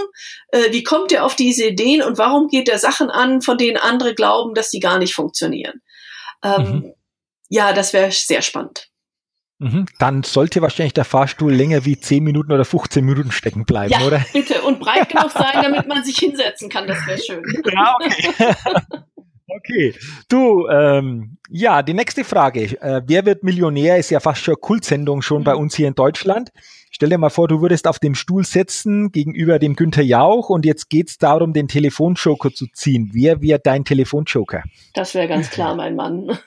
Äh, 0.49 0.71
wie 0.71 0.83
kommt 0.83 1.11
er 1.11 1.25
auf 1.25 1.35
diese 1.35 1.67
Ideen 1.67 2.01
und 2.01 2.17
warum 2.17 2.47
geht 2.47 2.69
er 2.69 2.79
Sachen 2.79 3.11
an, 3.11 3.41
von 3.41 3.57
denen 3.57 3.77
andere 3.77 4.15
glauben, 4.15 4.55
dass 4.55 4.71
die 4.71 4.79
gar 4.79 4.97
nicht 4.97 5.13
funktionieren? 5.13 5.81
Ähm, 6.43 6.63
mhm. 6.63 6.93
Ja, 7.49 7.73
das 7.73 7.93
wäre 7.93 8.11
sehr 8.11 8.41
spannend. 8.41 8.89
Mhm. 9.57 9.85
Dann 9.99 10.23
sollte 10.23 10.61
wahrscheinlich 10.61 10.93
der 10.93 11.05
Fahrstuhl 11.05 11.53
länger 11.53 11.85
wie 11.85 11.97
10 11.97 12.23
Minuten 12.23 12.51
oder 12.51 12.65
15 12.65 13.05
Minuten 13.05 13.31
stecken 13.31 13.65
bleiben, 13.65 13.93
ja, 13.93 14.05
oder? 14.05 14.25
Bitte 14.33 14.61
und 14.63 14.79
breit 14.79 15.09
genug 15.09 15.31
sein, 15.31 15.63
damit 15.63 15.87
man 15.87 16.03
sich 16.03 16.17
hinsetzen 16.17 16.69
kann. 16.69 16.87
Das 16.87 17.05
wäre 17.07 17.19
schön. 17.19 17.43
Ja, 17.71 17.95
okay. 18.01 18.55
Okay, 19.47 19.93
du, 20.27 20.67
ähm, 20.69 21.37
ja, 21.49 21.83
die 21.83 21.93
nächste 21.93 22.23
Frage. 22.23 22.81
Äh, 22.81 23.03
Wer 23.05 23.25
wird 23.25 23.43
Millionär 23.43 23.97
ist 23.97 24.09
ja 24.09 24.19
fast 24.19 24.41
schon 24.41 24.55
Kultsendung 24.59 25.21
schon 25.21 25.41
mhm. 25.41 25.43
bei 25.43 25.55
uns 25.55 25.75
hier 25.75 25.87
in 25.87 25.93
Deutschland. 25.93 26.49
Stell 26.89 27.09
dir 27.09 27.17
mal 27.17 27.29
vor, 27.29 27.47
du 27.47 27.61
würdest 27.61 27.87
auf 27.87 27.99
dem 27.99 28.15
Stuhl 28.15 28.43
sitzen 28.43 29.11
gegenüber 29.11 29.59
dem 29.59 29.75
Günther 29.75 30.01
Jauch 30.01 30.49
und 30.49 30.65
jetzt 30.65 30.89
geht's 30.89 31.17
darum, 31.17 31.53
den 31.53 31.67
Telefonjoker 31.67 32.51
zu 32.51 32.65
ziehen. 32.73 33.11
Wer 33.13 33.41
wäre 33.41 33.59
dein 33.59 33.85
Telefonjoker? 33.85 34.63
Das 34.93 35.13
wäre 35.13 35.27
ganz 35.27 35.49
klar 35.51 35.75
mein 35.75 35.95
Mann. 35.95 36.39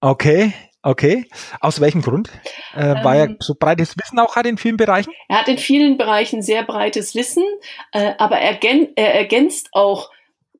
Okay, 0.00 0.52
Okay. 0.86 1.26
Aus 1.60 1.80
welchem 1.80 2.00
Grund? 2.00 2.30
Äh, 2.76 2.92
ähm, 2.92 2.98
weil 3.02 3.18
er 3.18 3.36
so 3.40 3.56
breites 3.58 3.96
Wissen 3.98 4.20
auch 4.20 4.36
hat 4.36 4.46
in 4.46 4.56
vielen 4.56 4.76
Bereichen? 4.76 5.12
Er 5.28 5.40
hat 5.40 5.48
in 5.48 5.58
vielen 5.58 5.98
Bereichen 5.98 6.42
sehr 6.42 6.62
breites 6.62 7.16
Wissen, 7.16 7.42
äh, 7.90 8.12
aber 8.18 8.38
er, 8.38 8.62
er 8.62 9.14
ergänzt 9.14 9.70
auch 9.72 10.12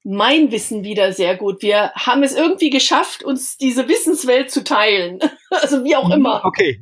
mein 0.03 0.51
Wissen 0.51 0.83
wieder 0.83 1.13
sehr 1.13 1.37
gut. 1.37 1.63
Wir 1.63 1.93
haben 1.95 2.25
es 2.25 2.35
irgendwie 2.35 2.71
geschafft, 2.71 3.23
uns 3.23 3.57
diese 3.57 3.89
Wissenswelt 3.89 4.51
zu 4.51 4.65
teilen. 4.65 5.21
also 5.51 5.85
wie 5.85 5.95
auch 5.95 6.09
mhm, 6.09 6.15
immer. 6.15 6.45
Okay. 6.45 6.81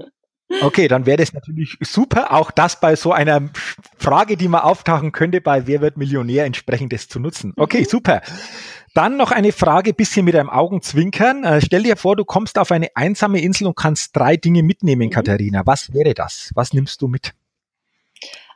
Okay, 0.62 0.88
dann 0.88 1.04
wäre 1.04 1.16
das 1.18 1.32
natürlich 1.32 1.76
super, 1.80 2.32
auch 2.32 2.50
das 2.50 2.78
bei 2.80 2.96
so 2.96 3.12
einer 3.12 3.50
Frage, 3.98 4.36
die 4.36 4.48
man 4.48 4.60
auftauchen 4.60 5.12
könnte, 5.12 5.40
bei 5.40 5.66
Wer 5.66 5.80
wird 5.80 5.96
Millionär 5.96 6.44
entsprechendes 6.44 7.08
zu 7.08 7.18
nutzen. 7.18 7.52
Okay, 7.56 7.80
mhm. 7.80 7.86
super. 7.86 8.22
Dann 8.94 9.16
noch 9.16 9.32
eine 9.32 9.50
Frage, 9.50 9.92
bisschen 9.92 10.24
mit 10.24 10.36
einem 10.36 10.48
Augenzwinkern. 10.48 11.42
Äh, 11.42 11.60
stell 11.60 11.82
dir 11.82 11.96
vor, 11.96 12.14
du 12.14 12.24
kommst 12.24 12.58
auf 12.58 12.70
eine 12.70 12.94
einsame 12.94 13.40
Insel 13.40 13.66
und 13.66 13.76
kannst 13.76 14.16
drei 14.16 14.36
Dinge 14.36 14.62
mitnehmen, 14.62 15.08
mhm. 15.08 15.10
Katharina. 15.10 15.62
Was 15.66 15.92
wäre 15.92 16.14
das? 16.14 16.52
Was 16.54 16.72
nimmst 16.72 17.02
du 17.02 17.08
mit? 17.08 17.34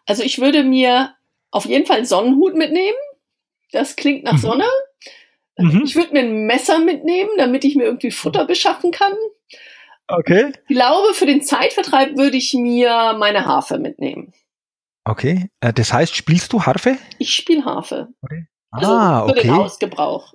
Also 0.07 0.23
ich 0.23 0.41
würde 0.41 0.63
mir 0.63 1.15
auf 1.51 1.67
jeden 1.67 1.87
Fall 1.87 1.99
einen 1.99 2.07
Sonnenhut 2.07 2.55
mitnehmen. 2.55 2.97
Das 3.73 3.97
klingt 3.97 4.25
nach 4.25 4.35
mhm. 4.35 4.39
Sonne. 4.39 4.65
Mhm. 5.59 5.83
Ich 5.85 5.97
würde 5.97 6.13
mir 6.13 6.21
ein 6.21 6.47
Messer 6.47 6.79
mitnehmen, 6.79 7.31
damit 7.37 7.65
ich 7.65 7.75
mir 7.75 7.85
irgendwie 7.85 8.13
Futter 8.13 8.47
beschaffen 8.47 8.93
kann. 8.93 9.13
Okay. 10.07 10.53
Ich 10.69 10.77
glaube, 10.77 11.15
für 11.15 11.27
den 11.27 11.43
Zeitvertreib 11.43 12.17
würde 12.17 12.37
ich 12.37 12.55
mir 12.55 13.17
meine 13.19 13.45
Harfe 13.45 13.79
mitnehmen. 13.79 14.33
Okay. 15.05 15.51
Äh, 15.61 15.73
das 15.73 15.93
heißt, 15.93 16.15
spielst 16.15 16.53
du 16.53 16.65
Harfe? 16.65 16.97
Ich 17.19 17.35
spiele 17.35 17.65
Harfe. 17.65 18.09
Okay. 18.23 18.47
Also 18.71 18.93
ah, 18.93 19.25
für 19.25 19.31
okay. 19.33 19.43
den 19.43 19.57
Hausgebrauch. 19.57 20.35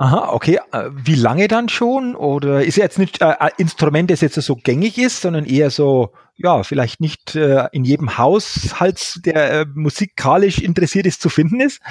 Aha, 0.00 0.32
okay. 0.32 0.58
Äh, 0.72 0.88
wie 0.92 1.14
lange 1.14 1.46
dann 1.46 1.68
schon? 1.68 2.16
Oder 2.16 2.64
ist 2.64 2.76
jetzt 2.76 2.98
nicht 2.98 3.20
äh, 3.20 3.34
ein 3.38 3.50
Instrument, 3.58 4.10
das 4.10 4.22
jetzt 4.22 4.40
so 4.40 4.56
gängig 4.56 4.96
ist, 4.96 5.20
sondern 5.20 5.44
eher 5.44 5.68
so, 5.68 6.12
ja, 6.36 6.62
vielleicht 6.62 7.02
nicht 7.02 7.36
äh, 7.36 7.68
in 7.72 7.84
jedem 7.84 8.16
Haushalt, 8.16 9.20
der 9.26 9.52
äh, 9.52 9.66
musikalisch 9.74 10.58
interessiert 10.58 11.04
ist, 11.04 11.20
zu 11.20 11.28
finden 11.28 11.60
ist? 11.60 11.82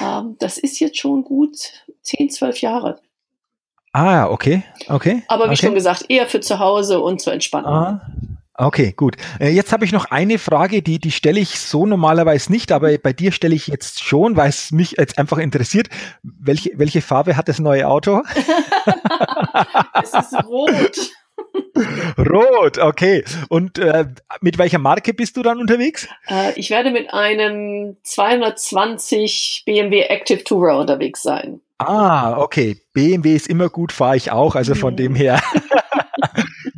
Ähm, 0.00 0.36
das 0.38 0.56
ist 0.56 0.78
jetzt 0.78 0.98
schon 0.98 1.24
gut 1.24 1.56
10, 2.02 2.30
12 2.30 2.60
Jahre. 2.60 3.00
Ah, 3.92 4.28
okay, 4.28 4.62
okay. 4.88 5.24
Aber 5.26 5.46
wie 5.46 5.54
okay. 5.54 5.66
schon 5.66 5.74
gesagt, 5.74 6.04
eher 6.08 6.28
für 6.28 6.40
zu 6.40 6.60
Hause 6.60 7.00
und 7.00 7.20
zur 7.20 7.32
Entspannung. 7.32 7.72
Ah, 7.72 8.06
Okay, 8.60 8.92
gut. 8.96 9.14
Äh, 9.38 9.50
jetzt 9.50 9.72
habe 9.72 9.84
ich 9.84 9.92
noch 9.92 10.06
eine 10.06 10.36
Frage, 10.36 10.82
die, 10.82 10.98
die 10.98 11.12
stelle 11.12 11.38
ich 11.38 11.60
so 11.60 11.86
normalerweise 11.86 12.50
nicht, 12.50 12.72
aber 12.72 12.98
bei 12.98 13.12
dir 13.12 13.30
stelle 13.30 13.54
ich 13.54 13.68
jetzt 13.68 14.02
schon, 14.02 14.36
weil 14.36 14.48
es 14.48 14.72
mich 14.72 14.96
jetzt 14.98 15.16
einfach 15.16 15.38
interessiert. 15.38 15.88
Welche, 16.24 16.72
welche 16.74 17.00
Farbe 17.00 17.36
hat 17.36 17.48
das 17.48 17.60
neue 17.60 17.86
Auto? 17.86 18.22
es 20.02 20.12
ist 20.12 20.44
rot. 20.44 20.98
Rot, 22.18 22.78
okay. 22.78 23.24
Und 23.48 23.78
äh, 23.78 24.06
mit 24.40 24.58
welcher 24.58 24.78
Marke 24.78 25.14
bist 25.14 25.36
du 25.36 25.44
dann 25.44 25.60
unterwegs? 25.60 26.08
Äh, 26.28 26.58
ich 26.58 26.70
werde 26.70 26.90
mit 26.90 27.14
einem 27.14 27.96
220 28.02 29.62
BMW 29.66 30.00
Active 30.00 30.42
Tourer 30.42 30.78
unterwegs 30.80 31.22
sein. 31.22 31.60
Ah, 31.78 32.36
okay. 32.38 32.82
BMW 32.92 33.36
ist 33.36 33.46
immer 33.46 33.68
gut, 33.68 33.92
fahre 33.92 34.16
ich 34.16 34.32
auch, 34.32 34.56
also 34.56 34.74
von 34.74 34.94
mhm. 34.94 34.96
dem 34.96 35.14
her. 35.14 35.40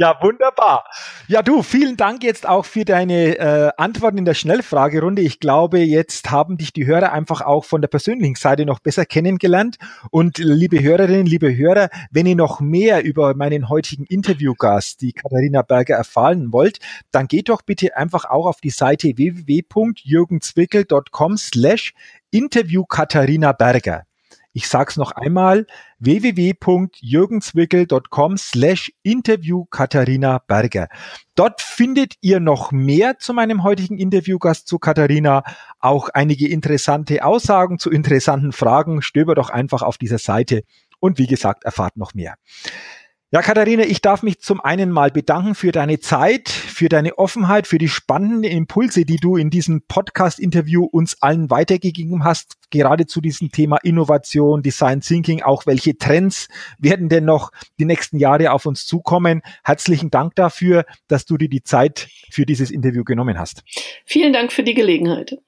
Ja, 0.00 0.16
wunderbar. 0.22 0.84
Ja, 1.28 1.42
du, 1.42 1.62
vielen 1.62 1.98
Dank 1.98 2.24
jetzt 2.24 2.48
auch 2.48 2.64
für 2.64 2.86
deine 2.86 3.36
äh, 3.36 3.70
Antworten 3.76 4.16
in 4.16 4.24
der 4.24 4.32
Schnellfragerunde. 4.32 5.20
Ich 5.20 5.40
glaube, 5.40 5.80
jetzt 5.80 6.30
haben 6.30 6.56
dich 6.56 6.72
die 6.72 6.86
Hörer 6.86 7.12
einfach 7.12 7.42
auch 7.42 7.66
von 7.66 7.82
der 7.82 7.88
persönlichen 7.88 8.36
Seite 8.36 8.64
noch 8.64 8.78
besser 8.78 9.04
kennengelernt. 9.04 9.76
Und 10.10 10.38
liebe 10.38 10.82
Hörerinnen, 10.82 11.26
liebe 11.26 11.54
Hörer, 11.54 11.90
wenn 12.10 12.24
ihr 12.24 12.34
noch 12.34 12.60
mehr 12.60 13.04
über 13.04 13.34
meinen 13.34 13.68
heutigen 13.68 14.06
Interviewgast, 14.06 15.02
die 15.02 15.12
Katharina 15.12 15.60
Berger, 15.60 15.96
erfahren 15.96 16.50
wollt, 16.50 16.78
dann 17.10 17.26
geht 17.26 17.50
doch 17.50 17.60
bitte 17.60 17.94
einfach 17.94 18.24
auch 18.24 18.46
auf 18.46 18.62
die 18.62 18.70
Seite 18.70 19.18
www.jürgenzwickel.com 19.18 21.36
slash 21.36 21.92
Interview 22.30 22.86
Katharina 22.86 23.52
Berger. 23.52 24.06
Ich 24.52 24.66
sag's 24.66 24.96
noch 24.96 25.12
einmal, 25.12 25.68
www.jürgenswickel.com 26.00 28.36
slash 28.36 28.92
Interview 29.04 29.66
Katharina 29.66 30.42
Berger. 30.46 30.88
Dort 31.36 31.60
findet 31.60 32.14
ihr 32.20 32.40
noch 32.40 32.72
mehr 32.72 33.18
zu 33.18 33.32
meinem 33.32 33.62
heutigen 33.62 33.96
Interviewgast 33.96 34.66
zu 34.66 34.80
Katharina, 34.80 35.44
auch 35.78 36.08
einige 36.08 36.48
interessante 36.48 37.24
Aussagen 37.24 37.78
zu 37.78 37.90
interessanten 37.90 38.50
Fragen. 38.52 39.02
Stöber 39.02 39.36
doch 39.36 39.50
einfach 39.50 39.82
auf 39.82 39.98
dieser 39.98 40.18
Seite 40.18 40.64
und 40.98 41.18
wie 41.18 41.28
gesagt, 41.28 41.62
erfahrt 41.64 41.96
noch 41.96 42.14
mehr. 42.14 42.34
Ja, 43.32 43.42
Katharina, 43.42 43.84
ich 43.84 44.00
darf 44.00 44.24
mich 44.24 44.40
zum 44.40 44.60
einen 44.60 44.90
mal 44.90 45.12
bedanken 45.12 45.54
für 45.54 45.70
deine 45.70 46.00
Zeit, 46.00 46.48
für 46.48 46.88
deine 46.88 47.16
Offenheit, 47.16 47.68
für 47.68 47.78
die 47.78 47.88
spannenden 47.88 48.42
Impulse, 48.42 49.04
die 49.04 49.18
du 49.18 49.36
in 49.36 49.50
diesem 49.50 49.82
Podcast-Interview 49.82 50.84
uns 50.84 51.22
allen 51.22 51.48
weitergegeben 51.48 52.24
hast, 52.24 52.56
gerade 52.70 53.06
zu 53.06 53.20
diesem 53.20 53.52
Thema 53.52 53.76
Innovation, 53.84 54.62
Design 54.62 55.00
Thinking, 55.00 55.42
auch 55.42 55.64
welche 55.66 55.96
Trends 55.96 56.48
werden 56.80 57.08
denn 57.08 57.24
noch 57.24 57.52
die 57.78 57.84
nächsten 57.84 58.18
Jahre 58.18 58.50
auf 58.50 58.66
uns 58.66 58.84
zukommen. 58.84 59.42
Herzlichen 59.62 60.10
Dank 60.10 60.34
dafür, 60.34 60.84
dass 61.06 61.24
du 61.24 61.36
dir 61.36 61.48
die 61.48 61.62
Zeit 61.62 62.08
für 62.32 62.44
dieses 62.44 62.72
Interview 62.72 63.04
genommen 63.04 63.38
hast. 63.38 63.62
Vielen 64.06 64.32
Dank 64.32 64.50
für 64.50 64.64
die 64.64 64.74
Gelegenheit. 64.74 65.38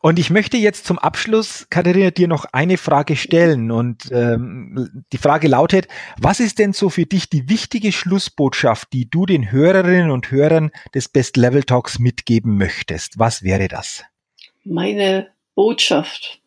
Und 0.00 0.18
ich 0.18 0.30
möchte 0.30 0.56
jetzt 0.56 0.86
zum 0.86 0.98
Abschluss, 0.98 1.66
Katharina, 1.70 2.10
dir 2.10 2.28
noch 2.28 2.44
eine 2.52 2.76
Frage 2.76 3.16
stellen. 3.16 3.70
Und 3.70 4.10
ähm, 4.12 5.04
die 5.12 5.18
Frage 5.18 5.48
lautet, 5.48 5.88
was 6.18 6.40
ist 6.40 6.58
denn 6.58 6.72
so 6.72 6.90
für 6.90 7.06
dich 7.06 7.30
die 7.30 7.48
wichtige 7.48 7.92
Schlussbotschaft, 7.92 8.92
die 8.92 9.08
du 9.08 9.26
den 9.26 9.50
Hörerinnen 9.50 10.10
und 10.10 10.30
Hörern 10.30 10.70
des 10.94 11.08
Best 11.08 11.36
Level 11.36 11.62
Talks 11.62 11.98
mitgeben 11.98 12.56
möchtest? 12.56 13.18
Was 13.18 13.42
wäre 13.42 13.68
das? 13.68 14.04
Meine 14.64 15.28
Botschaft. 15.54 16.40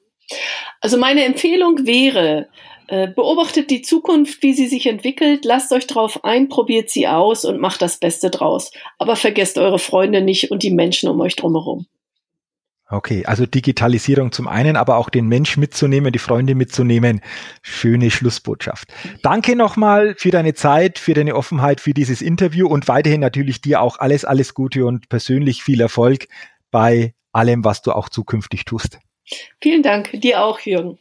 Also 0.81 0.97
meine 0.97 1.25
Empfehlung 1.25 1.85
wäre, 1.85 2.47
äh, 2.87 3.07
beobachtet 3.07 3.69
die 3.69 3.81
Zukunft, 3.81 4.41
wie 4.43 4.53
sie 4.53 4.67
sich 4.67 4.85
entwickelt, 4.85 5.45
lasst 5.45 5.71
euch 5.71 5.87
drauf 5.87 6.23
ein, 6.23 6.49
probiert 6.49 6.89
sie 6.89 7.07
aus 7.07 7.45
und 7.45 7.59
macht 7.59 7.81
das 7.81 7.97
Beste 7.97 8.29
draus. 8.29 8.71
Aber 8.97 9.15
vergesst 9.15 9.57
eure 9.57 9.79
Freunde 9.79 10.21
nicht 10.21 10.51
und 10.51 10.63
die 10.63 10.71
Menschen 10.71 11.09
um 11.09 11.19
euch 11.21 11.35
drumherum. 11.35 11.87
Okay, 12.91 13.23
also 13.23 13.45
Digitalisierung 13.45 14.31
zum 14.31 14.47
einen, 14.47 14.75
aber 14.75 14.97
auch 14.97 15.11
den 15.11 15.27
Mensch 15.27 15.57
mitzunehmen, 15.57 16.11
die 16.11 16.17
Freunde 16.17 16.55
mitzunehmen. 16.55 17.21
Schöne 17.61 18.09
Schlussbotschaft. 18.09 18.87
Danke 19.21 19.55
nochmal 19.55 20.15
für 20.17 20.31
deine 20.31 20.55
Zeit, 20.55 20.97
für 20.97 21.13
deine 21.13 21.35
Offenheit, 21.35 21.81
für 21.81 21.93
dieses 21.93 22.23
Interview 22.23 22.67
und 22.67 22.87
weiterhin 22.87 23.21
natürlich 23.21 23.61
dir 23.61 23.81
auch 23.81 23.99
alles, 23.99 24.25
alles 24.25 24.55
Gute 24.55 24.87
und 24.87 25.07
persönlich 25.07 25.63
viel 25.63 25.81
Erfolg 25.81 26.27
bei 26.71 27.13
allem, 27.31 27.63
was 27.63 27.83
du 27.83 27.91
auch 27.91 28.09
zukünftig 28.09 28.65
tust. 28.65 28.97
Vielen 29.61 29.83
Dank, 29.83 30.09
dir 30.11 30.41
auch, 30.41 30.59
Jürgen. 30.59 30.97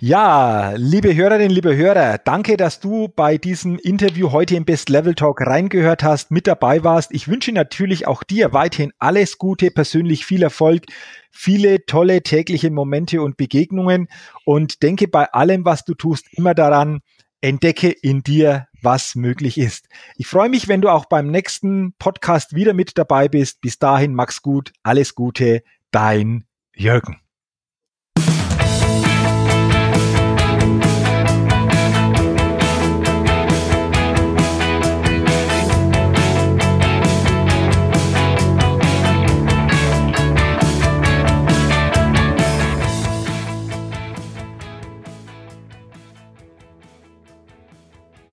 Ja, 0.00 0.72
liebe 0.76 1.14
Hörerinnen, 1.14 1.50
liebe 1.50 1.76
Hörer, 1.76 2.18
danke, 2.18 2.56
dass 2.56 2.80
du 2.80 3.08
bei 3.08 3.38
diesem 3.38 3.78
Interview 3.78 4.32
heute 4.32 4.56
im 4.56 4.64
Best 4.64 4.88
Level 4.88 5.14
Talk 5.14 5.40
reingehört 5.42 6.02
hast, 6.02 6.30
mit 6.30 6.46
dabei 6.46 6.82
warst. 6.82 7.12
Ich 7.14 7.28
wünsche 7.28 7.52
natürlich 7.52 8.06
auch 8.06 8.24
dir 8.24 8.52
weiterhin 8.52 8.92
alles 8.98 9.38
Gute, 9.38 9.70
persönlich 9.70 10.26
viel 10.26 10.42
Erfolg, 10.42 10.86
viele 11.30 11.86
tolle 11.86 12.22
tägliche 12.22 12.70
Momente 12.70 13.22
und 13.22 13.36
Begegnungen 13.36 14.08
und 14.44 14.82
denke 14.82 15.06
bei 15.06 15.32
allem, 15.32 15.64
was 15.64 15.84
du 15.84 15.94
tust, 15.94 16.26
immer 16.32 16.54
daran, 16.54 17.00
entdecke 17.40 17.90
in 17.90 18.22
dir, 18.22 18.66
was 18.80 19.14
möglich 19.14 19.58
ist. 19.58 19.88
Ich 20.16 20.26
freue 20.26 20.48
mich, 20.48 20.68
wenn 20.68 20.80
du 20.80 20.88
auch 20.88 21.04
beim 21.04 21.30
nächsten 21.30 21.94
Podcast 21.98 22.54
wieder 22.54 22.74
mit 22.74 22.98
dabei 22.98 23.28
bist. 23.28 23.60
Bis 23.60 23.78
dahin, 23.78 24.14
Max 24.14 24.42
gut, 24.42 24.72
alles 24.82 25.14
Gute, 25.14 25.62
dein 25.90 26.44
Jürgen. 26.74 27.20